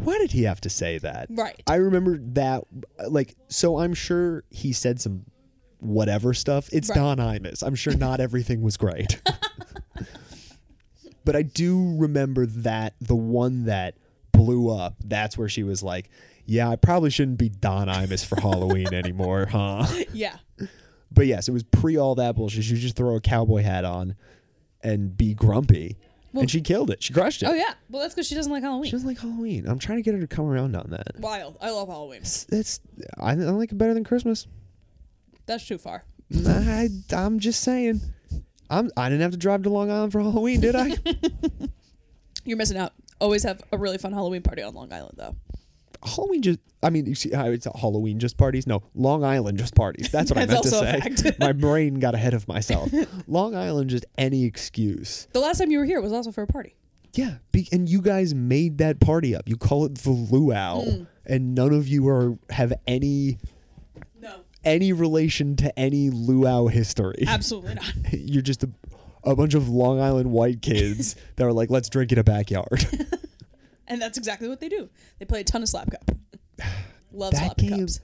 "Why 0.03 0.17
did 0.17 0.31
he 0.31 0.43
have 0.43 0.61
to 0.61 0.69
say 0.69 0.97
that?" 0.99 1.27
Right. 1.29 1.61
I 1.67 1.75
remember 1.75 2.17
that. 2.33 2.63
Like, 3.07 3.35
so 3.47 3.79
I'm 3.79 3.93
sure 3.93 4.43
he 4.49 4.73
said 4.73 5.01
some 5.01 5.25
whatever 5.79 6.33
stuff. 6.33 6.69
It's 6.71 6.89
Right. 6.89 6.95
Don 6.95 7.17
Imus. 7.17 7.63
I'm 7.63 7.75
sure 7.75 7.95
not 7.95 8.19
everything 8.19 8.61
was 8.61 8.77
great. 8.77 9.21
but 11.25 11.35
I 11.35 11.41
do 11.41 11.95
remember 11.97 12.45
that 12.45 12.93
the 13.01 13.15
one 13.15 13.65
that 13.65 13.95
blew 14.31 14.69
up, 14.69 14.95
that's 15.03 15.37
where 15.37 15.49
she 15.49 15.63
was 15.63 15.83
like, 15.83 16.09
Yeah, 16.45 16.69
I 16.69 16.75
probably 16.75 17.09
shouldn't 17.09 17.37
be 17.37 17.49
Don 17.49 17.87
Imus 17.87 18.25
for 18.25 18.39
Halloween 18.39 18.87
anymore, 18.93 19.47
huh? 19.51 19.85
Yeah. 20.13 20.37
But 21.11 21.27
yes, 21.27 21.47
it 21.47 21.51
was 21.51 21.63
pre 21.63 21.97
all 21.97 22.15
that 22.15 22.35
bullshit. 22.35 22.63
She 22.63 22.73
would 22.73 22.81
just 22.81 22.95
throw 22.95 23.15
a 23.15 23.21
cowboy 23.21 23.63
hat 23.63 23.83
on 23.83 24.15
and 24.81 25.17
be 25.17 25.33
grumpy. 25.33 25.97
Well- 26.33 26.41
and 26.41 26.51
she 26.51 26.61
killed 26.61 26.89
it. 26.91 27.03
She 27.03 27.13
crushed 27.13 27.43
it. 27.43 27.47
Oh 27.47 27.53
yeah. 27.53 27.73
Well, 27.89 28.01
that's 28.01 28.13
because 28.13 28.27
she 28.27 28.35
doesn't 28.35 28.51
like 28.51 28.63
Halloween. 28.63 28.85
She 28.85 28.91
doesn't 28.91 29.07
like 29.07 29.19
Halloween. 29.19 29.67
I'm 29.67 29.79
trying 29.79 29.97
to 29.97 30.01
get 30.01 30.13
her 30.13 30.21
to 30.21 30.27
come 30.27 30.45
around 30.45 30.75
on 30.75 30.87
that. 30.91 31.19
Wild. 31.19 31.57
I 31.61 31.71
love 31.71 31.87
Halloween. 31.89 32.21
It's, 32.21 32.45
it's 32.51 32.79
I, 33.19 33.31
I 33.31 33.33
like 33.35 33.71
it 33.71 33.77
better 33.77 33.93
than 33.93 34.03
Christmas. 34.03 34.47
That's 35.45 35.67
too 35.67 35.77
far. 35.77 36.05
I, 36.47 36.87
I'm 37.11 37.39
just 37.39 37.61
saying. 37.61 37.99
I'm. 38.69 38.89
I 38.95 39.09
didn't 39.09 39.21
have 39.23 39.31
to 39.31 39.37
drive 39.37 39.63
to 39.63 39.69
Long 39.69 39.91
Island 39.91 40.13
for 40.13 40.21
Halloween, 40.21 40.61
did 40.61 40.75
I? 40.75 40.95
You're 42.45 42.57
missing 42.57 42.77
out. 42.77 42.93
Always 43.19 43.43
have 43.43 43.61
a 43.71 43.77
really 43.77 43.97
fun 43.97 44.13
Halloween 44.13 44.41
party 44.41 44.61
on 44.61 44.73
Long 44.73 44.91
Island, 44.93 45.15
though. 45.17 45.35
Halloween 46.03 46.41
just. 46.41 46.59
I 46.83 46.89
mean, 46.89 47.05
you 47.05 47.13
see 47.15 47.31
how 47.31 47.45
it's 47.45 47.67
Halloween 47.79 48.17
just 48.19 48.37
parties? 48.37 48.65
No, 48.65 48.81
Long 48.95 49.23
Island 49.23 49.57
just 49.59 49.75
parties. 49.75 50.09
That's 50.09 50.31
what 50.31 50.39
I 50.39 50.45
That's 50.47 50.71
meant 50.71 51.03
to 51.13 51.21
say. 51.21 51.31
My 51.39 51.51
brain 51.51 51.95
got 51.99 52.15
ahead 52.15 52.33
of 52.33 52.47
myself. 52.47 52.91
Long 53.27 53.53
Island 53.55 53.91
just 53.91 54.05
any 54.17 54.45
excuse. 54.45 55.27
The 55.33 55.39
last 55.39 55.59
time 55.59 55.69
you 55.69 55.77
were 55.79 55.85
here 55.85 56.01
was 56.01 56.11
also 56.11 56.31
for 56.31 56.41
a 56.41 56.47
party. 56.47 56.75
Yeah, 57.13 57.35
be, 57.51 57.67
and 57.71 57.87
you 57.89 58.01
guys 58.01 58.33
made 58.33 58.77
that 58.79 58.99
party 58.99 59.35
up. 59.35 59.47
You 59.47 59.57
call 59.57 59.85
it 59.85 59.95
the 59.99 60.09
luau, 60.11 60.81
Mm. 60.85 61.07
and 61.25 61.53
none 61.55 61.73
of 61.73 61.87
you 61.87 62.07
are 62.07 62.37
have 62.49 62.71
any 62.87 63.37
No. 64.21 64.33
any 64.63 64.93
relation 64.93 65.55
to 65.57 65.77
any 65.77 66.09
luau 66.09 66.67
history. 66.67 67.25
Absolutely 67.27 67.75
not. 67.75 67.93
You're 68.13 68.41
just 68.41 68.63
a, 68.63 68.69
a 69.25 69.35
bunch 69.35 69.53
of 69.55 69.67
Long 69.69 69.99
Island 69.99 70.31
white 70.31 70.61
kids 70.61 71.15
that 71.35 71.43
are 71.45 71.51
like, 71.53 71.69
let's 71.69 71.89
drink 71.89 72.11
in 72.13 72.17
a 72.17 72.23
backyard. 72.23 72.87
And 73.91 74.01
that's 74.01 74.17
exactly 74.17 74.47
what 74.47 74.59
they 74.61 74.69
do. 74.69 74.89
They 75.19 75.25
play 75.25 75.41
a 75.41 75.43
ton 75.43 75.61
of 75.61 75.69
slap 75.69 75.91
cup. 75.91 76.11
Love 77.11 77.33
That 77.33 77.39
slap 77.45 77.57
game- 77.57 77.79
cups. 77.81 77.99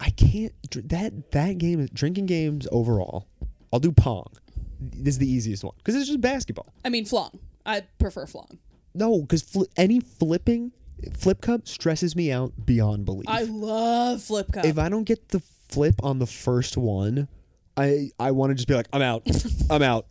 I 0.00 0.10
can't 0.10 0.52
that 0.90 1.30
that 1.30 1.58
game 1.58 1.86
drinking 1.94 2.26
games 2.26 2.66
overall. 2.72 3.28
I'll 3.72 3.78
do 3.78 3.92
pong. 3.92 4.32
This 4.80 5.14
is 5.14 5.18
the 5.18 5.30
easiest 5.30 5.62
one 5.62 5.74
because 5.78 5.94
it's 5.94 6.08
just 6.08 6.20
basketball. 6.20 6.66
I 6.84 6.88
mean, 6.88 7.04
flong. 7.04 7.38
I 7.64 7.82
prefer 8.00 8.26
flong. 8.26 8.58
No, 8.94 9.20
because 9.20 9.42
fl- 9.42 9.62
any 9.76 10.00
flipping 10.00 10.72
flip 11.16 11.40
cup 11.40 11.68
stresses 11.68 12.16
me 12.16 12.32
out 12.32 12.52
beyond 12.66 13.04
belief. 13.04 13.28
I 13.28 13.42
love 13.44 14.22
flip 14.22 14.50
cup. 14.52 14.64
if 14.64 14.76
I 14.76 14.88
don't 14.88 15.04
get 15.04 15.28
the 15.28 15.40
flip 15.68 15.94
on 16.02 16.18
the 16.18 16.26
first 16.26 16.76
one, 16.76 17.28
I 17.76 18.10
I 18.18 18.32
want 18.32 18.50
to 18.50 18.54
just 18.56 18.66
be 18.66 18.74
like, 18.74 18.88
I'm 18.92 19.02
out. 19.02 19.22
I'm 19.70 19.82
out. 19.82 20.06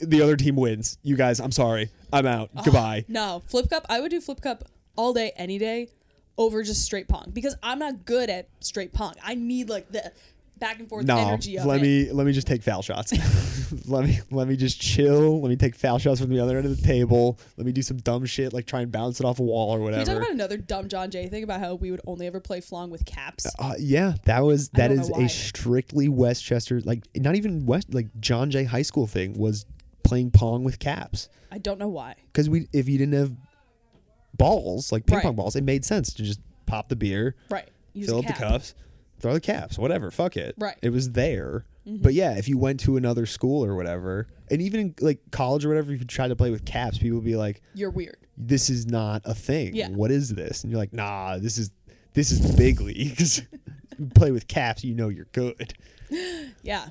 The 0.00 0.22
other 0.22 0.36
team 0.36 0.56
wins. 0.56 0.98
You 1.02 1.16
guys, 1.16 1.40
I'm 1.40 1.52
sorry. 1.52 1.90
I'm 2.12 2.26
out. 2.26 2.50
Goodbye. 2.64 3.04
no, 3.08 3.42
flip 3.46 3.70
cup. 3.70 3.86
I 3.88 4.00
would 4.00 4.10
do 4.10 4.20
flip 4.20 4.40
cup 4.40 4.64
all 4.96 5.12
day, 5.12 5.32
any 5.36 5.58
day, 5.58 5.88
over 6.36 6.62
just 6.62 6.84
straight 6.84 7.08
pong 7.08 7.30
because 7.32 7.56
I'm 7.62 7.78
not 7.78 8.04
good 8.04 8.28
at 8.30 8.48
straight 8.60 8.92
pong. 8.92 9.14
I 9.22 9.34
need 9.34 9.68
like 9.68 9.90
the 9.92 10.12
back 10.60 10.78
and 10.78 10.88
forth 10.88 11.06
No, 11.06 11.16
energy 11.18 11.56
of 11.58 11.66
let 11.66 11.78
it. 11.78 11.82
me 11.82 12.12
let 12.12 12.26
me 12.26 12.32
just 12.32 12.46
take 12.46 12.62
foul 12.62 12.82
shots. 12.82 13.12
let 13.88 14.04
me 14.04 14.20
let 14.30 14.46
me 14.46 14.56
just 14.56 14.80
chill. 14.80 15.40
Let 15.40 15.48
me 15.48 15.56
take 15.56 15.74
foul 15.74 15.98
shots 15.98 16.20
from 16.20 16.30
the 16.30 16.38
other 16.38 16.56
end 16.58 16.66
of 16.66 16.76
the 16.80 16.86
table. 16.86 17.38
Let 17.56 17.66
me 17.66 17.72
do 17.72 17.82
some 17.82 17.96
dumb 17.96 18.26
shit 18.26 18.52
like 18.52 18.66
try 18.66 18.80
and 18.82 18.92
bounce 18.92 19.18
it 19.20 19.24
off 19.26 19.38
a 19.40 19.42
wall 19.42 19.70
or 19.72 19.78
Can 19.78 19.86
you 19.86 19.90
talk 19.92 19.98
whatever. 20.00 20.20
about 20.20 20.30
another 20.32 20.56
dumb 20.58 20.88
John 20.88 21.10
Jay 21.10 21.28
thing 21.28 21.42
about 21.42 21.60
how 21.60 21.74
we 21.74 21.90
would 21.90 22.00
only 22.06 22.26
ever 22.26 22.38
play 22.40 22.60
flong 22.60 22.90
with 22.90 23.04
caps? 23.04 23.46
Uh, 23.58 23.74
yeah, 23.78 24.14
that 24.26 24.40
was 24.44 24.68
that 24.70 24.90
is 24.92 25.10
a 25.10 25.28
strictly 25.28 26.08
Westchester 26.08 26.80
like 26.82 27.04
not 27.16 27.34
even 27.34 27.66
West 27.66 27.92
like 27.94 28.08
John 28.20 28.50
Jay 28.50 28.64
High 28.64 28.82
School 28.82 29.06
thing 29.06 29.38
was 29.38 29.64
playing 30.02 30.30
pong 30.30 30.64
with 30.64 30.78
caps 30.78 31.28
I 31.52 31.58
don't 31.58 31.78
know 31.78 31.88
why. 31.88 32.14
because 32.32 32.48
we 32.50 32.68
if 32.72 32.88
you 32.88 32.98
didn't 32.98 33.14
have 33.14 33.32
balls 34.36 34.92
like 34.92 35.06
ping 35.06 35.16
Right. 35.16 35.24
pong 35.24 35.36
balls, 35.36 35.56
it 35.56 35.64
made 35.64 35.84
sense 35.84 36.12
to 36.14 36.22
just 36.22 36.40
pop 36.66 36.88
the 36.88 36.96
beer, 36.96 37.34
Right. 37.48 37.68
Use 37.92 38.06
fill 38.06 38.18
up 38.20 38.26
the 38.26 38.32
cups, 38.32 38.74
throw 39.20 39.34
the 39.34 39.40
caps, 39.40 39.78
whatever. 39.78 40.10
Fuck 40.10 40.36
it. 40.36 40.54
Right. 40.58 40.76
Mm-hmm. 40.76 40.86
It 40.86 40.92
was 40.92 41.12
there. 41.12 41.64
But 41.86 42.14
yeah, 42.14 42.36
if 42.36 42.46
you 42.46 42.56
went 42.56 42.78
to 42.80 42.96
another 42.96 43.26
school 43.26 43.64
or 43.64 43.74
whatever, 43.74 44.28
and 44.48 44.62
even 44.62 44.80
in 44.80 44.94
like 45.00 45.18
college 45.32 45.64
or 45.64 45.68
whatever, 45.70 45.92
if 45.92 45.98
you 45.98 46.06
tried 46.06 46.28
to 46.28 46.36
play 46.36 46.50
with 46.50 46.64
caps, 46.64 46.98
people 46.98 47.16
would 47.16 47.24
be 47.24 47.34
like, 47.36 47.62
You're 47.74 47.90
weird. 47.90 48.18
"This 48.36 48.70
is 48.70 48.86
not 48.86 49.22
a 49.24 49.34
thing. 49.34 49.74
Yeah. 49.74 49.88
What 49.88 50.12
is 50.12 50.34
this?" 50.34 50.62
And 50.62 50.70
you're 50.70 50.78
like, 50.78 50.92
"Nah, 50.92 51.38
this 51.38 51.58
is 51.58 51.72
this 52.12 52.30
is 52.30 52.48
the 52.48 52.56
big 52.56 52.80
leagues. 52.80 53.42
you 53.98 54.06
play 54.14 54.30
with 54.30 54.46
caps, 54.46 54.84
you 54.84 54.94
know 54.94 55.08
you're 55.08 55.28
good." 55.32 55.74
Yeah. 56.62 56.88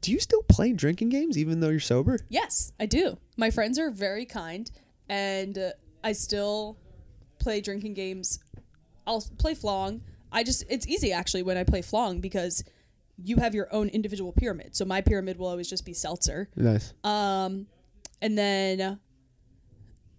Do 0.00 0.10
you 0.10 0.18
still 0.18 0.42
play 0.44 0.72
drinking 0.72 1.10
games 1.10 1.36
even 1.36 1.60
though 1.60 1.68
you're 1.68 1.80
sober? 1.80 2.18
Yes, 2.28 2.72
I 2.80 2.86
do. 2.86 3.18
My 3.36 3.50
friends 3.50 3.78
are 3.78 3.90
very 3.90 4.24
kind, 4.24 4.70
and 5.08 5.58
uh, 5.58 5.70
I 6.02 6.12
still 6.12 6.78
play 7.38 7.60
drinking 7.60 7.94
games. 7.94 8.40
I'll 9.06 9.22
play 9.38 9.54
flong. 9.54 10.00
I 10.32 10.44
just 10.44 10.64
it's 10.68 10.86
easy 10.86 11.12
actually 11.12 11.42
when 11.42 11.56
I 11.56 11.64
play 11.64 11.82
flong 11.82 12.20
because 12.20 12.64
you 13.22 13.36
have 13.36 13.54
your 13.54 13.68
own 13.72 13.88
individual 13.88 14.32
pyramid. 14.32 14.74
So 14.74 14.84
my 14.84 15.00
pyramid 15.00 15.38
will 15.38 15.48
always 15.48 15.68
just 15.68 15.84
be 15.84 15.92
seltzer, 15.92 16.48
Nice. 16.56 16.94
Um, 17.04 17.66
and 18.22 18.36
then 18.36 18.98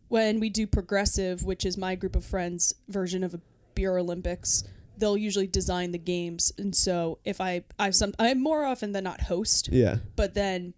when 0.08 0.40
we 0.40 0.50
do 0.50 0.68
progressive, 0.68 1.44
which 1.44 1.66
is 1.66 1.78
my 1.78 1.96
group 1.96 2.16
of 2.16 2.26
friends' 2.26 2.74
version 2.90 3.24
of 3.24 3.34
a 3.34 3.42
beer 3.76 3.98
Olympics, 3.98 4.64
they'll 4.98 5.18
usually 5.18 5.48
design 5.48 5.92
the 5.92 5.98
games. 5.98 6.52
And 6.58 6.76
so 6.76 7.20
if 7.26 7.42
I 7.42 7.64
I 7.80 7.90
some 7.92 8.14
I 8.20 8.34
more 8.34 8.66
often 8.66 8.92
than 8.92 9.04
not 9.04 9.22
host 9.22 9.70
yeah. 9.72 9.98
but 10.16 10.34
then 10.34 10.74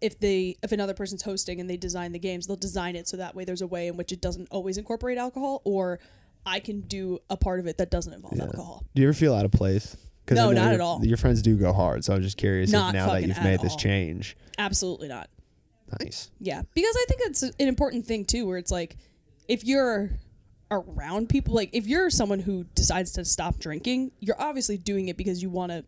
if 0.00 0.18
they 0.18 0.56
if 0.62 0.72
another 0.72 0.94
person's 0.94 1.22
hosting 1.22 1.60
and 1.60 1.68
they 1.68 1.76
design 1.76 2.12
the 2.12 2.18
games 2.18 2.46
they'll 2.46 2.56
design 2.56 2.96
it 2.96 3.06
so 3.06 3.16
that 3.18 3.34
way 3.34 3.44
there's 3.44 3.60
a 3.60 3.66
way 3.66 3.88
in 3.88 3.96
which 3.96 4.12
it 4.12 4.20
doesn't 4.20 4.48
always 4.50 4.78
incorporate 4.78 5.18
alcohol 5.18 5.60
or 5.64 5.98
i 6.50 6.60
can 6.60 6.80
do 6.82 7.18
a 7.30 7.36
part 7.36 7.60
of 7.60 7.66
it 7.66 7.78
that 7.78 7.90
doesn't 7.90 8.12
involve 8.12 8.38
alcohol 8.40 8.84
Do 8.94 9.02
you 9.02 9.08
ever 9.08 9.14
feel 9.14 9.34
out 9.34 9.44
of 9.44 9.52
place? 9.52 9.96
No, 10.30 10.52
not 10.52 10.66
your- 10.66 10.74
at 10.74 10.80
all. 10.80 11.04
Your 11.04 11.16
friends 11.16 11.42
do 11.42 11.56
go 11.56 11.72
hard, 11.72 12.04
so 12.04 12.12
I 12.12 12.16
was 12.16 12.24
just 12.24 12.36
curious 12.36 12.70
Not 12.70 12.94
if 12.94 13.00
now 13.00 13.12
that 13.12 13.22
you've 13.26 13.36
at 13.36 13.42
made 13.42 13.60
this 13.60 13.74
change. 13.74 14.36
absolutely 14.58 15.08
not 15.08 15.28
Nice. 16.00 16.30
yeah 16.38 16.62
because 16.74 16.94
i 16.96 17.04
think 17.08 17.20
it's 17.24 17.42
an 17.42 17.52
important 17.58 18.06
thing 18.06 18.24
too 18.24 18.46
where 18.46 18.58
it's 18.58 18.70
like 18.70 18.96
if 19.48 19.64
you're 19.64 20.10
around 20.70 21.28
people 21.28 21.52
like 21.54 21.70
if 21.72 21.86
you're 21.88 22.10
someone 22.10 22.38
who 22.38 22.62
decides 22.76 23.10
to 23.12 23.24
stop 23.24 23.58
drinking 23.58 24.12
you're 24.20 24.40
obviously 24.40 24.78
doing 24.78 25.08
it 25.08 25.16
because 25.16 25.42
you 25.42 25.50
want 25.50 25.72
to 25.72 25.84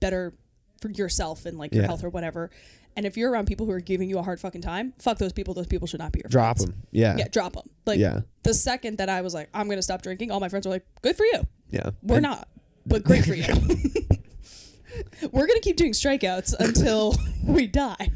better 0.00 0.34
for 0.82 0.90
yourself 0.90 1.46
and 1.46 1.56
like 1.56 1.72
your 1.72 1.84
Yeah. 1.84 1.86
health 1.88 2.04
or 2.04 2.10
whatever 2.10 2.50
and 2.96 3.06
if 3.06 3.16
you're 3.16 3.30
around 3.30 3.46
people 3.46 3.66
who 3.66 3.72
are 3.72 3.80
giving 3.80 4.08
you 4.10 4.18
a 4.18 4.22
hard 4.22 4.40
fucking 4.40 4.62
time 4.62 4.92
fuck 4.98 5.18
those 5.18 5.32
people 5.32 5.54
those 5.54 5.66
people 5.66 5.86
should 5.86 6.00
not 6.00 6.12
be 6.12 6.20
your 6.20 6.28
Drop 6.28 6.56
friends. 6.58 6.70
them. 6.70 6.82
Yeah. 6.90 7.16
Yeah, 7.18 7.28
drop 7.28 7.52
them. 7.54 7.68
Like 7.84 7.98
Yeah. 7.98 8.20
the 8.42 8.54
second 8.54 8.98
that 8.98 9.08
I 9.08 9.20
was 9.22 9.34
like, 9.34 9.48
I'm 9.54 9.68
gonna 9.68 9.82
stop 9.82 10.02
drinking, 10.02 10.30
all 10.30 10.40
my 10.40 10.48
friends 10.48 10.66
were 10.66 10.72
like, 10.72 10.86
"Good 11.02 11.16
for 11.16 11.24
you." 11.24 11.46
Yeah. 11.70 11.90
We're 12.02 12.16
And- 12.16 12.22
not, 12.24 12.48
but 12.86 13.04
great 13.04 13.24
for 13.24 13.34
you. 13.34 13.44
we're 15.32 15.46
gonna 15.46 15.60
keep 15.60 15.76
doing 15.76 15.92
strikeouts 15.92 16.54
until 16.58 17.14
we 17.44 17.66
die, 17.66 18.10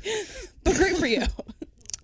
but 0.65 0.77
great 0.77 0.97
for 0.97 1.07
you. 1.07 1.23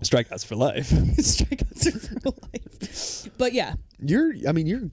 strikeouts 0.03 0.45
for 0.45 0.57
life. 0.57 0.91
strikeouts 0.91 1.87
are 1.95 1.99
for 1.99 2.31
life. 2.53 3.31
But 3.39 3.53
yeah, 3.53 3.74
You're. 4.01 4.33
I 4.49 4.53
mean, 4.53 4.66
you're. 4.66 4.91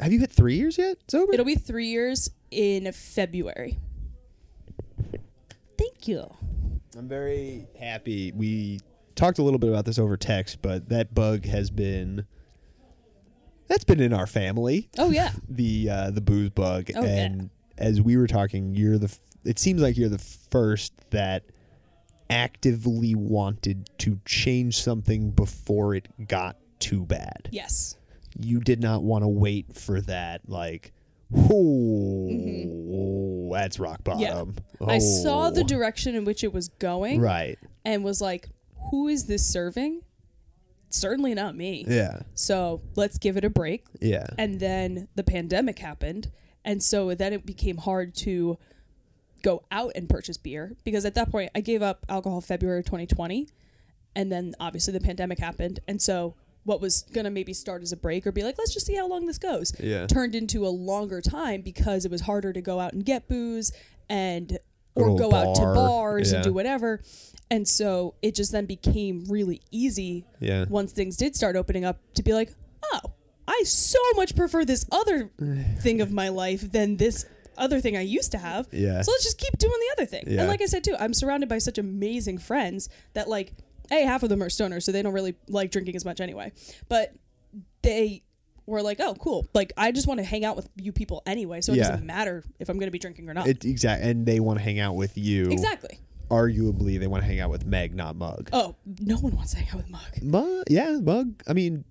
Have 0.00 0.12
you 0.12 0.20
hit 0.20 0.30
three 0.30 0.54
years 0.56 0.78
yet 0.78 0.96
sober? 1.08 1.32
it'll 1.32 1.44
be 1.46 1.54
three 1.56 1.86
years 1.88 2.30
in 2.50 2.90
February. 2.92 3.78
Thank 5.76 6.08
you. 6.08 6.34
I'm 6.96 7.08
very 7.08 7.66
happy. 7.78 8.32
We 8.32 8.80
talked 9.14 9.38
a 9.38 9.42
little 9.42 9.58
bit 9.58 9.70
about 9.70 9.84
this 9.84 9.98
over 9.98 10.16
text, 10.16 10.62
but 10.62 10.88
that 10.88 11.14
bug 11.14 11.44
has 11.46 11.70
been 11.70 12.26
that's 13.66 13.84
been 13.84 14.00
in 14.00 14.12
our 14.12 14.26
family. 14.26 14.88
Oh 14.98 15.10
yeah. 15.10 15.32
The 15.48 15.90
uh, 15.90 16.10
the 16.10 16.20
booze 16.20 16.50
bug, 16.50 16.90
Oh, 16.94 17.02
yeah. 17.04 17.08
and 17.24 17.50
as 17.76 18.00
we 18.00 18.16
were 18.16 18.26
talking, 18.26 18.74
you're 18.74 18.98
the. 18.98 19.06
f- 19.06 19.20
It 19.44 19.58
seems 19.58 19.80
like 19.82 19.96
you're 19.96 20.08
the 20.08 20.18
first 20.18 20.92
that 21.10 21.44
actively 22.30 23.14
wanted 23.14 23.88
to 23.98 24.20
change 24.24 24.80
something 24.80 25.30
before 25.30 25.94
it 25.94 26.08
got 26.28 26.56
too 26.78 27.04
bad. 27.06 27.48
Yes. 27.50 27.96
You 28.38 28.60
did 28.60 28.80
not 28.82 29.02
want 29.02 29.24
to 29.24 29.28
wait 29.28 29.74
for 29.74 30.00
that, 30.02 30.42
like, 30.48 30.92
oh, 31.34 32.28
that's 33.52 33.78
rock 33.78 34.02
Mm-hmm. 34.04 34.20
Yeah. 34.20 34.32
bottom. 34.34 34.56
I 34.86 34.98
saw 34.98 35.50
the 35.50 35.62
Oh. 35.62 35.66
direction 35.66 36.14
in 36.14 36.24
which 36.24 36.44
it 36.44 36.52
was 36.52 36.68
going 36.68 37.20
right. 37.20 37.58
and 37.84 38.04
was 38.04 38.20
like, 38.20 38.48
who 38.90 39.08
is 39.08 39.26
this 39.26 39.44
serving? 39.46 40.02
Certainly 40.90 41.34
not 41.34 41.54
me. 41.56 41.84
Yeah, 41.86 42.20
So 42.34 42.80
let's 42.96 43.18
give 43.18 43.36
it 43.36 43.44
a 43.44 43.50
break. 43.50 43.84
yeah, 44.00 44.26
And 44.38 44.58
then 44.60 45.08
the 45.16 45.24
pandemic 45.24 45.78
happened. 45.80 46.30
And 46.64 46.82
so 46.82 47.14
then 47.14 47.32
it 47.34 47.44
became 47.44 47.76
hard 47.78 48.14
to 48.16 48.56
go 49.42 49.64
out 49.70 49.92
and 49.94 50.08
purchase 50.08 50.36
beer 50.38 50.74
because 50.84 51.04
at 51.04 51.14
that 51.14 51.30
point 51.30 51.50
I 51.54 51.60
gave 51.60 51.82
up 51.82 52.04
alcohol 52.08 52.40
February 52.40 52.82
2020. 52.82 53.48
And 54.16 54.32
then 54.32 54.54
obviously 54.58 54.92
the 54.94 55.00
pandemic 55.00 55.38
happened. 55.38 55.80
And 55.86 56.00
so 56.00 56.34
what 56.64 56.80
was 56.80 57.02
going 57.14 57.24
to 57.24 57.30
maybe 57.30 57.52
start 57.54 57.82
as 57.82 57.92
a 57.92 57.96
break 57.96 58.26
or 58.26 58.32
be 58.32 58.42
like, 58.42 58.56
let's 58.58 58.74
just 58.74 58.86
see 58.86 58.94
how 58.94 59.08
long 59.08 59.26
this 59.26 59.38
goes, 59.38 59.72
Yeah. 59.80 60.06
turned 60.06 60.34
into 60.34 60.66
a 60.66 60.68
longer 60.68 61.20
time 61.20 61.62
because 61.62 62.04
it 62.04 62.10
was 62.10 62.22
harder 62.22 62.52
to 62.52 62.60
go 62.60 62.78
out 62.80 62.92
and 62.92 63.04
get 63.04 63.28
booze 63.28 63.72
and 64.08 64.58
or 64.94 65.16
go 65.16 65.32
out 65.32 65.54
to 65.54 65.62
bars 65.62 66.30
Yeah. 66.30 66.36
and 66.38 66.44
do 66.44 66.52
whatever. 66.52 67.00
And 67.50 67.66
so 67.66 68.14
it 68.20 68.34
just 68.34 68.52
then 68.52 68.66
became 68.66 69.24
really 69.28 69.62
easy 69.70 70.26
yeah. 70.40 70.66
once 70.68 70.92
things 70.92 71.16
did 71.16 71.34
start 71.36 71.56
opening 71.56 71.84
up 71.84 71.98
to 72.14 72.22
be 72.22 72.34
like, 72.34 72.52
oh, 72.92 73.12
I 73.46 73.62
so 73.64 73.98
much 74.16 74.36
prefer 74.36 74.64
this 74.64 74.84
other 74.92 75.30
thing 75.80 76.00
of 76.00 76.12
my 76.12 76.28
life 76.28 76.70
than 76.72 76.96
this 76.98 77.24
other 77.56 77.80
thing 77.80 77.96
I 77.96 78.02
used 78.02 78.32
to 78.32 78.38
have. 78.38 78.68
Yeah. 78.72 79.00
So 79.02 79.10
let's 79.10 79.24
just 79.24 79.38
keep 79.38 79.56
doing 79.58 79.72
the 79.72 79.92
other 80.02 80.06
thing. 80.06 80.24
Yeah. 80.26 80.40
And 80.40 80.48
like 80.48 80.60
I 80.60 80.66
said 80.66 80.84
too, 80.84 80.96
I'm 80.98 81.14
surrounded 81.14 81.48
by 81.48 81.58
such 81.58 81.78
amazing 81.78 82.38
friends 82.38 82.88
that 83.14 83.28
like, 83.28 83.52
hey, 83.90 84.04
half 84.04 84.22
of 84.22 84.28
them 84.28 84.42
are 84.42 84.48
stoners, 84.48 84.82
so 84.82 84.92
they 84.92 85.02
don't 85.02 85.12
really 85.14 85.34
like 85.48 85.70
drinking 85.70 85.96
as 85.96 86.04
much 86.04 86.20
anyway. 86.20 86.52
But 86.88 87.14
they 87.82 88.22
were 88.66 88.82
like, 88.82 89.00
oh, 89.00 89.14
cool. 89.14 89.46
Like 89.54 89.72
I 89.76 89.92
just 89.92 90.06
want 90.06 90.18
to 90.18 90.24
hang 90.24 90.44
out 90.44 90.56
with 90.56 90.68
you 90.76 90.92
people 90.92 91.22
anyway, 91.26 91.60
so 91.60 91.72
it 91.72 91.76
Yeah. 91.78 91.90
doesn't 91.90 92.06
matter 92.06 92.44
if 92.58 92.68
I'm 92.68 92.76
going 92.78 92.88
to 92.88 92.92
be 92.92 92.98
drinking 92.98 93.28
or 93.28 93.34
not. 93.34 93.46
It 93.46 93.64
exact, 93.64 94.02
and 94.02 94.26
they 94.26 94.40
want 94.40 94.58
to 94.58 94.62
hang 94.64 94.78
out 94.78 94.94
with 94.94 95.16
you. 95.16 95.50
exactly. 95.50 96.00
Arguably, 96.30 97.00
they 97.00 97.06
want 97.06 97.22
to 97.22 97.26
hang 97.26 97.40
out 97.40 97.48
with 97.50 97.64
Meg, 97.64 97.94
not 97.94 98.14
Mug. 98.14 98.50
Oh, 98.52 98.74
no 99.00 99.16
one 99.16 99.34
wants 99.34 99.52
to 99.52 99.58
hang 99.58 99.68
out 99.70 99.76
with 99.76 99.88
Mug. 99.88 100.22
Mug, 100.22 100.64
yeah, 100.68 100.98
Mug. 101.02 101.42
I 101.48 101.54
mean, 101.54 101.84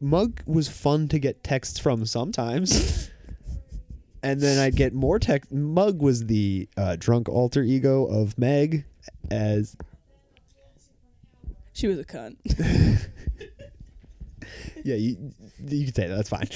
Mug 0.00 0.40
was 0.44 0.66
fun 0.68 1.06
to 1.08 1.20
get 1.20 1.44
texts 1.44 1.78
from 1.78 2.04
sometimes. 2.04 3.08
and 4.24 4.40
then 4.40 4.58
I'd 4.58 4.74
get 4.74 4.92
more 4.92 5.20
text. 5.20 5.52
Mug 5.52 6.02
was 6.02 6.26
the 6.26 6.68
uh, 6.76 6.96
drunk 6.98 7.28
alter 7.28 7.62
ego 7.62 8.06
of 8.06 8.36
Meg, 8.36 8.86
as 9.30 9.76
She 11.80 11.86
was 11.86 11.98
a 11.98 12.04
cunt. 12.04 12.36
yeah, 14.84 14.96
you 14.96 15.32
you 15.66 15.86
can 15.86 15.94
say 15.94 16.08
that. 16.08 16.14
That's 16.14 16.28
fine. 16.28 16.46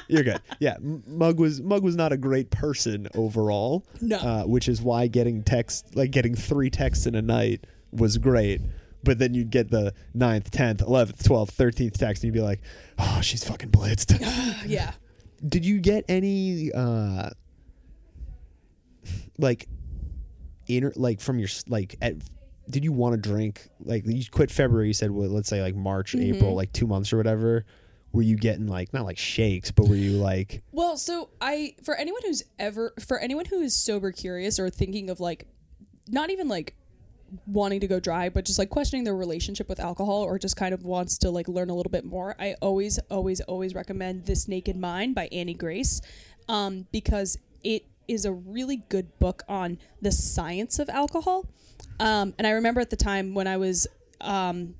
You're 0.08 0.24
good. 0.24 0.40
Yeah, 0.58 0.76
Mug 0.80 1.38
was 1.38 1.62
Mug 1.62 1.84
was 1.84 1.94
not 1.94 2.10
a 2.10 2.16
great 2.16 2.50
person 2.50 3.06
overall. 3.14 3.86
No. 4.00 4.16
uh, 4.16 4.42
which 4.42 4.68
is 4.68 4.82
why 4.82 5.06
getting 5.06 5.44
text 5.44 5.94
like 5.94 6.10
getting 6.10 6.34
three 6.34 6.68
texts 6.68 7.06
in 7.06 7.14
a 7.14 7.22
night 7.22 7.64
was 7.92 8.18
great. 8.18 8.60
But 9.04 9.20
then 9.20 9.34
you'd 9.34 9.50
get 9.50 9.70
the 9.70 9.94
ninth, 10.14 10.50
tenth, 10.50 10.82
eleventh, 10.82 11.24
twelfth, 11.24 11.52
thirteenth 11.52 11.96
text, 11.96 12.24
and 12.24 12.34
you'd 12.34 12.40
be 12.40 12.44
like, 12.44 12.60
"Oh, 12.98 13.20
she's 13.20 13.44
fucking 13.44 13.70
blitzed." 13.70 14.18
yeah. 14.66 14.94
Did 15.46 15.64
you 15.64 15.78
get 15.78 16.04
any 16.08 16.72
uh 16.72 17.30
like 19.38 19.68
inner 20.66 20.92
like 20.96 21.20
from 21.20 21.38
your 21.38 21.48
like 21.68 21.94
at 22.02 22.16
did 22.68 22.84
you 22.84 22.92
want 22.92 23.14
to 23.14 23.20
drink 23.20 23.68
like 23.84 24.04
you 24.06 24.24
quit 24.30 24.50
February 24.50 24.88
you 24.88 24.92
said 24.92 25.10
well, 25.10 25.28
let's 25.28 25.48
say 25.48 25.62
like 25.62 25.74
March 25.74 26.12
Mm-hmm. 26.12 26.34
April 26.34 26.54
like 26.54 26.72
2 26.72 26.86
months 26.86 27.12
or 27.12 27.16
whatever 27.16 27.64
were 28.12 28.22
you 28.22 28.36
getting 28.36 28.66
like 28.66 28.92
not 28.92 29.04
like 29.04 29.18
shakes 29.18 29.70
but 29.70 29.88
were 29.88 29.94
you 29.96 30.12
like 30.12 30.62
Well, 30.72 30.96
so 30.96 31.30
I 31.40 31.74
for 31.82 31.94
anyone 31.96 32.22
who's 32.24 32.42
ever 32.58 32.94
for 32.98 33.18
anyone 33.18 33.44
who 33.44 33.60
is 33.60 33.74
sober 33.74 34.10
curious 34.12 34.58
or 34.58 34.70
thinking 34.70 35.10
of 35.10 35.20
like 35.20 35.46
not 36.08 36.30
even 36.30 36.48
like 36.48 36.74
wanting 37.46 37.80
to 37.80 37.88
go 37.88 37.98
dry, 38.00 38.28
but 38.28 38.44
just 38.44 38.58
like 38.58 38.70
questioning 38.70 39.04
their 39.04 39.16
relationship 39.16 39.68
with 39.68 39.80
alcohol 39.80 40.22
or 40.22 40.38
just 40.38 40.56
kind 40.56 40.72
of 40.72 40.84
wants 40.84 41.18
to 41.18 41.30
like 41.30 41.48
learn 41.48 41.70
a 41.70 41.74
little 41.74 41.90
bit 41.90 42.04
more, 42.04 42.36
I 42.38 42.54
always, 42.62 42.98
always, 43.10 43.40
always 43.42 43.74
recommend 43.74 44.26
This 44.26 44.46
Naked 44.46 44.76
Mind 44.76 45.14
by 45.14 45.28
Annie 45.32 45.54
Grace 45.54 46.00
um, 46.48 46.86
because 46.92 47.38
it 47.64 47.84
is 48.06 48.24
a 48.24 48.32
really 48.32 48.76
good 48.88 49.18
book 49.18 49.42
on 49.48 49.78
the 50.00 50.12
science 50.12 50.78
of 50.78 50.88
alcohol. 50.88 51.46
Um, 51.98 52.34
and 52.38 52.46
I 52.46 52.50
remember 52.52 52.80
at 52.80 52.90
the 52.90 52.96
time 52.96 53.34
when 53.34 53.46
I 53.46 53.56
was 53.56 53.86
um, 54.20 54.74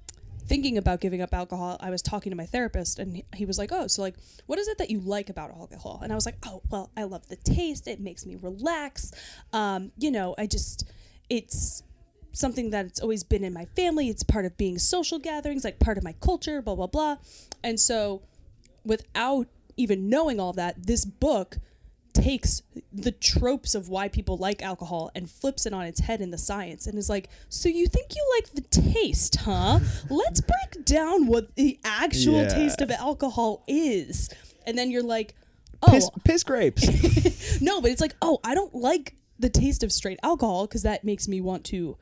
thinking 0.47 0.79
about 0.79 1.01
giving 1.01 1.23
up 1.23 1.33
alcohol, 1.35 1.77
I 1.81 1.91
was 1.91 2.03
talking 2.03 2.31
to 2.31 2.37
my 2.37 2.47
therapist, 2.47 2.99
and 2.99 3.23
he- 3.35 3.47
was 3.47 3.59
like, 3.59 3.73
"Oh, 3.73 3.87
so 3.87 4.03
like, 4.03 4.15
what 4.47 4.59
is 4.59 4.69
it 4.69 4.79
that 4.79 4.91
you 4.91 5.01
like 5.01 5.29
about 5.31 5.51
alcohol?" 5.51 6.01
And 6.03 6.13
I 6.13 6.15
was 6.15 6.27
like, 6.27 6.37
"Oh, 6.47 6.63
well, 6.71 6.91
I 6.97 7.05
love 7.05 7.27
the 7.29 7.37
taste. 7.37 7.89
It 7.89 8.01
makes 8.01 8.27
me 8.27 8.37
relax. 8.37 9.13
Um, 9.53 9.93
you 9.99 10.11
know, 10.11 10.35
I 10.39 10.47
just, 10.47 10.85
it's 11.29 11.83
something 12.33 12.71
that 12.71 12.87
it's 12.87 13.01
always 13.01 13.25
been 13.25 13.45
in 13.45 13.53
my 13.53 13.65
family. 13.77 14.09
It's 14.09 14.23
part 14.23 14.45
of 14.45 14.57
being 14.57 14.79
social 14.79 15.19
gatherings, 15.19 15.65
like 15.65 15.79
part 15.79 15.99
of 15.99 16.05
my 16.05 16.13
culture. 16.21 16.61
Blah 16.63 16.75
blah 16.77 16.87
blah." 16.87 17.17
And 17.65 17.81
so, 17.81 18.23
without 18.85 19.49
even 19.77 20.09
knowing 20.09 20.41
all 20.41 20.53
that, 20.55 20.87
this 20.87 21.05
book 21.05 21.59
takes 22.17 22.63
the 22.93 23.13
tropes 23.13 23.75
of 23.75 23.89
why 23.89 24.09
people 24.09 24.37
like 24.37 24.63
alcohol 24.63 25.11
and 25.15 25.31
flips 25.31 25.67
it 25.67 25.73
on 25.73 25.85
its 25.87 26.01
head 26.01 26.21
in 26.21 26.31
the 26.31 26.39
science 26.39 26.87
and 26.87 26.99
is 26.99 27.09
like, 27.09 27.29
so 27.49 27.69
you 27.69 27.87
think 27.87 28.15
you 28.15 28.33
like 28.37 28.53
the 28.55 28.61
taste, 28.63 29.37
huh? 29.37 29.79
Let's 30.11 30.41
break 30.41 30.85
down 30.85 31.27
what 31.27 31.55
the 31.57 31.79
actual 31.85 32.43
Yeah. 32.43 32.49
taste 32.49 32.81
of 32.81 32.91
alcohol 32.91 33.63
is. 33.69 34.29
And 34.67 34.77
then 34.77 34.91
you're 34.91 35.03
like, 35.03 35.35
oh, 35.83 35.91
piss, 35.93 36.11
piss 36.25 36.43
grapes 36.43 37.61
no, 37.61 37.81
but 37.81 37.91
it's 37.91 38.01
like, 38.01 38.17
oh, 38.23 38.41
I 38.43 38.55
don't 38.55 38.75
like 38.75 39.15
the 39.39 39.51
taste 39.51 39.83
of 39.83 39.93
straight 39.93 40.19
alcohol 40.23 40.67
because 40.67 40.83
that 40.83 41.05
makes 41.05 41.29
me 41.29 41.41
want 41.41 41.65
to 41.67 41.97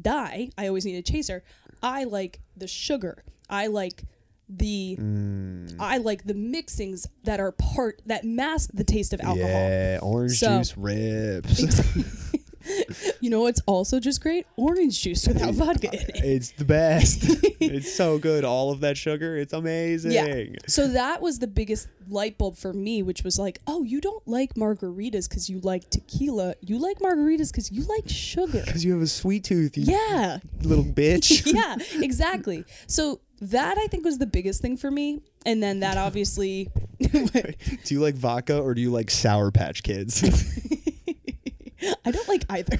die. 0.00 0.50
I 0.56 0.68
always 0.68 0.84
need 0.84 0.96
a 0.96 1.02
chaser. 1.02 1.42
I 1.82 2.04
like 2.04 2.40
the 2.56 2.66
sugar. 2.68 3.24
I 3.50 3.66
like 3.66 4.04
the 4.48 4.96
Mm. 5.00 5.76
I 5.80 5.98
like 5.98 6.24
the 6.24 6.34
mixings 6.34 7.06
that 7.24 7.40
are 7.40 7.52
part 7.52 8.00
that 8.06 8.24
mask 8.24 8.70
the 8.72 8.84
taste 8.84 9.12
of 9.12 9.20
alcohol. 9.20 9.48
yeah 9.50 9.98
orange 10.02 10.38
So- 10.38 10.58
juice 10.58 10.76
rips 10.76 11.80
You 13.20 13.30
know 13.30 13.42
what's 13.42 13.60
also 13.66 14.00
just 14.00 14.20
great? 14.20 14.44
Orange 14.56 15.00
juice 15.00 15.26
without 15.28 15.54
vodka 15.54 15.86
in 15.92 16.00
it. 16.00 16.10
it's 16.24 16.50
the 16.50 16.64
best 16.64 17.18
it's 17.60 17.94
so 17.94 18.18
good 18.18 18.44
all 18.44 18.72
of 18.72 18.80
that 18.80 18.96
sugar 18.98 19.36
it's 19.36 19.52
amazing 19.52 20.10
Yeah. 20.12 20.46
So 20.66 20.88
that 20.88 21.22
was 21.22 21.38
the 21.38 21.46
biggest 21.46 21.86
light 22.08 22.38
bulb 22.38 22.56
for 22.56 22.72
me, 22.72 23.02
which 23.02 23.22
was 23.24 23.36
like, 23.38 23.60
oh, 23.66 23.82
you 23.82 24.00
don't 24.00 24.26
like 24.28 24.54
margaritas 24.54 25.28
because 25.28 25.48
you 25.50 25.58
like 25.60 25.90
tequila. 25.90 26.54
You 26.60 26.78
like 26.78 26.98
margaritas 27.00 27.50
because 27.50 27.70
you 27.72 27.82
like 27.82 28.08
sugar. 28.08 28.62
because 28.64 28.84
you 28.84 28.92
have 28.92 29.02
a 29.02 29.06
sweet 29.08 29.42
tooth 29.44 29.76
you 29.76 29.84
Yeah. 29.86 30.38
little 30.62 30.84
bitch 30.84 31.52
yeah, 31.52 31.76
exactly. 32.02 32.64
So 32.88 33.20
that 33.40 33.78
I 33.78 33.86
think 33.88 34.04
was 34.04 34.18
the 34.18 34.26
biggest 34.26 34.62
thing 34.62 34.76
for 34.76 34.90
me. 34.90 35.20
And 35.44 35.62
then 35.62 35.80
that 35.80 35.96
obviously 35.96 36.68
do 37.00 37.54
you 37.88 38.00
like 38.00 38.14
vodka 38.14 38.58
or 38.60 38.74
do 38.74 38.80
you 38.80 38.90
like 38.90 39.10
sour 39.10 39.50
patch 39.50 39.82
kids 39.82 40.22
I 42.04 42.10
don't 42.10 42.26
like 42.28 42.44
either. 42.48 42.78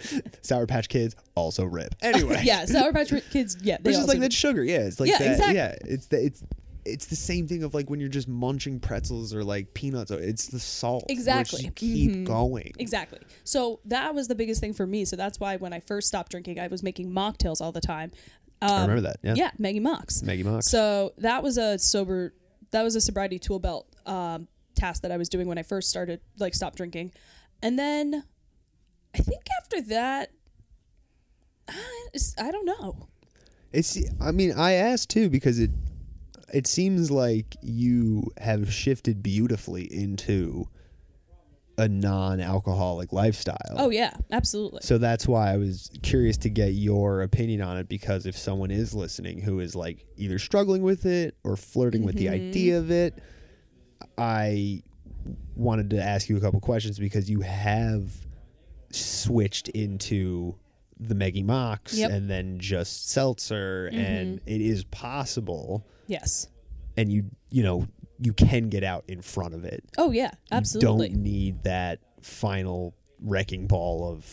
sour 0.42 0.66
patch 0.66 0.88
kids 0.88 1.16
also 1.34 1.64
rip 1.64 1.94
anyway 2.02 2.42
yeah, 2.44 2.64
Sour 2.66 2.92
Patch 2.92 3.12
Kids, 3.30 3.56
yeah, 3.62 3.78
they 3.80 3.90
It's 3.90 3.98
just 3.98 4.08
like 4.08 4.20
that 4.20 4.32
sugar. 4.32 4.62
Yeah, 4.62 4.78
it's 4.80 5.00
like 5.00 5.10
Yeah, 5.10 5.18
that. 5.18 5.30
exactly. 5.32 5.56
Yeah, 5.56 5.74
it's 5.84 6.06
the 6.06 6.24
it's 6.24 6.44
it's 6.84 7.06
the 7.06 7.16
same 7.16 7.46
thing 7.46 7.64
of 7.64 7.74
like 7.74 7.90
when 7.90 8.00
you're 8.00 8.08
just 8.08 8.28
munching 8.28 8.80
pretzels 8.80 9.34
or 9.34 9.44
like 9.44 9.74
peanuts. 9.74 10.10
It's 10.10 10.46
the 10.46 10.58
salt. 10.60 11.04
Exactly. 11.10 11.64
you 11.64 11.70
keep 11.72 12.12
Mhm. 12.12 12.24
going. 12.24 12.72
Exactly. 12.78 13.18
So 13.44 13.80
that 13.84 14.14
was 14.14 14.28
the 14.28 14.34
biggest 14.34 14.60
thing 14.60 14.72
for 14.72 14.86
me. 14.86 15.04
So 15.04 15.14
that's 15.16 15.38
why 15.38 15.56
when 15.56 15.74
I 15.74 15.80
first 15.80 16.08
stopped 16.08 16.30
drinking, 16.30 16.58
I 16.58 16.68
was 16.68 16.82
making 16.82 17.10
mocktails 17.10 17.60
all 17.60 17.72
the 17.72 17.80
time. 17.82 18.10
Um, 18.60 18.70
I 18.70 18.80
remember 18.82 19.02
that. 19.02 19.16
Yeah. 19.22 19.34
Yeah, 19.36 19.50
Maggie 19.58 19.80
Mocks. 19.80 20.22
Maggie 20.22 20.42
Mox. 20.42 20.68
So 20.68 21.12
that 21.18 21.42
was 21.42 21.58
a 21.58 21.78
sober, 21.78 22.34
that 22.70 22.82
was 22.82 22.96
a 22.96 23.00
sobriety 23.00 23.38
tool 23.38 23.58
belt 23.58 23.86
um, 24.06 24.48
task 24.74 25.02
that 25.02 25.12
I 25.12 25.16
was 25.16 25.28
doing 25.28 25.46
when 25.46 25.58
I 25.58 25.62
first 25.62 25.90
started, 25.90 26.20
like, 26.38 26.54
stop 26.54 26.76
drinking. 26.76 27.12
And 27.62 27.78
then 27.78 28.24
I 29.14 29.18
think 29.18 29.42
after 29.60 29.80
that, 29.82 30.30
I, 31.68 32.08
I 32.38 32.50
don't 32.50 32.66
know. 32.66 33.08
It's. 33.72 33.98
I 34.20 34.32
mean, 34.32 34.52
I 34.52 34.72
asked 34.72 35.10
too 35.10 35.28
because 35.28 35.58
it 35.58 35.70
it 36.52 36.66
seems 36.66 37.10
like 37.10 37.56
you 37.60 38.32
have 38.38 38.72
shifted 38.72 39.22
beautifully 39.22 39.84
into 39.92 40.68
a 41.78 41.88
non-alcoholic 41.88 43.12
lifestyle. 43.12 43.56
Oh 43.76 43.88
yeah, 43.90 44.12
absolutely. 44.32 44.80
So 44.82 44.98
that's 44.98 45.26
why 45.28 45.52
I 45.52 45.56
was 45.56 45.90
curious 46.02 46.36
to 46.38 46.50
get 46.50 46.72
your 46.74 47.22
opinion 47.22 47.62
on 47.62 47.76
it 47.78 47.88
because 47.88 48.26
if 48.26 48.36
someone 48.36 48.70
is 48.70 48.94
listening 48.94 49.40
who 49.40 49.60
is 49.60 49.74
like 49.76 50.04
either 50.16 50.38
struggling 50.38 50.82
with 50.82 51.06
it 51.06 51.36
or 51.44 51.56
flirting 51.56 52.04
with 52.04 52.16
the 52.16 52.26
Mm-hmm. 52.26 52.48
idea 52.48 52.78
of 52.78 52.90
it, 52.90 53.18
I 54.16 54.82
wanted 55.54 55.90
to 55.90 56.02
ask 56.02 56.28
you 56.28 56.36
a 56.36 56.40
couple 56.40 56.60
questions 56.60 56.98
because 56.98 57.30
you 57.30 57.40
have 57.42 58.12
switched 58.90 59.68
into 59.68 60.56
the 60.98 61.14
Meggie 61.14 61.44
Mox 61.44 61.94
Yep. 61.94 62.10
and 62.10 62.28
then 62.30 62.58
just 62.58 63.08
seltzer 63.10 63.88
and 63.92 64.40
Mm-hmm. 64.40 64.48
it 64.48 64.60
is 64.60 64.84
possible 64.84 65.86
yes. 66.06 66.48
and 66.96 67.12
you 67.12 67.24
you 67.50 67.62
know 67.62 67.86
you 68.20 68.32
can 68.32 68.68
get 68.68 68.82
out 68.84 69.04
in 69.08 69.22
front 69.22 69.54
of 69.54 69.64
it 69.64 69.84
Oh 69.96 70.10
yeah, 70.10 70.32
absolutely. 70.50 71.08
you 71.08 71.14
don't 71.14 71.22
need 71.22 71.62
that 71.64 72.00
final 72.22 72.94
wrecking 73.20 73.66
ball 73.66 74.10
of 74.12 74.26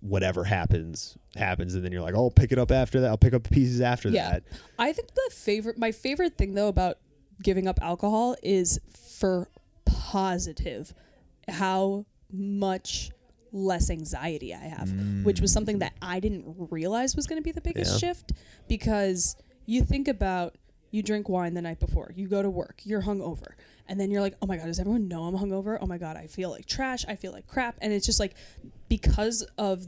whatever 0.00 0.42
happens 0.44 1.16
happens 1.36 1.74
and 1.76 1.84
then 1.84 1.92
you're 1.92 2.02
like 2.02 2.14
oh, 2.14 2.24
i'll 2.24 2.30
pick 2.30 2.50
it 2.50 2.58
up 2.58 2.72
after 2.72 3.00
that 3.00 3.08
i'll 3.08 3.16
pick 3.16 3.32
up 3.34 3.44
the 3.44 3.48
pieces 3.50 3.80
after 3.80 4.08
Yeah. 4.08 4.30
that 4.32 4.42
I 4.78 4.92
think 4.92 5.14
the 5.14 5.30
favorite, 5.32 5.78
my 5.78 5.92
favorite 5.92 6.36
thing 6.36 6.54
though 6.54 6.66
about 6.68 6.98
giving 7.42 7.68
up 7.68 7.78
alcohol 7.80 8.34
is 8.42 8.80
for 9.18 9.48
positive 9.84 10.92
how 11.48 12.04
much 12.32 13.10
less 13.52 13.90
anxiety 13.90 14.54
I 14.54 14.64
have, 14.68 14.90
which 15.24 15.40
was 15.40 15.52
something 15.52 15.78
that 15.80 15.92
mm. 15.94 15.98
I 16.02 16.20
didn't 16.20 16.44
realize 16.70 17.14
was 17.14 17.26
going 17.26 17.40
to 17.40 17.44
be 17.44 17.52
the 17.52 17.60
biggest 17.60 17.92
Yeah. 17.92 17.98
shift 18.08 18.32
because 18.68 19.36
you 19.66 19.82
think 19.82 20.08
about 20.08 20.56
you 20.92 21.02
drink 21.02 21.28
wine 21.28 21.54
the 21.54 21.62
night 21.62 21.80
before, 21.80 22.12
you 22.14 22.28
go 22.28 22.42
to 22.42 22.50
work, 22.50 22.82
you're 22.84 23.02
hungover, 23.02 23.54
and 23.88 23.98
then 23.98 24.12
you're 24.12 24.20
like, 24.20 24.36
oh 24.40 24.46
my 24.46 24.56
god, 24.56 24.66
does 24.66 24.78
everyone 24.78 25.08
know 25.08 25.24
I'm 25.24 25.34
hungover? 25.34 25.76
Oh 25.80 25.86
my 25.86 25.98
god, 25.98 26.16
I 26.16 26.28
feel 26.28 26.50
like 26.50 26.66
trash, 26.66 27.04
I 27.08 27.16
feel 27.16 27.32
like 27.32 27.48
crap, 27.48 27.76
and 27.82 27.92
it's 27.92 28.06
just 28.06 28.20
like 28.20 28.34
because 28.88 29.44
of 29.58 29.84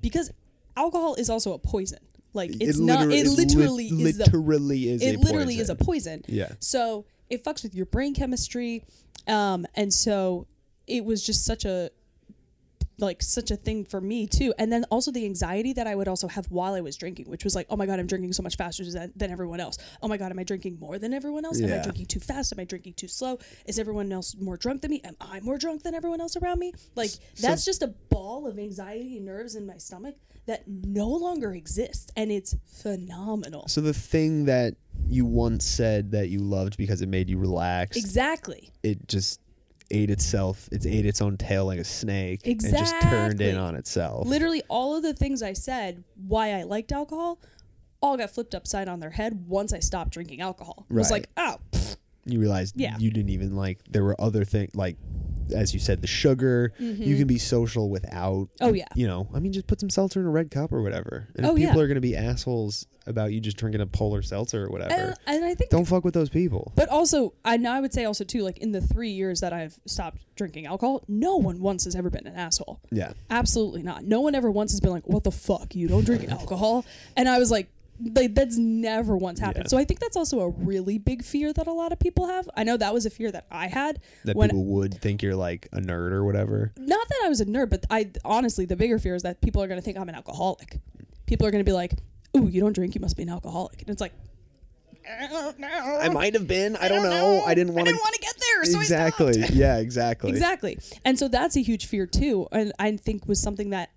because 0.00 0.32
alcohol 0.76 1.14
is 1.14 1.30
also 1.30 1.52
a 1.52 1.58
poison. 1.58 2.00
Like 2.32 2.50
it's 2.60 2.78
not. 2.78 3.10
It 3.12 3.26
literally 3.26 3.90
lit- 3.90 4.14
is 4.14 4.18
literally 4.18 4.90
is 4.90 5.02
it 5.02 5.16
a 5.16 5.18
literally 5.20 5.58
is 5.58 5.70
a 5.70 5.74
poison. 5.76 6.20
poison. 6.20 6.36
Yeah. 6.36 6.52
So 6.58 7.04
it 7.30 7.44
fucks 7.44 7.62
with 7.62 7.74
your 7.74 7.86
brain 7.86 8.14
chemistry, 8.14 8.84
um, 9.26 9.66
and 9.74 9.92
so 9.92 10.46
it 10.86 11.04
was 11.04 11.24
just 11.24 11.44
such 11.44 11.64
a 11.64 11.90
like 12.98 13.22
such 13.22 13.50
a 13.50 13.56
thing 13.56 13.84
for 13.84 14.00
me 14.00 14.26
too. 14.26 14.54
And 14.58 14.72
then 14.72 14.84
also 14.90 15.10
the 15.10 15.24
anxiety 15.24 15.72
that 15.74 15.86
I 15.86 15.94
would 15.94 16.08
also 16.08 16.28
have 16.28 16.46
while 16.46 16.74
I 16.74 16.80
was 16.80 16.96
drinking, 16.96 17.28
which 17.28 17.44
was 17.44 17.54
like, 17.54 17.66
oh 17.70 17.76
my 17.76 17.86
god, 17.86 18.00
I'm 18.00 18.06
drinking 18.06 18.32
so 18.32 18.42
much 18.42 18.56
faster 18.56 18.84
than, 18.90 19.12
than 19.14 19.30
everyone 19.30 19.60
else. 19.60 19.78
Oh 20.02 20.08
my 20.08 20.16
god, 20.16 20.30
am 20.30 20.38
I 20.38 20.44
drinking 20.44 20.78
more 20.80 20.98
than 20.98 21.12
everyone 21.12 21.44
else? 21.44 21.60
Am 21.60 21.72
I 21.72 21.82
drinking 21.82 22.06
too 22.06 22.20
fast? 22.20 22.52
Am 22.52 22.60
I 22.60 22.64
drinking 22.64 22.94
too 22.94 23.08
slow? 23.08 23.38
Is 23.66 23.78
everyone 23.78 24.10
else 24.12 24.34
more 24.40 24.56
drunk 24.56 24.82
than 24.82 24.90
me? 24.90 25.00
Am 25.04 25.16
I 25.20 25.40
more 25.40 25.58
drunk 25.58 25.82
than 25.82 25.94
everyone 25.94 26.20
else 26.20 26.36
around 26.36 26.58
me? 26.58 26.72
Like 26.94 27.10
that's 27.40 27.64
just 27.64 27.82
a 27.82 27.88
ball 27.88 28.46
of 28.46 28.58
anxiety 28.58 29.16
and 29.16 29.26
nerves 29.26 29.54
in 29.56 29.66
my 29.66 29.76
stomach 29.78 30.16
that 30.46 30.62
no 30.68 31.08
longer 31.08 31.52
exists, 31.52 32.12
and 32.16 32.30
it's 32.30 32.54
phenomenal. 32.66 33.66
so 33.66 33.80
the 33.80 33.92
thing 33.92 34.44
that 34.44 34.74
you 35.08 35.24
once 35.24 35.64
said 35.64 36.12
that 36.12 36.28
you 36.28 36.38
loved 36.38 36.76
because 36.76 37.02
it 37.02 37.08
made 37.08 37.28
you 37.28 37.36
relax 37.38 37.96
Exactly. 37.96 38.70
it 38.82 39.06
just 39.08 39.40
ate 39.90 40.10
itself 40.10 40.68
it's 40.72 40.84
ate 40.86 41.06
its 41.06 41.20
own 41.22 41.36
tail 41.36 41.64
like 41.66 41.78
a 41.78 41.84
snake 41.84 42.40
and 42.44 42.60
just 42.60 43.00
turned 43.02 43.40
in 43.40 43.56
on 43.56 43.74
itself 43.76 44.26
Literally, 44.26 44.62
all 44.68 44.96
of 44.96 45.02
the 45.02 45.14
things 45.14 45.42
I 45.42 45.52
said 45.52 46.02
why 46.26 46.52
I 46.52 46.64
liked 46.64 46.92
alcohol 46.92 47.38
all 48.02 48.16
got 48.16 48.30
flipped 48.30 48.54
upside 48.54 48.88
on 48.88 49.00
their 49.00 49.10
head 49.10 49.46
once 49.48 49.72
I 49.72 49.78
stopped 49.78 50.10
drinking 50.10 50.40
alcohol. 50.40 50.86
It 50.90 50.94
was 50.94 51.10
like, 51.10 51.28
oh, 51.36 51.56
pfft, 51.72 51.96
you 52.24 52.38
realized 52.40 52.74
Yeah. 52.76 52.96
you 52.98 53.10
didn't 53.10 53.30
even 53.30 53.56
like 53.56 53.78
there 53.90 54.04
were 54.04 54.20
other 54.20 54.44
things 54.44 54.74
like 54.74 54.96
as 55.54 55.74
you 55.74 55.80
said 55.80 56.00
the 56.00 56.06
sugar 56.06 56.72
you 56.78 56.92
mm-hmm. 56.92 57.18
can 57.18 57.26
be 57.26 57.38
social 57.38 57.88
without 57.90 58.48
oh 58.60 58.72
yeah. 58.72 58.86
you 58.94 59.06
know 59.06 59.28
i 59.34 59.38
mean 59.38 59.52
just 59.52 59.66
put 59.66 59.80
some 59.80 59.90
seltzer 59.90 60.20
in 60.20 60.26
a 60.26 60.30
red 60.30 60.50
cup 60.50 60.72
or 60.72 60.82
whatever 60.82 61.28
and 61.36 61.46
if 61.46 61.52
Oh, 61.52 61.54
people 61.54 61.76
yeah. 61.76 61.82
are 61.82 61.86
going 61.86 61.96
to 61.96 62.00
be 62.00 62.16
assholes 62.16 62.86
about 63.06 63.32
you 63.32 63.40
just 63.40 63.56
drinking 63.56 63.80
a 63.80 63.86
polar 63.86 64.20
seltzer 64.20 64.64
or 64.64 64.68
whatever 64.68 64.92
And, 64.92 65.14
and 65.26 65.44
I 65.44 65.54
think, 65.54 65.70
don't 65.70 65.84
fuck 65.84 66.04
with 66.04 66.14
those 66.14 66.28
people 66.28 66.72
but 66.74 66.88
also, 66.88 67.34
I 67.44 67.56
now 67.56 67.74
I 67.74 67.80
would 67.80 67.92
say 67.92 68.04
also 68.04 68.24
too, 68.24 68.42
like 68.42 68.58
in 68.58 68.72
the 68.72 68.80
three 68.80 69.10
years 69.10 69.40
that 69.40 69.52
I've 69.52 69.78
stopped 69.86 70.22
drinking 70.34 70.66
alcohol, 70.66 71.02
no 71.08 71.36
one 71.36 71.60
once 71.60 71.84
has 71.84 71.94
ever 71.94 72.10
been 72.10 72.26
an 72.26 72.34
asshole. 72.34 72.80
yeah 72.90 73.12
Absolutely 73.30 73.82
not. 73.82 74.04
No 74.04 74.20
one 74.20 74.34
ever 74.34 74.50
once 74.50 74.72
has 74.72 74.80
been 74.80 74.90
like, 74.90 75.06
"What 75.06 75.24
the 75.24 75.30
fuck? 75.30 75.74
You 75.74 75.88
don't 75.88 76.04
drink 76.04 76.28
alcohol?" 76.30 76.84
And 77.16 77.28
I 77.28 77.38
was 77.38 77.50
like, 77.50 77.68
like 78.14 78.34
that's 78.34 78.56
never 78.56 79.16
once 79.16 79.38
happened. 79.40 79.64
Yeah. 79.64 79.70
So 79.70 79.78
I 79.78 79.84
think 79.84 80.00
that's 80.00 80.16
also 80.16 80.40
a 80.40 80.48
really 80.50 80.98
big 80.98 81.24
fear 81.24 81.52
that 81.52 81.66
a 81.66 81.72
lot 81.72 81.92
of 81.92 81.98
people 81.98 82.26
have. 82.26 82.48
I 82.56 82.64
know 82.64 82.76
that 82.76 82.92
was 82.92 83.06
a 83.06 83.10
fear 83.10 83.30
that 83.32 83.46
I 83.50 83.66
had 83.68 84.00
that 84.24 84.36
when 84.36 84.50
people 84.50 84.64
would 84.64 85.00
think 85.00 85.22
you're 85.22 85.36
like 85.36 85.68
a 85.72 85.80
nerd 85.80 86.12
or 86.12 86.24
whatever 86.24 86.72
not 86.76 87.08
that 87.08 87.22
I 87.24 87.28
was 87.28 87.40
a 87.40 87.46
nerd, 87.46 87.70
but 87.70 87.84
I 87.90 88.10
honestly 88.24 88.64
the 88.66 88.76
bigger 88.76 88.98
fear 88.98 89.14
is 89.14 89.22
that 89.22 89.40
people 89.40 89.62
are 89.62 89.66
going 89.66 89.78
to 89.78 89.84
think 89.84 89.96
I'm 89.98 90.08
an 90.08 90.14
alcoholic. 90.14 90.80
People 91.26 91.46
are 91.46 91.50
going 91.50 91.64
to 91.64 91.68
be 91.68 91.74
like, 91.74 91.92
"Ooh, 92.36 92.48
you 92.48 92.60
don't 92.60 92.72
drink, 92.74 92.94
you 92.94 93.00
must 93.00 93.16
be 93.16 93.22
an 93.24 93.30
alcoholic." 93.30 93.80
And 93.80 93.90
it's 93.90 94.00
like, 94.00 94.12
I 95.08 95.26
don't 95.28 95.58
know. 95.58 95.98
i 96.00 96.08
might 96.08 96.34
have 96.34 96.48
been 96.48 96.74
i 96.76 96.88
don't 96.88 97.04
know 97.04 97.42
i 97.46 97.54
didn't 97.54 97.74
want 97.74 97.86
I 97.86 97.90
to 97.90 97.94
didn't 97.94 98.00
want 98.02 98.14
to 98.14 98.20
get 98.20 98.34
there, 98.40 98.64
so 98.64 98.80
exactly 98.80 99.44
yeah 99.52 99.78
exactly 99.78 100.30
Exactly. 100.30 100.78
And 101.04 101.16
so 101.18 101.28
that's 101.28 101.56
a 101.56 101.62
huge 101.62 101.86
fear 101.86 102.06
too, 102.06 102.48
and 102.52 102.72
I 102.78 102.96
think 102.96 103.26
was 103.28 103.40
something 103.40 103.70
that 103.70 103.90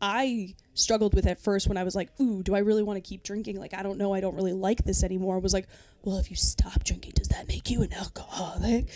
I 0.00 0.54
struggled 0.74 1.14
with 1.14 1.26
at 1.26 1.38
first 1.42 1.68
when 1.68 1.76
I 1.76 1.84
was 1.84 1.94
like, 1.94 2.08
"Ooh, 2.20 2.42
do 2.42 2.54
I 2.54 2.60
really 2.60 2.82
want 2.82 2.96
to 2.96 3.00
keep 3.00 3.22
drinking? 3.22 3.58
Like, 3.58 3.74
I 3.74 3.82
don't 3.82 3.98
know, 3.98 4.12
I 4.14 4.20
don't 4.20 4.34
really 4.34 4.52
like 4.52 4.84
this 4.84 5.02
anymore." 5.02 5.36
I 5.36 5.38
was 5.38 5.52
like, 5.52 5.66
"Well, 6.04 6.18
if 6.18 6.30
you 6.30 6.36
stop 6.36 6.84
drinking, 6.84 7.12
does 7.16 7.28
that 7.28 7.48
make 7.48 7.70
you 7.70 7.82
an 7.82 7.92
alcoholic?" 7.92 8.88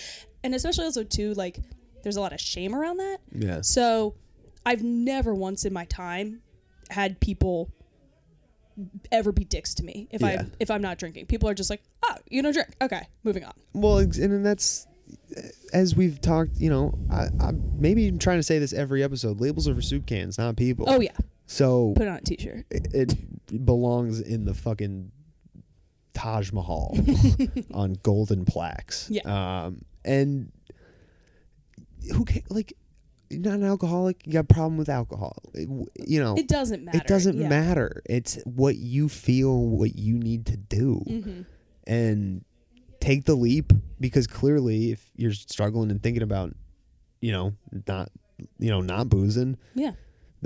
And 0.44 0.54
especially 0.54 0.84
also 0.84 1.04
too, 1.04 1.34
like, 1.34 1.58
there's 2.02 2.16
a 2.16 2.20
lot 2.20 2.32
of 2.32 2.40
shame 2.40 2.74
around 2.74 2.98
that. 2.98 3.18
yeah 3.32 3.60
So 3.62 4.14
I've 4.64 4.82
never 4.82 5.34
once 5.34 5.64
in 5.64 5.72
my 5.72 5.84
time 5.86 6.40
had 6.90 7.18
people 7.20 7.70
ever 9.10 9.32
be 9.32 9.44
dicks 9.44 9.74
to 9.74 9.82
me 9.84 10.06
if 10.10 10.20
Yeah. 10.20 10.42
I 10.42 10.46
if 10.60 10.70
I'm 10.70 10.82
not 10.82 10.98
drinking. 10.98 11.26
People 11.26 11.48
are 11.48 11.54
just 11.54 11.70
like, 11.70 11.82
"Oh, 12.04 12.14
you 12.30 12.42
don't 12.42 12.52
drink. 12.52 12.68
Okay, 12.80 13.08
moving 13.24 13.44
on." 13.44 13.52
well 13.72 13.98
and 13.98 14.12
then 14.12 14.42
that's 14.42 14.86
eh, 15.36 15.48
as 15.72 15.94
we've 15.96 16.20
talked 16.20 16.56
you 16.56 16.68
know 16.70 16.92
I, 17.10 17.28
i'm 17.40 17.62
maybe 17.78 18.02
even 18.04 18.18
trying 18.18 18.38
to 18.38 18.42
say 18.42 18.58
this 18.58 18.72
every 18.72 19.02
episode 19.04 19.40
labels 19.40 19.68
are 19.68 19.74
for 19.74 19.82
soup 19.82 20.04
cans 20.06 20.36
not 20.38 20.56
people 20.56 20.86
Oh 20.88 21.00
yeah, 21.00 21.10
so 21.46 21.94
put 21.96 22.08
on 22.08 22.16
a 22.16 22.20
t-shirt. 22.20 22.66
it, 22.70 22.88
it 22.94 23.64
belongs 23.64 24.20
in 24.20 24.44
the 24.44 24.54
fucking 24.54 25.12
Taj 26.14 26.50
Mahal 26.52 26.96
on 27.74 27.94
golden 28.02 28.44
plaques. 28.44 29.08
Yeah. 29.10 29.22
Um, 29.66 29.82
and 30.04 30.50
who 32.12 32.24
ca 32.24 32.42
like 32.48 32.72
you're 33.28 33.40
not 33.40 33.54
an 33.54 33.64
alcoholic, 33.64 34.24
you 34.24 34.32
got 34.32 34.40
a 34.40 34.44
problem 34.54 34.76
with 34.76 34.88
alcohol. 34.88 35.36
It- 35.54 35.68
you 36.06 36.20
know, 36.20 36.36
It 36.36 36.46
doesn't 36.48 36.84
matter. 36.84 36.98
it 36.98 37.06
doesn't 37.08 37.36
yeah. 37.38 37.48
matter. 37.48 38.00
It's 38.06 38.38
what 38.44 38.76
you 38.76 39.08
feel, 39.08 39.66
what 39.66 39.96
you 39.96 40.16
need 40.18 40.46
to 40.46 40.56
do, 40.56 41.02
Mm-hmm. 41.06 41.42
and 41.88 42.44
take 43.00 43.24
the 43.24 43.34
leap. 43.34 43.72
Because 43.98 44.26
clearly, 44.26 44.92
if 44.92 45.10
you're 45.16 45.32
struggling 45.32 45.90
and 45.90 46.00
thinking 46.02 46.22
about, 46.22 46.54
you 47.20 47.32
know, 47.32 47.54
not, 47.88 48.10
you 48.58 48.70
know, 48.70 48.80
not 48.82 49.08
boozing, 49.08 49.56
Yeah. 49.74 49.92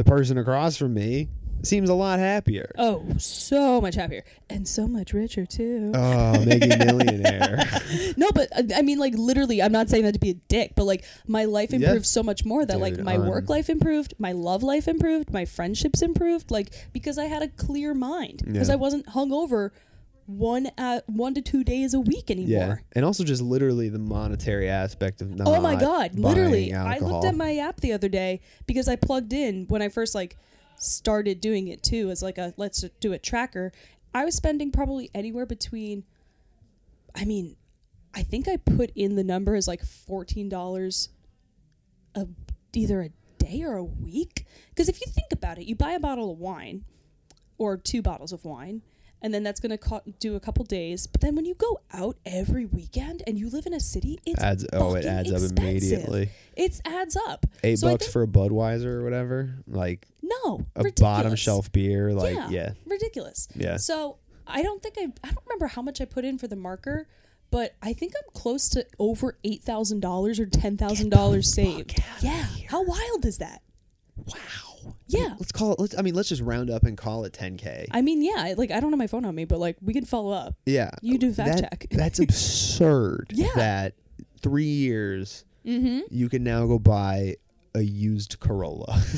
The 0.01 0.11
person 0.11 0.39
across 0.39 0.79
from 0.79 0.95
me 0.95 1.29
seems 1.63 1.91
a 1.91 1.95
lot 1.95 2.19
happier. 2.19 2.73
Oh, 2.79 3.05
so 3.19 3.83
much 3.83 3.97
happier 3.97 4.25
and 4.49 4.67
so 4.67 4.89
much 4.89 5.13
richer 5.13 5.45
too. 5.45 5.93
Oh, 5.95 6.43
making 6.43 6.79
millionaire. 6.79 7.63
no, 8.17 8.31
but 8.35 8.49
uh, 8.57 8.63
I 8.75 8.81
mean, 8.81 8.99
like 8.99 9.13
literally, 9.15 9.61
I'm 9.61 9.73
not 9.73 9.91
saying 9.91 10.05
that 10.05 10.15
to 10.15 10.19
be 10.19 10.31
a 10.31 10.35
dick, 10.49 10.73
but 10.75 10.85
like 10.85 11.05
my 11.27 11.45
life 11.45 11.75
improved 11.75 12.07
so 12.07 12.23
much 12.23 12.47
more 12.47 12.65
that 12.65 12.81
like 12.81 12.97
my 12.99 13.17
um, 13.17 13.27
work 13.27 13.51
life 13.51 13.69
improved, 13.69 14.15
my 14.19 14.33
love 14.33 14.63
life 14.63 14.89
improved, 14.89 15.35
my 15.35 15.45
friendships 15.45 16.01
improved, 16.01 16.51
like 16.51 16.73
because 16.95 17.19
I 17.19 17.27
had 17.27 17.43
a 17.43 17.49
clear 17.49 17.93
mind 17.93 18.43
because 18.47 18.69
Yeah. 18.69 18.75
I 18.75 18.77
wasn't 18.79 19.05
hungover 19.09 19.73
one 20.31 20.71
uh, 20.79 21.01
one 21.07 21.35
to 21.35 21.43
two 21.43 21.65
days 21.65 21.95
a 21.95 22.01
week 22.01 22.31
anymore. 22.31 22.49
yeah, 22.49 22.77
and 22.95 23.05
also 23.05 23.25
just 23.25 23.43
literally 23.43 23.89
the 23.89 23.99
monetary 23.99 24.69
aspect 24.69 25.21
of 25.21 25.35
not. 25.35 25.49
Oh 25.49 25.61
my 25.61 25.77
god, 25.77 26.19
literally. 26.19 26.73
buying 26.73 26.87
I 26.87 26.99
looked 26.99 27.25
at 27.25 27.35
my 27.35 27.57
app 27.57 27.81
the 27.81 27.93
other 27.93 28.09
day 28.09 28.41
because 28.67 28.89
I 28.89 28.97
plugged 28.97 29.33
in 29.33 29.67
when 29.69 29.83
I 29.83 29.89
first 29.89 30.15
like 30.15 30.37
started 30.77 31.41
doing 31.41 31.69
it 31.69 31.83
too 31.83 32.11
as 32.11 32.23
like 32.23 32.39
a 32.39 32.55
let's 32.57 32.85
do 33.01 33.13
a 33.13 33.19
tracker. 33.19 33.73
I 34.15 34.25
was 34.25 34.35
spending 34.35 34.73
probably 34.73 35.11
anywhere 35.15 35.47
between 35.47 36.05
I 37.15 37.25
mean, 37.25 37.57
I 38.15 38.23
think 38.23 38.49
I 38.49 38.57
put 38.57 38.91
in 38.95 39.17
the 39.17 39.25
number 39.25 39.55
as 39.55 39.67
like 39.67 39.83
$14 39.83 41.09
a 42.15 42.27
either 42.73 43.03
a 43.03 43.11
day 43.39 43.63
or 43.63 43.77
a 43.77 43.85
week 43.85 44.47
because 44.71 44.89
if 44.89 45.01
you 45.01 45.07
think 45.13 45.33
about 45.33 45.59
it, 45.59 45.65
you 45.65 45.75
buy 45.75 45.93
a 45.93 46.01
bottle 46.01 46.31
of 46.31 46.39
wine 46.39 46.85
or 47.59 47.77
two 47.77 48.01
bottles 48.01 48.33
of 48.33 48.45
wine 48.45 48.83
and 49.23 49.33
then 49.35 49.43
that's 49.43 49.61
going 49.61 49.71
to 49.71 49.79
co- 49.79 50.03
do 50.19 50.37
a 50.37 50.41
couple 50.41 50.65
days. 50.65 51.07
But 51.07 51.21
then 51.21 51.35
when 51.37 51.45
you 51.45 51.55
go 51.55 51.81
out 51.93 52.17
every 52.25 52.67
weekend 52.67 53.23
and 53.27 53.39
you 53.39 53.49
live 53.51 53.67
in 53.67 53.75
a 53.75 53.81
city, 53.81 54.19
it's 54.27 54.41
adds. 54.43 54.67
Oh, 54.73 54.95
it 54.95 55.05
adds 55.05 55.33
up 55.33 55.59
immediately. 55.59 56.31
It 56.57 56.81
adds 56.85 57.17
up. 57.17 57.47
Eight 57.63 57.79
So 57.79 57.89
bucks 57.91 58.07
for 58.11 58.23
a 58.23 58.27
Budweiser 58.27 58.87
or 58.87 59.03
whatever, 59.05 59.55
like 59.67 60.07
no 60.23 60.67
a 60.77 60.83
ridiculous. 60.83 61.01
bottom 61.01 61.35
shelf 61.37 61.71
beer. 61.73 62.13
Like 62.13 62.37
yeah, 62.51 62.73
ridiculous. 62.87 63.49
Yeah. 63.55 63.77
So 63.77 64.19
I 64.47 64.63
don't 64.63 64.83
think 64.83 64.97
I 64.99 65.05
I 65.25 65.29
don't 65.33 65.45
remember 65.47 65.67
how 65.69 65.83
much 65.83 66.01
I 66.01 66.05
put 66.05 66.25
in 66.25 66.39
for 66.39 66.49
the 66.49 66.57
marker, 66.57 67.07
but 67.51 67.75
I 67.83 67.93
think 67.93 68.13
I'm 68.17 68.33
close 68.35 68.69
to 68.71 68.87
over 68.99 69.39
eight 69.45 69.63
thousand 69.63 70.01
dollars 70.01 70.39
or 70.41 70.47
ten 70.47 70.77
thousand 70.77 71.11
dollars 71.11 71.53
saved. 71.55 71.99
Yeah, 72.21 72.47
how 72.69 72.83
wild 72.85 73.25
is 73.25 73.39
that? 73.39 73.63
Wow. 74.17 74.70
Yeah. 75.09 75.35
Let's 75.39 75.53
call 75.53 75.73
it. 75.75 75.81
Let's. 75.81 75.97
I 75.99 76.03
mean, 76.03 76.15
let's 76.15 76.29
just 76.29 76.43
round 76.43 76.71
up 76.71 76.85
and 76.85 76.97
call 76.97 77.25
it 77.25 77.33
10k. 77.33 77.87
I 77.91 78.01
mean, 78.03 78.23
yeah, 78.23 78.55
like 78.57 78.71
I 78.71 78.81
don't 78.81 78.91
have 78.91 78.99
my 78.99 79.07
phone 79.07 79.25
on 79.25 79.35
me, 79.35 79.45
but 79.45 79.59
like 79.59 79.77
we 79.83 79.93
can 79.93 80.05
follow 80.05 80.33
up. 80.33 80.55
yeah. 80.67 80.91
You 81.03 81.19
do 81.19 81.33
fact 81.33 81.61
That- 81.61 81.71
check. 81.71 81.87
That's 81.91 82.19
absurd. 82.21 83.29
Yeah. 83.35 83.49
That 83.57 83.95
three 84.41 84.65
years 84.65 85.45
Mm-hmm. 85.67 86.01
you 86.11 86.31
can 86.31 86.43
now 86.43 86.67
go 86.67 86.79
buy 86.79 87.37
a 87.75 87.83
used 87.83 88.41
Corolla. 88.41 88.99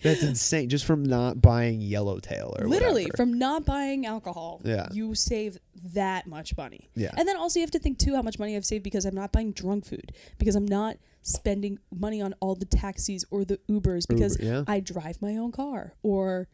That's 0.00 0.22
insane. 0.22 0.68
Just 0.68 0.84
from 0.84 1.02
not 1.02 1.42
buying 1.42 1.80
Yellowtail 1.80 2.54
or 2.58 2.68
Literally, 2.68 3.02
whatever. 3.06 3.16
from 3.16 3.36
not 3.38 3.64
buying 3.64 4.06
alcohol, 4.06 4.60
Yeah. 4.64 4.86
you 4.92 5.14
save 5.16 5.58
that 5.92 6.28
much 6.28 6.56
money. 6.56 6.88
Yeah. 6.94 7.10
And 7.16 7.26
then 7.28 7.36
also 7.36 7.58
you 7.58 7.64
have 7.64 7.72
to 7.72 7.80
think 7.80 7.98
too 7.98 8.14
how 8.14 8.22
much 8.22 8.38
money 8.38 8.54
I've 8.54 8.64
saved 8.64 8.84
because 8.84 9.04
I'm 9.04 9.14
not 9.16 9.32
buying 9.32 9.50
drunk 9.52 9.84
food 9.86 10.12
because 10.38 10.54
I'm 10.54 10.66
not 10.66 10.98
spending 11.28 11.78
money 11.94 12.20
on 12.22 12.34
all 12.40 12.54
the 12.54 12.64
taxis 12.64 13.24
or 13.30 13.44
the 13.44 13.58
Ubers 13.68 14.06
because 14.08 14.38
Uber, 14.40 14.52
yeah. 14.52 14.64
I 14.66 14.80
drive 14.80 15.20
my 15.22 15.36
own 15.36 15.52
car 15.52 15.94
or 16.02 16.48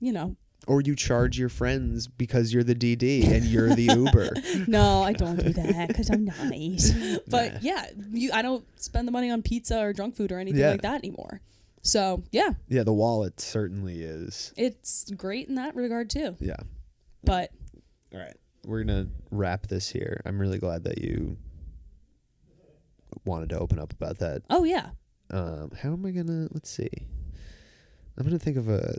you 0.00 0.12
know. 0.12 0.36
or 0.66 0.80
you 0.80 0.94
charge 0.96 1.38
your 1.38 1.48
friends 1.48 2.06
because 2.06 2.52
you're 2.52 2.62
the 2.64 2.74
DD 2.74 3.26
and 3.28 3.44
you're 3.44 3.74
the 3.74 3.84
Uber. 3.84 4.30
No, 4.68 5.02
I 5.02 5.12
don't 5.12 5.36
do 5.36 5.52
that 5.52 5.88
because 5.88 6.08
I'm 6.10 6.24
nice. 6.24 6.92
But 7.28 7.54
Nah. 7.54 7.58
yeah, 7.62 7.86
you 8.12 8.30
I 8.32 8.42
don't 8.42 8.64
spend 8.80 9.06
the 9.08 9.12
money 9.12 9.30
on 9.30 9.42
pizza 9.42 9.80
or 9.80 9.92
drunk 9.92 10.16
food 10.16 10.30
or 10.32 10.38
anything 10.38 10.60
Yeah. 10.60 10.70
like 10.72 10.82
that 10.82 10.96
anymore. 11.04 11.40
So 11.82 12.22
yeah, 12.30 12.50
Yeah, 12.68 12.84
the 12.84 12.92
wallet 12.92 13.40
certainly 13.40 14.02
is. 14.02 14.52
it's 14.56 15.10
great 15.10 15.48
in 15.48 15.56
that 15.56 15.74
regard 15.74 16.10
too. 16.10 16.36
Yeah. 16.40 16.56
But 17.24 17.50
All 18.14 18.20
right. 18.20 18.36
We're 18.64 18.84
going 18.84 19.06
to 19.06 19.10
wrap 19.32 19.66
this 19.66 19.88
here. 19.88 20.20
I'm 20.24 20.38
really 20.40 20.58
glad 20.58 20.84
that 20.84 20.98
you 20.98 21.36
wanted 23.24 23.48
to 23.50 23.58
open 23.58 23.78
up 23.78 23.92
about 23.92 24.18
that. 24.18 24.42
oh 24.50 24.64
yeah, 24.64 24.90
Um, 25.30 25.70
how 25.82 25.92
am 25.92 26.04
I 26.06 26.10
going 26.10 26.26
to, 26.26 26.48
let's 26.52 26.70
see. 26.70 26.90
I'm 28.16 28.24
going 28.24 28.38
to 28.38 28.44
think 28.44 28.56
of 28.56 28.68
a 28.68 28.96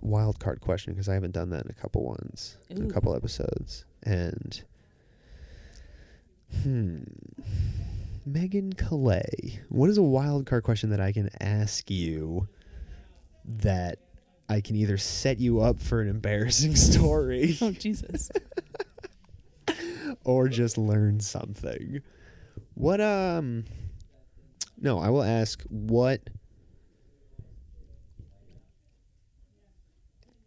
wild 0.00 0.38
card 0.40 0.60
question 0.60 0.92
because 0.92 1.08
I 1.08 1.14
haven't 1.14 1.32
done 1.32 1.50
that 1.50 1.64
in 1.64 1.70
a 1.70 1.74
couple 1.74 2.04
ones, 2.04 2.56
in 2.70 2.88
a 2.88 2.92
couple 2.92 3.14
episodes. 3.14 3.84
And, 4.02 4.62
hmm. 6.62 7.02
Megan 8.24 8.72
Killea, 8.72 9.60
what 9.68 9.88
is 9.88 9.98
a 9.98 10.02
wild 10.02 10.46
card 10.46 10.64
question 10.64 10.90
that 10.90 11.00
I 11.00 11.12
can 11.12 11.30
ask 11.40 11.90
you 11.90 12.48
that 13.44 14.00
I 14.48 14.60
can 14.60 14.76
either 14.76 14.98
set 14.98 15.38
you 15.38 15.60
up 15.60 15.78
for 15.80 16.00
an 16.00 16.08
embarrassing 16.08 16.74
story 16.76 17.56
oh 17.60 17.70
Jesus. 17.72 18.30
or 20.24 20.48
just 20.48 20.78
learn 20.78 21.20
something. 21.20 22.02
What 22.76 23.00
um 23.00 23.64
No, 24.78 24.98
I 24.98 25.08
will 25.08 25.22
ask 25.22 25.62
what 25.70 26.20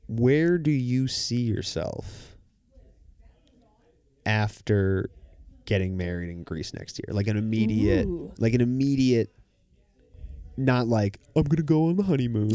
Where 0.07 0.57
do 0.57 0.71
you 0.71 1.07
see 1.07 1.41
yourself 1.41 2.37
after 4.25 5.09
getting 5.65 5.97
married 5.97 6.29
in 6.29 6.43
Greece 6.43 6.73
next 6.73 6.99
year? 6.99 7.13
Like 7.13 7.27
an 7.27 7.35
immediate 7.37 8.05
Ooh. 8.05 8.31
like 8.37 8.53
an 8.53 8.61
immediate 8.61 9.33
not 10.59 10.87
like 10.87 11.19
I'm 11.35 11.43
going 11.43 11.57
to 11.57 11.63
go 11.63 11.85
on 11.85 11.95
the 11.95 12.03
honeymoon. 12.03 12.51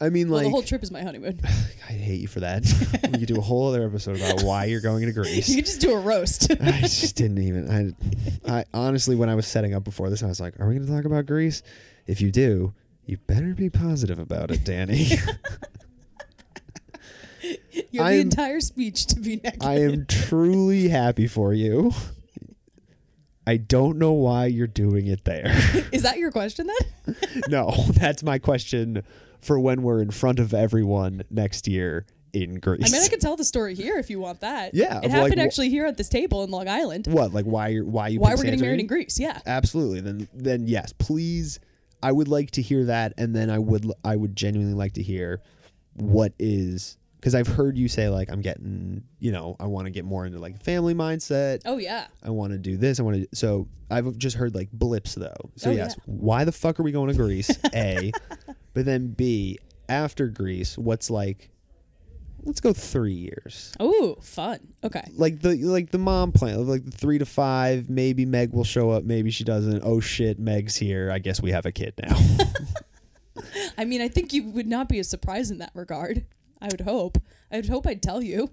I 0.00 0.08
mean 0.08 0.28
well, 0.30 0.38
like 0.38 0.46
the 0.46 0.50
whole 0.50 0.62
trip 0.62 0.82
is 0.82 0.90
my 0.90 1.02
honeymoon. 1.02 1.40
I 1.44 1.92
hate 1.92 2.20
you 2.20 2.28
for 2.28 2.40
that. 2.40 2.64
we 3.12 3.18
could 3.18 3.28
do 3.28 3.36
a 3.36 3.42
whole 3.42 3.68
other 3.68 3.84
episode 3.84 4.16
about 4.16 4.42
why 4.42 4.64
you're 4.64 4.80
going 4.80 5.06
to 5.06 5.12
Greece. 5.12 5.48
you 5.48 5.56
could 5.56 5.66
just 5.66 5.80
do 5.80 5.92
a 5.92 6.00
roast. 6.00 6.50
I 6.50 6.80
just 6.80 7.16
didn't 7.16 7.38
even. 7.38 7.96
I, 8.46 8.58
I 8.60 8.64
honestly, 8.72 9.16
when 9.16 9.28
I 9.28 9.34
was 9.34 9.46
setting 9.46 9.74
up 9.74 9.84
before 9.84 10.10
this, 10.10 10.22
I 10.22 10.26
was 10.26 10.40
like, 10.40 10.58
"Are 10.60 10.66
we 10.66 10.74
going 10.74 10.86
to 10.86 10.92
talk 10.92 11.04
about 11.04 11.26
Greece? 11.26 11.62
If 12.06 12.20
you 12.20 12.30
do, 12.30 12.74
you 13.06 13.18
better 13.26 13.54
be 13.54 13.70
positive 13.70 14.18
about 14.18 14.50
it, 14.50 14.64
Danny." 14.64 15.10
You're 17.90 18.04
I'm- 18.04 18.14
the 18.14 18.20
entire 18.20 18.60
speech 18.60 19.06
to 19.06 19.20
be 19.20 19.40
negative. 19.42 19.66
I 19.66 19.80
am 19.80 20.06
truly 20.06 20.88
happy 20.88 21.26
for 21.26 21.52
you. 21.52 21.92
I 23.46 23.56
don't 23.56 23.98
know 23.98 24.12
why 24.12 24.46
you're 24.46 24.66
doing 24.66 25.06
it 25.06 25.24
there. 25.24 25.46
Is 25.92 26.02
that 26.02 26.18
your 26.18 26.30
question 26.30 26.68
then? 26.68 27.16
no, 27.48 27.72
that's 27.88 28.22
my 28.22 28.38
question 28.38 29.02
for 29.40 29.58
when 29.58 29.82
we're 29.82 30.02
in 30.02 30.10
front 30.10 30.38
of 30.38 30.52
everyone 30.52 31.22
next 31.30 31.66
year 31.66 32.06
in 32.32 32.60
Greece. 32.60 32.82
I 32.86 32.92
mean, 32.92 33.02
I 33.02 33.08
could 33.08 33.20
tell 33.20 33.36
the 33.36 33.44
story 33.44 33.74
here 33.74 33.96
if 33.96 34.10
you 34.10 34.20
want 34.20 34.40
that. 34.40 34.74
Yeah, 34.74 35.00
it 35.02 35.10
happened 35.10 35.36
like, 35.36 35.46
actually 35.46 35.70
here 35.70 35.86
at 35.86 35.96
this 35.96 36.08
table 36.08 36.44
in 36.44 36.50
Long 36.50 36.68
Island. 36.68 37.06
what, 37.06 37.32
like 37.32 37.44
why 37.44 37.68
you're 37.68 37.84
why 37.84 38.08
you 38.08 38.20
Why 38.20 38.34
we're 38.34 38.44
getting 38.44 38.60
married 38.60 38.80
in 38.80 38.86
Greece? 38.86 39.18
Yeah. 39.18 39.40
absolutely 39.46 40.00
then 40.00 40.28
then 40.34 40.66
yes 40.66 40.92
please 40.92 41.60
i 42.02 42.12
would 42.12 42.28
like 42.28 42.50
to 42.52 42.62
hear 42.62 42.84
that 42.84 43.12
and 43.18 43.34
then 43.34 43.50
i 43.50 43.58
would 43.58 43.90
i 44.04 44.16
would 44.16 44.36
genuinely 44.36 44.74
like 44.74 44.92
to 44.92 45.02
hear 45.02 45.40
what 45.94 46.32
is 46.38 46.96
because 47.20 47.34
i've 47.34 47.46
heard 47.46 47.76
you 47.76 47.86
say 47.88 48.08
like 48.08 48.30
i'm 48.30 48.40
getting 48.40 49.02
you 49.18 49.30
know 49.30 49.54
i 49.60 49.66
want 49.66 49.84
to 49.86 49.90
get 49.90 50.04
more 50.04 50.24
into 50.26 50.38
like 50.38 50.62
family 50.62 50.94
mindset 50.94 51.60
Oh 51.66 51.76
yeah. 51.76 52.06
i 52.22 52.30
want 52.30 52.52
to 52.52 52.58
do 52.58 52.76
this 52.76 52.98
i 52.98 53.02
want 53.02 53.16
to 53.30 53.36
so 53.36 53.68
i've 53.90 54.16
just 54.18 54.36
heard 54.36 54.54
like 54.54 54.70
blips 54.72 55.14
though 55.14 55.50
so 55.56 55.70
Oh, 55.70 55.72
yes 55.74 55.94
yeah. 55.98 56.02
why 56.06 56.44
the 56.44 56.52
fuck 56.52 56.80
are 56.80 56.82
we 56.82 56.92
going 56.92 57.08
to 57.08 57.14
greece 57.14 57.50
a 57.74 58.10
but 58.74 58.84
then 58.84 59.08
b 59.08 59.58
after 59.88 60.28
greece 60.28 60.78
what's 60.78 61.10
like 61.10 61.50
let's 62.42 62.60
go 62.60 62.72
three 62.72 63.12
years 63.12 63.74
Oh, 63.78 64.16
fun. 64.22 64.60
Okay. 64.82 65.06
like 65.14 65.40
the 65.40 65.56
like 65.56 65.90
the 65.90 65.98
mom 65.98 66.32
plan 66.32 66.66
like 66.66 66.84
the 66.86 66.90
three 66.90 67.18
to 67.18 67.26
five 67.26 67.90
maybe 67.90 68.24
meg 68.24 68.52
will 68.54 68.64
show 68.64 68.90
up 68.90 69.04
maybe 69.04 69.30
she 69.30 69.44
doesn't 69.44 69.82
oh 69.84 70.00
shit 70.00 70.38
meg's 70.38 70.76
here 70.76 71.10
i 71.12 71.18
guess 71.18 71.42
we 71.42 71.50
have 71.50 71.66
a 71.66 71.72
kid 71.72 71.92
now 72.02 72.16
I 73.78 73.84
mean, 73.84 74.00
I 74.02 74.08
think 74.08 74.32
you 74.32 74.44
would 74.50 74.66
not 74.66 74.88
be 74.88 74.98
a 74.98 75.04
surprise 75.04 75.50
in 75.50 75.58
that 75.58 75.70
regard. 75.74 76.26
I 76.60 76.66
would 76.70 76.82
hope. 76.82 77.18
I 77.50 77.56
would 77.56 77.68
hope 77.68 77.86
I'd 77.86 78.02
tell 78.02 78.22
you. 78.22 78.50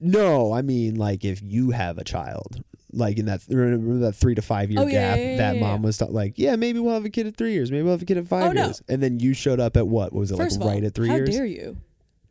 no 0.00 0.52
i 0.54 0.62
mean 0.62 0.94
like 0.94 1.24
if 1.24 1.42
you 1.42 1.70
have 1.72 1.98
a 1.98 2.04
child 2.04 2.62
like 2.92 3.18
in 3.18 3.26
that 3.26 3.42
remember 3.48 3.98
that 4.06 4.12
three 4.14 4.34
to 4.34 4.40
five 4.42 4.70
year 4.70 4.80
Oh, 4.80 4.86
yeah, 4.86 4.92
gap 5.10 5.18
yeah, 5.18 5.30
yeah, 5.32 5.36
that 5.36 5.56
mom 5.60 5.82
was 5.82 6.00
like 6.00 6.34
yeah 6.38 6.56
maybe 6.56 6.78
we'll 6.80 6.94
have 6.94 7.04
a 7.04 7.10
kid 7.10 7.26
at 7.26 7.36
three 7.36 7.52
years 7.52 7.70
maybe 7.70 7.82
we'll 7.82 7.92
have 7.92 8.02
a 8.02 8.06
kid 8.06 8.16
at 8.16 8.26
five 8.26 8.44
Oh, 8.44 8.52
no. 8.52 8.64
years 8.64 8.82
and 8.88 9.02
then 9.02 9.20
you 9.20 9.34
showed 9.34 9.60
up 9.60 9.76
at 9.76 9.86
what, 9.86 10.12
what 10.12 10.20
was 10.20 10.30
it 10.32 10.38
First 10.38 10.56
like 10.56 10.60
of 10.60 10.66
all, 10.66 10.72
right 10.74 10.84
at 10.84 10.94
three 10.94 11.08
how 11.08 11.16
years 11.16 11.28
How 11.28 11.34
dare 11.36 11.46
you? 11.46 11.76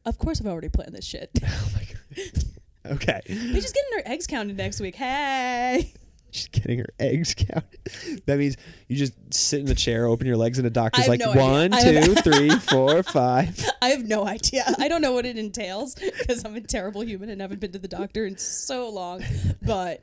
Of 0.06 0.18
course, 0.18 0.42
I've 0.42 0.48
already 0.48 0.70
planned 0.70 0.96
this 0.96 1.06
shit. 1.06 1.30
oh 1.46 1.70
my 1.76 1.84
god 1.84 2.44
okay 2.94 3.22
We're 3.30 3.62
just 3.62 3.76
getting 3.76 3.92
our 4.06 4.12
eggs 4.12 4.26
counted 4.26 4.58
next 4.58 4.80
week. 4.82 4.96
Hey. 4.96 5.94
she's 6.32 6.48
getting 6.48 6.80
her 6.80 6.90
eggs 7.00 7.34
counted 7.38 8.22
that 8.26 8.38
means 8.38 8.58
you 8.88 8.96
just 8.96 9.14
sit 9.34 9.60
in 9.60 9.66
the 9.66 9.76
chair 9.76 10.06
open 10.06 10.28
your 10.28 10.38
legs 10.38 10.58
and 10.58 10.68
a 10.68 10.70
doctor's 10.70 11.08
like 11.08 11.20
no 11.20 11.32
one 11.34 11.72
two 11.72 12.16
three 12.24 12.50
four 12.50 13.04
five 13.04 13.66
I 13.82 13.90
have 13.90 14.06
no 14.06 14.26
idea. 14.28 14.64
I 14.78 14.88
don't 14.88 15.02
know 15.02 15.14
what 15.14 15.26
it 15.26 15.38
entails 15.38 15.96
because 15.96 16.44
I'm 16.44 16.56
a 16.56 16.62
terrible 16.62 17.04
human 17.04 17.30
and 17.30 17.42
haven't 17.42 17.60
been 17.60 17.72
to 17.72 17.80
the 17.80 17.88
doctor 17.88 18.26
in 18.26 18.38
so 18.38 18.90
long. 18.90 19.24
But 19.62 20.02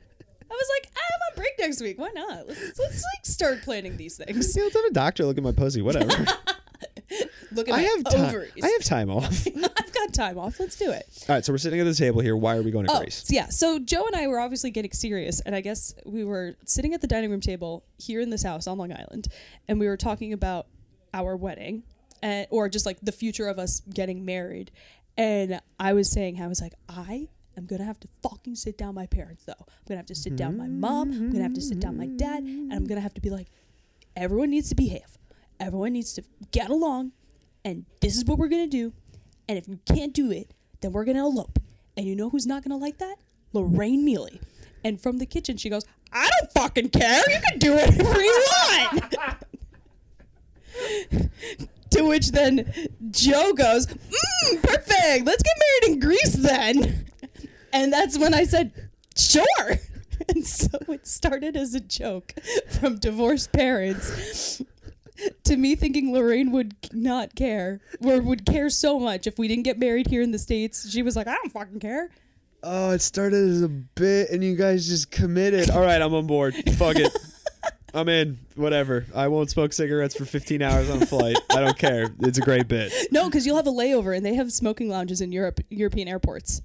I 0.49 0.53
was 0.53 0.69
like, 0.75 0.91
ah, 0.95 0.99
I'm 0.99 1.31
on 1.31 1.35
break 1.35 1.53
next 1.59 1.81
week. 1.81 1.99
Why 1.99 2.09
not? 2.13 2.47
Let's, 2.47 2.79
let's 2.79 3.03
like 3.03 3.25
start 3.25 3.61
planning 3.61 3.97
these 3.97 4.17
things. 4.17 4.55
Yeah, 4.55 4.63
let's 4.63 4.75
have 4.75 4.85
a 4.85 4.93
doctor 4.93 5.25
look 5.25 5.37
at 5.37 5.43
my 5.43 5.51
pussy. 5.51 5.81
Whatever. 5.81 6.25
Look 7.57 7.67
at 7.69 7.75
I 7.75 7.81
have 7.81 8.03
time. 8.03 8.43
I 8.63 8.67
have 8.67 8.83
time 8.83 9.09
off. 9.09 9.45
I've 9.55 9.93
got 9.93 10.13
time 10.13 10.37
off. 10.37 10.59
Let's 10.59 10.75
do 10.77 10.91
it. 10.91 11.05
All 11.27 11.35
right, 11.35 11.43
so 11.43 11.51
we're 11.51 11.57
sitting 11.57 11.79
at 11.79 11.85
the 11.85 11.93
table 11.93 12.21
here. 12.21 12.35
Why 12.37 12.55
are 12.55 12.61
we 12.61 12.71
going 12.71 12.85
to 12.85 12.93
Oh, 12.93 12.99
Greece? 12.99 13.25
yeah. 13.29 13.47
So 13.49 13.79
Joe 13.79 14.05
and 14.05 14.15
I 14.15 14.27
were 14.27 14.39
obviously 14.39 14.71
getting 14.71 14.91
serious, 14.91 15.39
and 15.41 15.55
I 15.55 15.61
guess 15.61 15.93
we 16.05 16.23
were 16.23 16.55
sitting 16.65 16.93
at 16.93 17.01
the 17.01 17.07
dining 17.07 17.31
room 17.31 17.41
table 17.41 17.83
here 17.97 18.21
in 18.21 18.29
this 18.29 18.43
house 18.43 18.67
on 18.67 18.77
Long 18.77 18.93
Island, 18.93 19.27
and 19.67 19.79
we 19.79 19.87
were 19.87 19.97
talking 19.97 20.31
about 20.33 20.67
our 21.13 21.35
wedding, 21.35 21.83
and, 22.21 22.47
or 22.51 22.69
just 22.69 22.85
like 22.85 22.97
the 23.01 23.11
future 23.11 23.47
of 23.47 23.59
us 23.59 23.81
getting 23.93 24.23
married. 24.23 24.71
And 25.17 25.59
I 25.79 25.93
was 25.93 26.11
saying, 26.11 26.41
I 26.41 26.47
was 26.47 26.61
like, 26.61 26.73
I 26.87 27.29
am 27.57 27.65
gonna 27.65 27.85
have 27.85 27.99
to 28.01 28.07
fucking 28.21 28.55
sit 28.55 28.77
down 28.77 28.93
my 28.93 29.07
parents 29.07 29.45
though. 29.45 29.53
I'm 29.57 29.65
gonna 29.87 29.97
have 29.97 30.05
to 30.07 30.15
sit 30.15 30.35
down 30.35 30.57
my 30.57 30.67
mom. 30.67 31.11
I'm 31.11 31.31
gonna 31.31 31.43
have 31.43 31.55
to 31.55 31.61
sit 31.61 31.79
down 31.79 31.97
my 31.97 32.05
dad, 32.05 32.43
and 32.43 32.71
I'm 32.71 32.85
gonna 32.85 33.01
have 33.01 33.15
to 33.15 33.21
be 33.21 33.31
like, 33.31 33.47
everyone 34.15 34.51
needs 34.51 34.69
to 34.69 34.75
behave. 34.75 35.17
Everyone 35.59 35.93
needs 35.93 36.13
to 36.13 36.23
get 36.51 36.69
along, 36.69 37.13
and 37.67 37.85
this 37.99 38.15
is 38.15 38.23
what 38.23 38.37
we're 38.37 38.47
gonna 38.47 38.65
do. 38.65 38.93
And 39.49 39.57
if 39.57 39.67
you 39.67 39.77
can't 39.85 40.13
do 40.13 40.31
it, 40.31 40.51
then 40.79 40.93
we're 40.93 41.03
gonna 41.03 41.25
elope. 41.25 41.59
And 41.97 42.05
you 42.05 42.15
know 42.15 42.29
who's 42.29 42.47
not 42.47 42.63
gonna 42.63 42.77
like 42.77 42.97
that? 42.99 43.17
Lorraine 43.51 44.05
Mealy. 44.05 44.39
And 44.85 45.01
from 45.01 45.17
the 45.17 45.25
kitchen, 45.25 45.57
she 45.57 45.69
goes, 45.69 45.83
"I 46.13 46.29
don't 46.29 46.53
fucking 46.53 46.89
care. 46.89 47.21
You 47.27 47.39
can 47.49 47.59
do 47.59 47.73
whatever 47.73 48.21
you 48.21 48.45
want." 48.57 49.15
to 51.89 52.03
which 52.03 52.31
then 52.31 52.71
Joe 53.11 53.51
goes, 53.51 53.87
mm, 53.87 54.63
"Perfect. 54.63 55.25
Let's 55.25 55.43
get 55.43 55.57
married 55.59 55.93
in 55.93 55.99
Greece 55.99 56.33
then." 56.33 57.05
And 57.73 57.91
that's 57.91 58.17
when 58.17 58.33
I 58.33 58.45
said, 58.45 58.71
"Sure." 59.15 59.45
And 60.29 60.45
so 60.45 60.67
it 60.89 61.07
started 61.07 61.55
as 61.55 61.75
a 61.75 61.79
joke 61.79 62.33
from 62.69 62.97
divorced 62.97 63.51
parents 63.53 64.61
to 65.43 65.57
me 65.57 65.75
thinking 65.75 66.13
Lorraine 66.13 66.51
would 66.51 66.75
not 66.93 67.35
care 67.35 67.79
or 68.01 68.21
would 68.21 68.45
care 68.45 68.69
so 68.69 68.99
much 68.99 69.27
if 69.27 69.37
we 69.37 69.47
didn't 69.47 69.63
get 69.63 69.79
married 69.79 70.07
here 70.07 70.21
in 70.21 70.31
the 70.31 70.39
States. 70.39 70.89
She 70.89 71.01
was 71.01 71.15
like, 71.15 71.27
I 71.27 71.35
don't 71.35 71.51
fucking 71.51 71.79
care. 71.79 72.09
Oh, 72.63 72.91
it 72.91 73.01
started 73.01 73.47
as 73.47 73.61
a 73.61 73.69
bit, 73.69 74.31
and 74.31 74.43
you 74.43 74.55
guys 74.55 74.87
just 74.87 75.11
committed. 75.11 75.69
All 75.69 75.81
right, 75.81 76.01
I'm 76.01 76.13
on 76.13 76.25
board. 76.25 76.55
Fuck 76.75 76.95
it. 76.97 77.15
I'm 77.93 78.09
in. 78.09 78.39
Whatever. 78.55 79.05
I 79.15 79.27
won't 79.27 79.49
smoke 79.49 79.73
cigarettes 79.73 80.15
for 80.15 80.25
15 80.25 80.61
hours 80.61 80.89
on 80.89 81.01
a 81.01 81.05
flight. 81.05 81.37
I 81.51 81.61
don't 81.61 81.77
care. 81.77 82.09
It's 82.19 82.37
a 82.37 82.41
great 82.41 82.67
bit. 82.67 82.91
No, 83.11 83.25
because 83.25 83.45
you'll 83.45 83.55
have 83.55 83.67
a 83.67 83.71
layover, 83.71 84.15
and 84.15 84.25
they 84.25 84.35
have 84.35 84.51
smoking 84.51 84.89
lounges 84.89 85.21
in 85.21 85.31
Europe, 85.31 85.61
European 85.69 86.07
airports. 86.07 86.61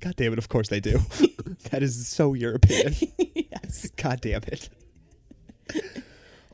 God 0.00 0.16
damn 0.16 0.32
it. 0.32 0.38
Of 0.38 0.48
course 0.48 0.68
they 0.68 0.80
do. 0.80 0.98
that 1.70 1.82
is 1.82 2.08
so 2.08 2.34
European. 2.34 2.94
yes. 3.18 3.90
God 3.96 4.20
damn 4.20 4.42
it. 4.44 4.68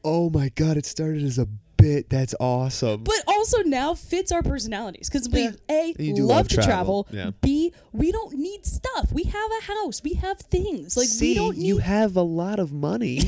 Oh 0.08 0.30
my 0.30 0.50
God. 0.50 0.76
It 0.76 0.86
started 0.86 1.22
as 1.24 1.36
a 1.38 1.46
bit. 1.76 2.08
That's 2.08 2.34
awesome. 2.40 3.02
But 3.04 3.22
also 3.26 3.62
now 3.62 3.94
fits 3.94 4.30
our 4.32 4.42
personalities 4.42 5.08
because 5.10 5.28
we 5.28 5.42
Yeah. 5.42 5.50
a 5.68 5.94
You 5.98 6.14
do 6.14 6.22
love, 6.22 6.36
love 6.36 6.48
to 6.48 6.54
travel, 6.62 7.04
travel. 7.04 7.06
yeah. 7.12 7.30
B 7.40 7.72
we 7.92 8.12
don't 8.12 8.34
need 8.38 8.64
stuff. 8.64 9.12
We 9.12 9.24
have 9.24 9.50
a 9.60 9.64
house. 9.64 10.02
We 10.02 10.14
have 10.14 10.38
things 10.38 10.96
like 10.96 11.08
See, 11.08 11.30
we 11.30 11.34
don't 11.34 11.58
need. 11.58 11.66
you 11.66 11.78
have 11.78 12.16
a 12.16 12.22
lot 12.22 12.58
of 12.60 12.72
money. 12.72 13.20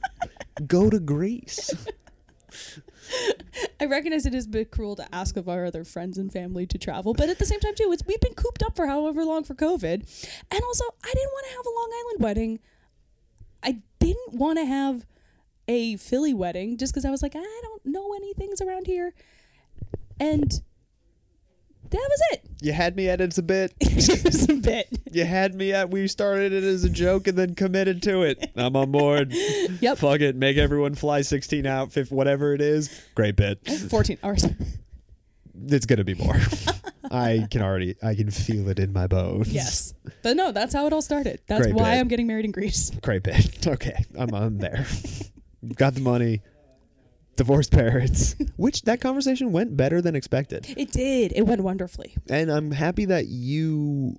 Go 0.66 0.88
to 0.90 0.98
Greece. 0.98 1.70
I 3.80 3.84
recognize 3.84 4.26
it 4.26 4.34
is 4.34 4.46
a 4.46 4.48
bit 4.48 4.70
cruel 4.70 4.96
to 4.96 5.14
ask 5.14 5.36
of 5.36 5.48
our 5.48 5.64
other 5.66 5.84
friends 5.84 6.18
and 6.18 6.32
family 6.32 6.66
to 6.66 6.78
travel, 6.78 7.14
but 7.14 7.28
at 7.28 7.38
the 7.38 7.44
same 7.46 7.60
time 7.60 7.74
too, 7.74 7.92
it's 7.92 8.04
we've 8.06 8.20
been 8.20 8.34
cooped 8.34 8.62
up 8.64 8.74
for 8.74 8.86
however 8.86 9.24
long 9.24 9.44
for 9.44 9.54
COVID, 9.54 9.94
and 10.50 10.60
also 10.64 10.84
I 11.04 11.12
didn't 11.14 11.30
want 11.32 11.46
to 11.46 11.52
have 11.56 11.66
a 11.66 11.70
Long 11.70 11.90
Island 12.00 12.22
wedding. 12.22 12.58
I 13.62 13.78
didn't 14.00 14.34
want 14.34 14.58
to 14.58 14.64
have 14.64 15.06
a 15.68 15.96
Philly 15.96 16.34
wedding 16.34 16.76
just 16.76 16.92
because 16.92 17.04
I 17.04 17.10
was 17.10 17.22
like 17.22 17.34
I 17.36 17.60
don't 17.62 17.86
know 17.86 18.14
any 18.14 18.34
things 18.34 18.60
around 18.60 18.86
here, 18.86 19.14
and 20.20 20.60
that 21.90 22.08
was 22.10 22.20
it. 22.32 22.42
You 22.60 22.72
had 22.72 22.96
me 22.96 23.08
at 23.08 23.20
it's 23.20 23.38
a 23.38 23.42
bit. 23.42 23.72
Just 23.80 24.48
a 24.50 24.54
bit. 24.54 24.88
You 25.12 25.24
had 25.24 25.54
me 25.54 25.72
at 25.72 25.88
we 25.90 26.08
started 26.08 26.52
it 26.52 26.64
as 26.64 26.82
a 26.84 26.88
joke 26.88 27.28
and 27.28 27.38
then 27.38 27.54
committed 27.54 28.02
to 28.04 28.22
it. 28.22 28.50
I'm 28.56 28.74
on 28.76 28.90
board. 28.90 29.32
Yep. 29.80 29.98
Fuck 29.98 30.20
it. 30.20 30.34
Make 30.36 30.56
everyone 30.56 30.94
fly 30.94 31.20
16 31.20 31.66
out, 31.66 31.92
fifth, 31.92 32.10
whatever 32.10 32.54
it 32.54 32.60
is. 32.60 32.88
Great 33.14 33.36
bit. 33.36 33.58
14 33.68 34.18
hours. 34.22 34.46
It's 35.66 35.86
gonna 35.86 36.02
be 36.04 36.14
more. 36.14 36.36
I 37.10 37.46
can 37.50 37.62
already, 37.62 37.94
I 38.02 38.14
can 38.14 38.30
feel 38.30 38.68
it 38.68 38.78
in 38.78 38.92
my 38.92 39.06
bones. 39.06 39.52
Yes. 39.52 39.94
But 40.22 40.36
no, 40.36 40.50
that's 40.50 40.74
how 40.74 40.86
it 40.86 40.92
all 40.92 41.02
started. 41.02 41.40
That's 41.46 41.62
Great 41.62 41.74
why 41.74 41.94
bit. 41.94 42.00
I'm 42.00 42.08
getting 42.08 42.26
married 42.26 42.46
in 42.46 42.52
Greece. 42.52 42.90
Great 43.02 43.22
bit. 43.22 43.66
Okay, 43.66 44.04
I'm 44.18 44.34
I'm 44.34 44.58
there. 44.58 44.86
Got 45.74 45.94
the 45.94 46.00
money. 46.00 46.42
Divorced 47.36 47.70
parents. 47.72 48.34
Which 48.56 48.82
that 48.82 49.00
conversation 49.00 49.52
went 49.52 49.76
better 49.76 50.00
than 50.00 50.14
expected. 50.16 50.66
It 50.76 50.90
did. 50.92 51.32
It 51.36 51.42
went 51.42 51.60
wonderfully. 51.60 52.16
And 52.30 52.50
I'm 52.50 52.70
happy 52.70 53.04
that 53.06 53.26
you 53.26 54.16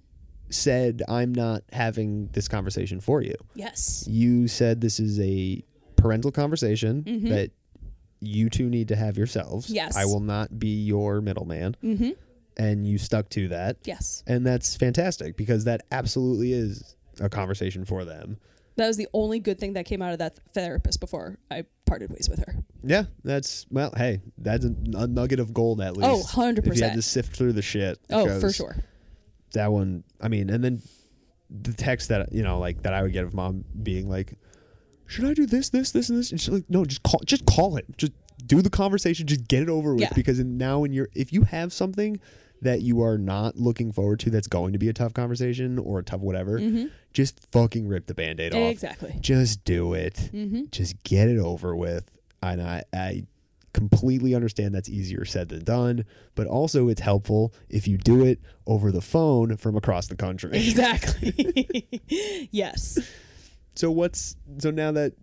said 0.49 1.01
I'm 1.09 1.33
not 1.33 1.63
having 1.71 2.27
this 2.33 2.47
conversation 2.47 2.99
for 3.01 3.21
you. 3.21 3.35
Yes. 3.55 4.05
You 4.07 4.47
said 4.47 4.81
this 4.81 4.99
is 4.99 5.19
a 5.19 5.63
parental 5.95 6.31
conversation 6.31 7.03
Mhm. 7.03 7.29
that 7.29 7.51
you 8.21 8.49
two 8.49 8.69
need 8.69 8.87
to 8.89 8.95
have 8.95 9.17
yourselves. 9.17 9.69
Yes. 9.69 9.95
I 9.95 10.05
will 10.05 10.19
not 10.21 10.57
be 10.59 10.83
your 10.85 11.19
middleman. 11.21 11.75
Mm-hmm. 11.83 12.11
And 12.55 12.87
you 12.87 12.97
stuck 12.97 13.29
to 13.31 13.47
that. 13.49 13.77
Yes. 13.83 14.23
And 14.25 14.45
that's 14.45 14.75
fantastic 14.75 15.37
because 15.37 15.65
that 15.65 15.85
absolutely 15.91 16.53
is 16.53 16.95
a 17.19 17.29
conversation 17.29 17.83
for 17.85 18.05
them. 18.05 18.37
That 18.77 18.87
was 18.87 18.97
the 18.97 19.07
only 19.11 19.39
good 19.39 19.59
thing 19.59 19.73
that 19.73 19.85
came 19.85 20.03
out 20.03 20.13
of 20.13 20.19
that 20.19 20.39
therapist 20.53 20.99
before 20.99 21.39
I 21.49 21.65
parted 21.85 22.11
ways 22.11 22.29
with 22.29 22.39
her. 22.39 22.55
Yeah, 22.83 23.05
that's 23.23 23.65
well. 23.71 23.91
Hey, 23.97 24.21
that's 24.37 24.65
a, 24.65 24.75
a 24.95 25.07
nugget 25.07 25.39
of 25.39 25.51
gold 25.51 25.81
at 25.81 25.97
oh, 25.97 26.15
least. 26.15 26.37
Oh, 26.37 26.41
100%. 26.41 26.59
If 26.59 26.77
you 26.77 26.83
had 26.83 26.93
to 26.93 27.01
sift 27.01 27.35
through 27.35 27.53
the 27.53 27.63
shit. 27.63 27.99
Oh, 28.11 28.39
for 28.39 28.51
sure. 28.51 28.75
That 29.53 29.71
one. 29.71 30.03
I 30.21 30.27
mean, 30.27 30.51
and 30.51 30.63
then 30.63 30.81
the 31.49 31.73
text 31.73 32.09
that 32.09 32.31
you 32.31 32.43
know, 32.43 32.59
like 32.59 32.83
that 32.83 32.93
I 32.93 33.01
would 33.01 33.13
get 33.13 33.23
of 33.23 33.33
mom 33.33 33.65
being 33.81 34.07
like, 34.07 34.35
"Should 35.07 35.25
I 35.25 35.33
do 35.33 35.47
this, 35.47 35.69
this, 35.69 35.91
this, 35.91 36.09
and 36.09 36.19
this?" 36.19 36.31
And 36.31 36.39
she's 36.39 36.49
like, 36.49 36.69
"No, 36.69 36.85
just 36.85 37.01
call, 37.01 37.21
just 37.25 37.47
call 37.47 37.77
it. 37.77 37.85
Just 37.97 38.11
do 38.45 38.61
the 38.61 38.69
conversation. 38.69 39.25
Just 39.25 39.47
get 39.47 39.63
it 39.63 39.69
over 39.69 39.93
with." 39.93 40.01
Yeah. 40.01 40.13
Because 40.13 40.39
now, 40.39 40.79
when 40.79 40.93
you're, 40.93 41.09
if 41.15 41.33
you 41.33 41.43
have 41.43 41.73
something 41.73 42.19
that 42.61 42.81
you 42.81 43.01
are 43.01 43.17
not 43.17 43.55
looking 43.57 43.91
forward 43.91 44.19
to, 44.21 44.29
that's 44.29 44.47
going 44.47 44.73
to 44.73 44.79
be 44.79 44.89
a 44.89 44.93
tough 44.93 45.13
conversation 45.13 45.77
or 45.77 45.99
a 45.99 46.03
tough 46.03 46.21
whatever, 46.21 46.59
Mm-hmm. 46.59 46.85
just 47.13 47.45
fucking 47.51 47.87
rip 47.87 48.07
the 48.07 48.13
band-aid 48.13 48.53
off. 48.53 48.71
Exactly. 48.71 49.15
Just 49.19 49.63
do 49.63 49.93
it 49.93 50.15
Mm-hmm. 50.33 50.63
just 50.71 51.01
get 51.03 51.27
it 51.29 51.37
over 51.39 51.75
with. 51.75 52.09
And 52.41 52.61
I, 52.61 52.83
I 52.93 53.25
completely 53.73 54.33
understand 54.33 54.73
that's 54.73 54.89
easier 54.89 55.23
said 55.25 55.49
than 55.49 55.63
done, 55.63 56.05
but 56.33 56.47
also 56.47 56.87
it's 56.89 57.01
helpful 57.01 57.53
if 57.69 57.87
you 57.87 57.97
do 57.97 58.23
it 58.25 58.39
over 58.65 58.91
the 58.91 59.01
phone 59.01 59.55
from 59.57 59.75
across 59.75 60.07
the 60.07 60.15
country. 60.15 60.51
Exactly. 60.57 61.87
yes. 62.51 62.97
so 63.75 63.91
what's 63.91 64.35
so 64.57 64.71
now 64.71 64.91
that 64.93 65.13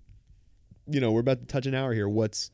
you 0.86 1.00
know 1.00 1.10
we're 1.10 1.20
about 1.20 1.40
to 1.40 1.46
touch 1.46 1.66
an 1.66 1.74
hour 1.74 1.92
here, 1.94 2.08
what's 2.08 2.50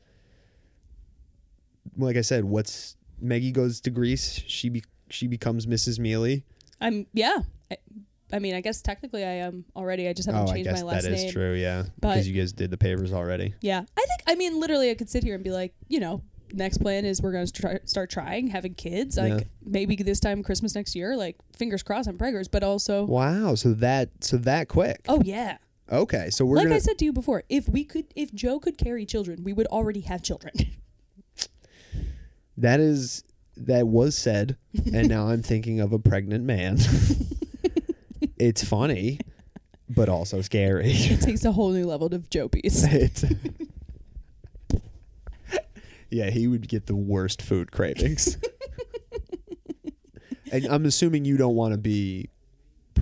like 1.97 2.15
I 2.17 2.21
said, 2.21 2.45
what's 2.45 2.95
Maggie 3.21 3.51
goes 3.51 3.79
to 3.81 3.89
Greece, 3.89 4.41
she 4.47 4.69
be, 4.69 4.83
she 5.09 5.27
becomes 5.27 5.65
Mrs. 5.65 5.99
Mealy. 5.99 6.43
I'm, 6.79 7.05
yeah. 7.13 7.39
I, 7.71 7.77
I 8.33 8.39
mean, 8.39 8.55
I 8.55 8.61
guess 8.61 8.81
technically 8.81 9.23
I 9.23 9.33
am 9.33 9.65
already. 9.75 10.07
I 10.07 10.13
just 10.13 10.27
haven't 10.27 10.47
oh, 10.47 10.51
I 10.51 10.55
changed 10.55 10.69
guess 10.69 10.81
my 10.81 10.87
last 10.87 11.03
that 11.03 11.11
is 11.11 11.23
name. 11.23 11.31
true, 11.33 11.53
yeah. 11.53 11.83
Because 11.99 12.27
you 12.27 12.33
guys 12.39 12.53
did 12.53 12.71
the 12.71 12.77
papers 12.77 13.11
already. 13.13 13.53
Yeah. 13.61 13.79
I 13.81 14.05
think, 14.05 14.21
I 14.27 14.35
mean, 14.35 14.59
literally, 14.59 14.89
I 14.89 14.95
could 14.95 15.09
sit 15.09 15.23
here 15.23 15.35
and 15.35 15.43
be 15.43 15.51
like, 15.51 15.73
you 15.89 15.99
know, 15.99 16.21
next 16.53 16.77
plan 16.79 17.05
is 17.05 17.21
we're 17.21 17.33
going 17.33 17.45
to 17.45 17.51
try, 17.51 17.79
start 17.85 18.09
trying 18.09 18.47
having 18.47 18.73
kids. 18.73 19.17
Like, 19.17 19.33
Yeah. 19.33 19.43
maybe 19.65 19.95
this 19.97 20.19
time 20.19 20.43
Christmas 20.43 20.75
next 20.75 20.95
year. 20.95 21.15
Like, 21.17 21.35
fingers 21.55 21.83
crossed 21.83 22.07
I'm 22.07 22.17
preggers, 22.17 22.49
but 22.49 22.63
also, 22.63 23.03
Wow, 23.05 23.55
so 23.55 23.73
that 23.73 24.09
so 24.21 24.37
that 24.37 24.67
quick. 24.69 25.01
oh, 25.09 25.21
yeah. 25.25 25.57
Okay, 25.91 26.29
so 26.29 26.45
we're 26.45 26.55
like 26.55 26.65
gonna 26.67 26.75
I 26.75 26.79
said 26.79 26.97
to 26.99 27.05
you 27.05 27.11
before, 27.11 27.43
if 27.49 27.67
we 27.67 27.83
could, 27.83 28.05
if 28.15 28.33
Joe 28.33 28.59
could 28.59 28.77
carry 28.77 29.05
children, 29.05 29.43
we 29.43 29.51
would 29.51 29.67
already 29.67 29.99
have 30.01 30.21
children. 30.21 30.53
That 32.57 32.79
is 32.79 33.23
that 33.57 33.87
was 33.87 34.17
said, 34.17 34.57
and 34.93 35.07
now 35.07 35.27
I'm 35.27 35.41
thinking 35.41 35.79
of 35.79 35.93
a 35.93 35.99
pregnant 35.99 36.43
man. 36.43 36.77
it's 38.37 38.63
funny, 38.63 39.19
but 39.89 40.09
also 40.09 40.41
scary. 40.41 40.91
it 40.91 41.21
takes 41.21 41.45
a 41.45 41.51
whole 41.51 41.71
new 41.71 41.85
level 41.85 42.13
of 42.13 42.29
Jopies. 42.29 42.87
It's 42.93 43.25
yeah, 46.09 46.29
he 46.29 46.45
would 46.47 46.67
get 46.67 46.87
the 46.87 46.95
worst 46.95 47.41
food 47.41 47.71
cravings. 47.71 48.37
and 50.51 50.65
I'm 50.65 50.85
assuming 50.85 51.23
you 51.23 51.37
don't 51.37 51.55
want 51.55 51.73
to 51.73 51.77
be 51.77 52.30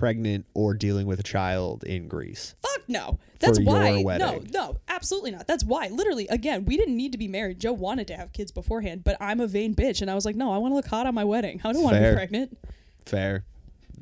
pregnant 0.00 0.46
or 0.54 0.74
dealing 0.74 1.06
with 1.06 1.20
a 1.20 1.22
child 1.22 1.84
in 1.84 2.08
Greece. 2.08 2.54
Fuck 2.62 2.88
no. 2.88 3.18
That's 3.38 3.58
why. 3.60 4.02
No, 4.02 4.42
no, 4.52 4.76
absolutely 4.88 5.30
not. 5.30 5.46
That's 5.46 5.64
why. 5.64 5.88
Literally, 5.88 6.26
again, 6.28 6.64
we 6.64 6.76
didn't 6.76 6.96
need 6.96 7.12
to 7.12 7.18
be 7.18 7.28
married. 7.28 7.58
Joe 7.60 7.72
wanted 7.72 8.06
to 8.08 8.16
have 8.16 8.32
kids 8.32 8.50
beforehand, 8.50 9.02
but 9.04 9.16
I'm 9.20 9.40
a 9.40 9.46
vain 9.46 9.74
bitch, 9.74 10.02
and 10.02 10.10
I 10.10 10.14
was 10.14 10.24
like, 10.26 10.36
no, 10.36 10.52
I 10.52 10.58
want 10.58 10.72
to 10.72 10.76
look 10.76 10.86
hot 10.86 11.06
on 11.06 11.14
my 11.14 11.24
wedding. 11.24 11.60
I 11.64 11.72
don't 11.72 11.82
want 11.82 11.96
to 11.96 12.02
be 12.10 12.14
pregnant. 12.14 12.58
Fair, 13.06 13.44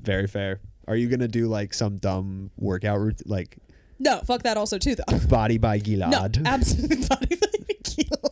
Very 0.01 0.27
fair. 0.27 0.61
Are 0.89 0.97
you 0.97 1.09
gonna 1.09 1.29
do 1.29 1.47
like 1.49 1.75
some 1.75 1.99
dumb 1.99 2.51
workout 2.57 2.99
routine, 2.99 3.25
like 3.27 3.59
No, 3.99 4.21
fuck 4.25 4.43
that 4.45 4.57
also 4.57 4.79
too, 4.79 4.95
though. 4.97 5.19
body 5.29 5.59
by 5.59 5.79
Gilad. 5.79 6.11
No, 6.11 6.21
Gilad? 6.23 6.47
absolutely 6.47 7.07
body 7.09 7.37
tequila. 7.85 8.28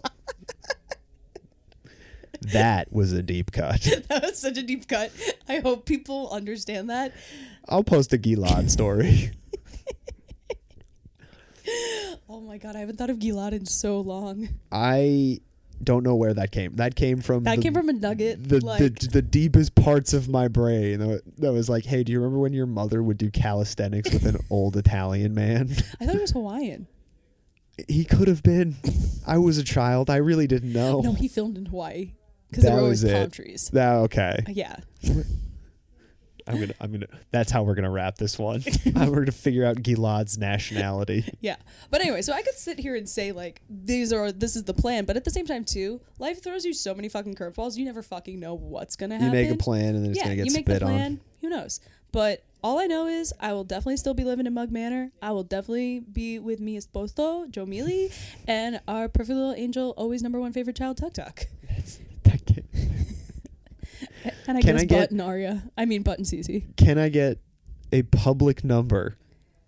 That 2.53 2.93
was 2.93 3.13
a 3.13 3.23
deep 3.23 3.53
cut. 3.53 3.87
That 4.09 4.23
was 4.23 4.39
such 4.39 4.57
a 4.59 4.63
deep 4.63 4.87
cut. 4.89 5.13
I 5.49 5.59
hope 5.59 5.85
people 5.87 6.31
understand 6.31 6.91
that. 6.91 7.13
I'll 7.69 7.85
post 7.85 8.13
a 8.13 8.19
Gilad 8.19 8.71
story. 8.71 9.33
Oh 12.29 12.41
my 12.41 12.59
god, 12.59 12.77
I 12.77 12.81
haven't 12.81 12.97
thought 12.97 13.11
of 13.11 13.19
Gilad 13.19 13.53
in 13.53 13.67
so 13.67 14.01
long. 14.01 14.49
I 14.71 15.41
don't 15.83 16.03
know 16.03 16.15
where 16.17 16.35
that 16.35 16.51
came. 16.53 16.77
That 16.77 16.95
came 16.97 17.21
from 17.21 17.45
That 17.45 17.57
the, 17.57 17.63
came 17.63 17.75
from 17.75 17.89
a 17.89 17.93
nugget. 17.93 18.49
the, 18.49 18.61
like, 18.65 18.79
the 18.79 19.09
the 19.09 19.23
deepest 19.23 19.75
parts 19.75 20.13
of 20.13 20.29
my 20.29 20.49
brain. 20.49 20.99
That 21.01 21.23
that 21.39 21.53
was 21.53 21.69
like, 21.69 21.85
hey, 21.85 22.03
do 22.03 22.13
you 22.13 22.19
remember 22.19 22.39
when 22.41 22.53
your 22.53 22.67
mother 22.67 23.03
would 23.03 23.19
do 23.19 23.31
calisthenics 23.31 24.13
with 24.13 24.27
an 24.27 24.39
old 24.51 24.77
Italian 24.77 25.35
man? 25.35 25.71
I 26.01 26.07
thought 26.07 26.17
it 26.17 26.21
was 26.23 26.31
Hawaiian. 26.33 26.89
He 27.89 28.05
could 28.05 28.29
have 28.29 28.43
been. 28.43 28.77
I 29.27 29.39
was 29.39 29.59
a 29.59 29.65
child. 29.65 30.09
I 30.09 30.17
really 30.17 30.47
didn't 30.47 30.73
know. 30.73 31.01
No, 31.01 31.13
he 31.13 31.29
filmed 31.29 31.59
in 31.59 31.67
Hawaii 31.67 32.13
because 32.51 32.65
there 32.65 32.75
were 32.75 32.81
always 32.81 33.05
palm 33.05 33.15
it. 33.15 33.33
trees. 33.33 33.71
That 33.73 33.95
okay. 33.97 34.45
Yeah. 34.49 34.77
I'm 36.49 36.61
gonna. 36.61 36.75
I'm 36.81 36.93
gonna. 36.93 37.07
That's 37.33 37.51
how 37.51 37.65
we're 37.65 37.75
gonna 37.75 37.91
wrap 37.91 38.19
this 38.19 38.39
one. 38.39 38.63
we're 38.95 39.07
gonna 39.07 39.33
figure 39.33 39.65
out 39.65 39.83
Gilad's 39.83 40.39
nationality. 40.39 41.25
Yeah. 41.41 41.57
But 41.91 42.01
anyway, 42.01 42.23
so 42.23 42.33
I 42.33 42.43
could 42.43 42.55
sit 42.55 42.79
here 42.79 42.97
and 42.97 43.09
say 43.09 43.31
like 43.33 43.61
these 43.69 44.13
are 44.13 44.33
this 44.33 44.57
is 44.57 44.65
the 44.65 44.75
plan, 44.75 45.05
but 45.05 45.17
at 45.17 45.25
the 45.25 45.31
same 45.31 45.47
time 45.47 45.65
too, 45.65 46.01
life 46.19 46.43
throws 46.43 46.65
you 46.65 46.73
so 46.73 46.95
many 46.95 47.09
fucking 47.09 47.35
curveballs. 47.35 47.77
You 47.77 47.85
never 47.85 48.03
fucking 48.03 48.39
know 48.41 48.55
what's 48.55 48.97
gonna 48.97 49.17
happen. 49.17 49.27
You 49.27 49.45
make 49.45 49.51
a 49.51 49.57
plan 49.57 49.95
and 49.95 50.05
then 50.05 50.11
it's 50.11 50.19
yeah, 50.19 50.25
gonna 50.25 50.37
get 50.37 50.47
you 50.47 50.53
make 50.53 50.67
the 50.67 50.81
plan. 50.81 51.13
on. 51.13 51.21
Who 51.41 51.49
knows? 51.49 51.81
But 52.11 52.45
all 52.65 52.79
I 52.79 52.87
know 52.87 53.07
is 53.07 53.33
I 53.39 53.53
will 53.53 53.65
definitely 53.65 53.99
still 53.99 54.15
be 54.15 54.25
living 54.25 54.47
in 54.47 54.55
Mug 54.55 54.73
Manor. 54.73 55.13
I 55.21 55.33
will 55.33 55.45
definitely 55.45 56.01
be 56.01 56.39
with 56.39 56.61
mi 56.61 56.77
esposo, 56.79 57.49
Joe 57.51 57.67
Mealy, 57.67 58.11
and 58.49 58.81
our 58.89 59.09
perfect 59.09 59.37
little 59.37 59.55
angel, 59.55 59.95
always 59.97 60.23
number 60.23 60.41
one 60.41 60.53
favorite 60.53 60.77
child, 60.77 60.97
Tuk 60.97 61.15
Tuk. 61.15 61.47
And 64.47 64.57
I 64.59 64.61
Can 64.63 64.75
guess 64.75 64.83
I 64.83 64.85
get- 64.87 65.01
Button 65.01 65.21
Aria. 65.21 65.63
I 65.77 65.85
mean 65.85 66.03
Button 66.03 66.25
Cece. 66.25 66.77
Can 66.77 66.99
I 66.99 67.09
get 67.09 67.39
a 67.93 68.03
public 68.03 68.65
number 68.65 69.17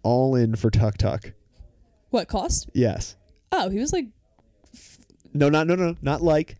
all 0.03 0.35
in 0.35 0.57
for 0.57 0.71
Tuck 0.71 0.97
Tuck? 0.99 1.33
What 2.11 2.29
cost? 2.29 2.69
Yes. 2.75 3.17
Oh, 3.53 3.69
he 3.71 3.79
was 3.79 3.93
like 3.93 4.07
No, 5.35 5.49
not 5.49 5.67
no 5.67 5.75
no, 5.75 5.97
not 6.03 6.23
like. 6.23 6.57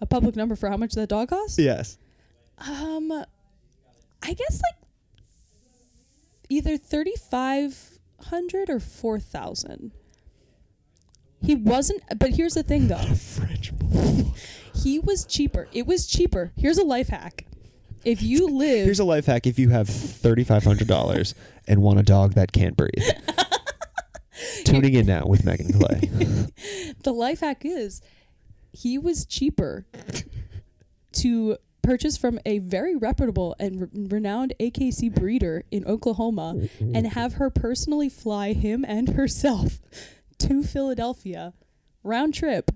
a 0.00 0.06
public 0.06 0.34
number 0.36 0.56
for 0.56 0.68
how 0.68 0.76
much 0.76 0.92
that 0.94 1.08
dog 1.08 1.28
cost? 1.28 1.58
Yes. 1.58 1.98
Um, 2.58 3.10
I 4.22 4.32
guess 4.34 4.60
like 4.62 4.88
either 6.48 6.76
thirty 6.76 7.14
five 7.30 7.98
hundred 8.24 8.68
or 8.70 8.80
four 8.80 9.18
thousand. 9.20 9.92
He 11.42 11.54
wasn't, 11.54 12.02
but 12.18 12.30
here's 12.34 12.54
the 12.54 12.62
thing 12.62 12.88
though. 12.88 12.96
French 13.14 13.72
bulldog. 13.78 14.34
He 14.74 14.98
was 14.98 15.24
cheaper. 15.24 15.68
It 15.72 15.86
was 15.86 16.06
cheaper. 16.06 16.52
Here's 16.56 16.78
a 16.78 16.84
life 16.84 17.08
hack. 17.08 17.46
If 18.04 18.22
you 18.22 18.48
live 18.48 18.86
Here's 18.86 19.00
a 19.00 19.04
life 19.04 19.26
hack: 19.26 19.46
if 19.46 19.58
you 19.58 19.68
have 19.70 19.88
thirty 19.88 20.44
five 20.44 20.64
hundred 20.64 20.88
dollars 20.88 21.34
and 21.68 21.82
want 21.82 21.98
a 21.98 22.02
dog 22.02 22.32
that 22.34 22.52
can't 22.52 22.76
breathe. 22.76 22.92
Tuning 24.64 24.94
in 24.94 25.06
now 25.06 25.26
with 25.26 25.44
Megan 25.44 25.72
Clay. 25.72 26.00
the 27.02 27.12
life 27.12 27.40
hack 27.40 27.62
is 27.64 28.00
he 28.72 28.96
was 28.96 29.26
cheaper 29.26 29.86
to 31.12 31.56
purchase 31.82 32.16
from 32.16 32.38
a 32.46 32.58
very 32.60 32.94
reputable 32.96 33.54
and 33.58 33.80
re- 33.82 33.88
renowned 33.92 34.54
AKC 34.60 35.14
breeder 35.14 35.64
in 35.70 35.84
Oklahoma 35.86 36.68
and 36.80 37.06
have 37.08 37.34
her 37.34 37.50
personally 37.50 38.08
fly 38.08 38.52
him 38.52 38.84
and 38.86 39.10
herself 39.10 39.80
to 40.38 40.62
Philadelphia 40.62 41.52
round 42.02 42.34
trip 42.34 42.70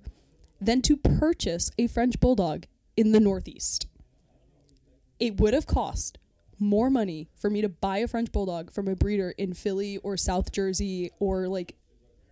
than 0.64 0.82
to 0.82 0.96
purchase 0.96 1.70
a 1.78 1.86
French 1.86 2.20
bulldog 2.20 2.66
in 2.96 3.12
the 3.12 3.20
Northeast. 3.20 3.86
It 5.18 5.40
would 5.40 5.54
have 5.54 5.66
cost 5.66 6.18
more 6.58 6.90
money 6.90 7.28
for 7.36 7.50
me 7.50 7.60
to 7.60 7.68
buy 7.68 7.98
a 7.98 8.08
French 8.08 8.30
bulldog 8.32 8.72
from 8.72 8.88
a 8.88 8.94
breeder 8.96 9.34
in 9.36 9.54
Philly 9.54 9.98
or 9.98 10.16
South 10.16 10.52
Jersey 10.52 11.10
or 11.18 11.48
like 11.48 11.76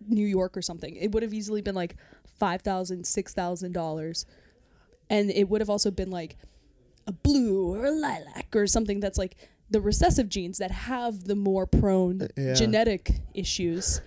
New 0.07 0.25
York 0.25 0.55
or 0.57 0.61
something. 0.61 0.95
It 0.95 1.11
would 1.11 1.23
have 1.23 1.33
easily 1.33 1.61
been 1.61 1.75
like 1.75 1.95
five 2.39 2.61
thousand, 2.61 3.05
six 3.05 3.33
thousand 3.33 3.73
dollars, 3.73 4.25
and 5.09 5.29
it 5.31 5.49
would 5.49 5.61
have 5.61 5.69
also 5.69 5.91
been 5.91 6.09
like 6.11 6.37
a 7.07 7.11
blue 7.11 7.73
or 7.73 7.85
a 7.85 7.91
lilac 7.91 8.47
or 8.55 8.65
something 8.67 8.99
that's 8.99 9.17
like 9.17 9.35
the 9.69 9.81
recessive 9.81 10.29
genes 10.29 10.57
that 10.57 10.71
have 10.71 11.25
the 11.25 11.35
more 11.35 11.65
prone 11.65 12.21
uh, 12.23 12.27
Yeah. 12.37 12.53
genetic 12.53 13.11
issues. 13.33 14.01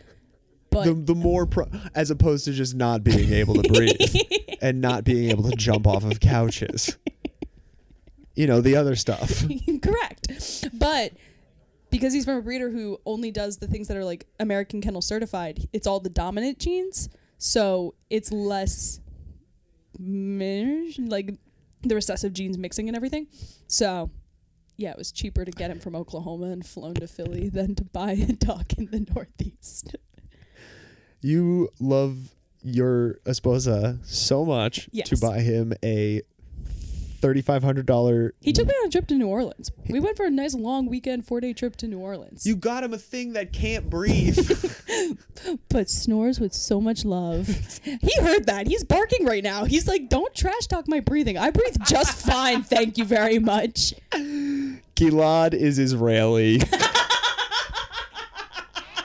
But 0.70 0.84
the 0.84 0.94
the 0.94 1.14
more 1.14 1.46
pro- 1.46 1.70
as 1.94 2.10
opposed 2.10 2.44
to 2.46 2.52
just 2.52 2.74
not 2.74 3.04
being 3.04 3.32
able 3.32 3.54
to 3.54 3.68
breathe 3.68 4.16
and 4.60 4.80
not 4.80 5.04
being 5.04 5.30
able 5.30 5.44
to 5.48 5.56
jump 5.56 5.86
off 5.86 6.04
of 6.04 6.20
couches. 6.20 6.96
You 8.34 8.46
know 8.46 8.60
the 8.60 8.76
other 8.76 8.96
stuff. 8.96 9.44
correct, 9.82 10.68
but 10.74 11.12
because 11.90 12.12
he's 12.12 12.24
from 12.24 12.36
a 12.36 12.42
breeder 12.42 12.70
who 12.70 12.98
only 13.06 13.30
does 13.30 13.58
the 13.58 13.66
things 13.66 13.88
that 13.88 13.96
are 13.96 14.04
like 14.04 14.26
American 14.38 14.80
Kennel 14.80 15.00
certified, 15.00 15.68
it's 15.72 15.86
all 15.86 16.00
the 16.00 16.10
dominant 16.10 16.58
genes, 16.58 17.08
so 17.38 17.94
it's 18.10 18.30
less 18.32 19.00
like 19.98 21.34
the 21.82 21.94
recessive 21.94 22.32
genes 22.32 22.58
mixing 22.58 22.88
and 22.88 22.96
everything. 22.96 23.28
So, 23.66 24.10
yeah, 24.76 24.90
it 24.90 24.98
was 24.98 25.12
cheaper 25.12 25.44
to 25.44 25.50
get 25.50 25.70
him 25.70 25.80
from 25.80 25.96
Oklahoma 25.96 26.46
and 26.46 26.66
flown 26.66 26.94
to 26.94 27.06
Philly 27.06 27.48
than 27.48 27.74
to 27.76 27.84
buy 27.84 28.12
a 28.12 28.32
dog 28.32 28.66
in 28.76 28.86
the 28.86 29.06
Northeast. 29.14 29.96
You 31.20 31.70
love 31.80 32.34
your 32.62 33.14
esposa 33.24 33.98
so 34.04 34.44
much 34.44 34.88
to 35.04 35.16
buy 35.16 35.40
him 35.40 35.72
a 35.84 36.22
thirty 37.20 37.42
five 37.42 37.62
hundred 37.62 37.86
dollar. 37.86 38.34
He 38.40 38.52
took 38.52 38.66
me 38.66 38.74
on 38.74 38.86
a 38.86 38.90
trip 38.90 39.06
to 39.08 39.14
New 39.14 39.26
Orleans. 39.26 39.70
We 39.88 40.00
went 40.00 40.16
for 40.16 40.26
a 40.26 40.30
nice 40.30 40.54
long 40.54 40.86
weekend, 40.86 41.26
four 41.26 41.40
day 41.40 41.52
trip 41.52 41.76
to 41.76 41.88
New 41.88 41.98
Orleans. 41.98 42.46
You 42.46 42.56
got 42.56 42.84
him 42.84 42.92
a 42.92 42.98
thing 42.98 43.32
that 43.32 43.52
can't 43.52 43.88
breathe. 43.90 44.38
but 45.68 45.88
snores 45.90 46.38
with 46.38 46.52
so 46.52 46.80
much 46.80 47.04
love. 47.04 47.48
he 47.82 48.20
heard 48.20 48.46
that. 48.46 48.66
He's 48.66 48.84
barking 48.84 49.26
right 49.26 49.42
now. 49.42 49.64
He's 49.64 49.88
like, 49.88 50.08
"Don't 50.08 50.34
trash 50.34 50.66
talk 50.66 50.86
my 50.88 51.00
breathing. 51.00 51.38
I 51.38 51.50
breathe 51.50 51.76
just 51.84 52.26
fine. 52.26 52.62
Thank 52.62 52.98
you 52.98 53.04
very 53.04 53.38
much." 53.38 53.94
Gilad 54.96 55.54
is 55.54 55.78
Israeli. 55.78 56.60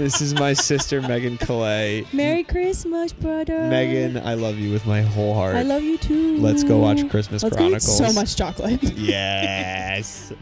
this 0.01 0.19
is 0.19 0.33
my 0.33 0.53
sister 0.53 0.99
Megan 1.01 1.37
Killea. 1.37 2.11
Merry 2.11 2.43
Christmas, 2.43 3.13
brother. 3.13 3.59
Megan, 3.67 4.17
I 4.17 4.33
love 4.33 4.57
you 4.57 4.71
with 4.71 4.85
my 4.87 5.01
whole 5.01 5.35
heart. 5.35 5.55
I 5.55 5.61
love 5.61 5.83
you 5.83 5.97
too. 5.99 6.37
Let's 6.39 6.63
go 6.63 6.79
watch 6.79 7.07
Christmas 7.09 7.43
Let's 7.43 7.55
go 7.55 7.63
eat 7.65 7.69
Chronicles. 7.69 7.97
so 7.97 8.11
much 8.13 8.35
chocolate. 8.35 8.81
Yes. 8.97 10.33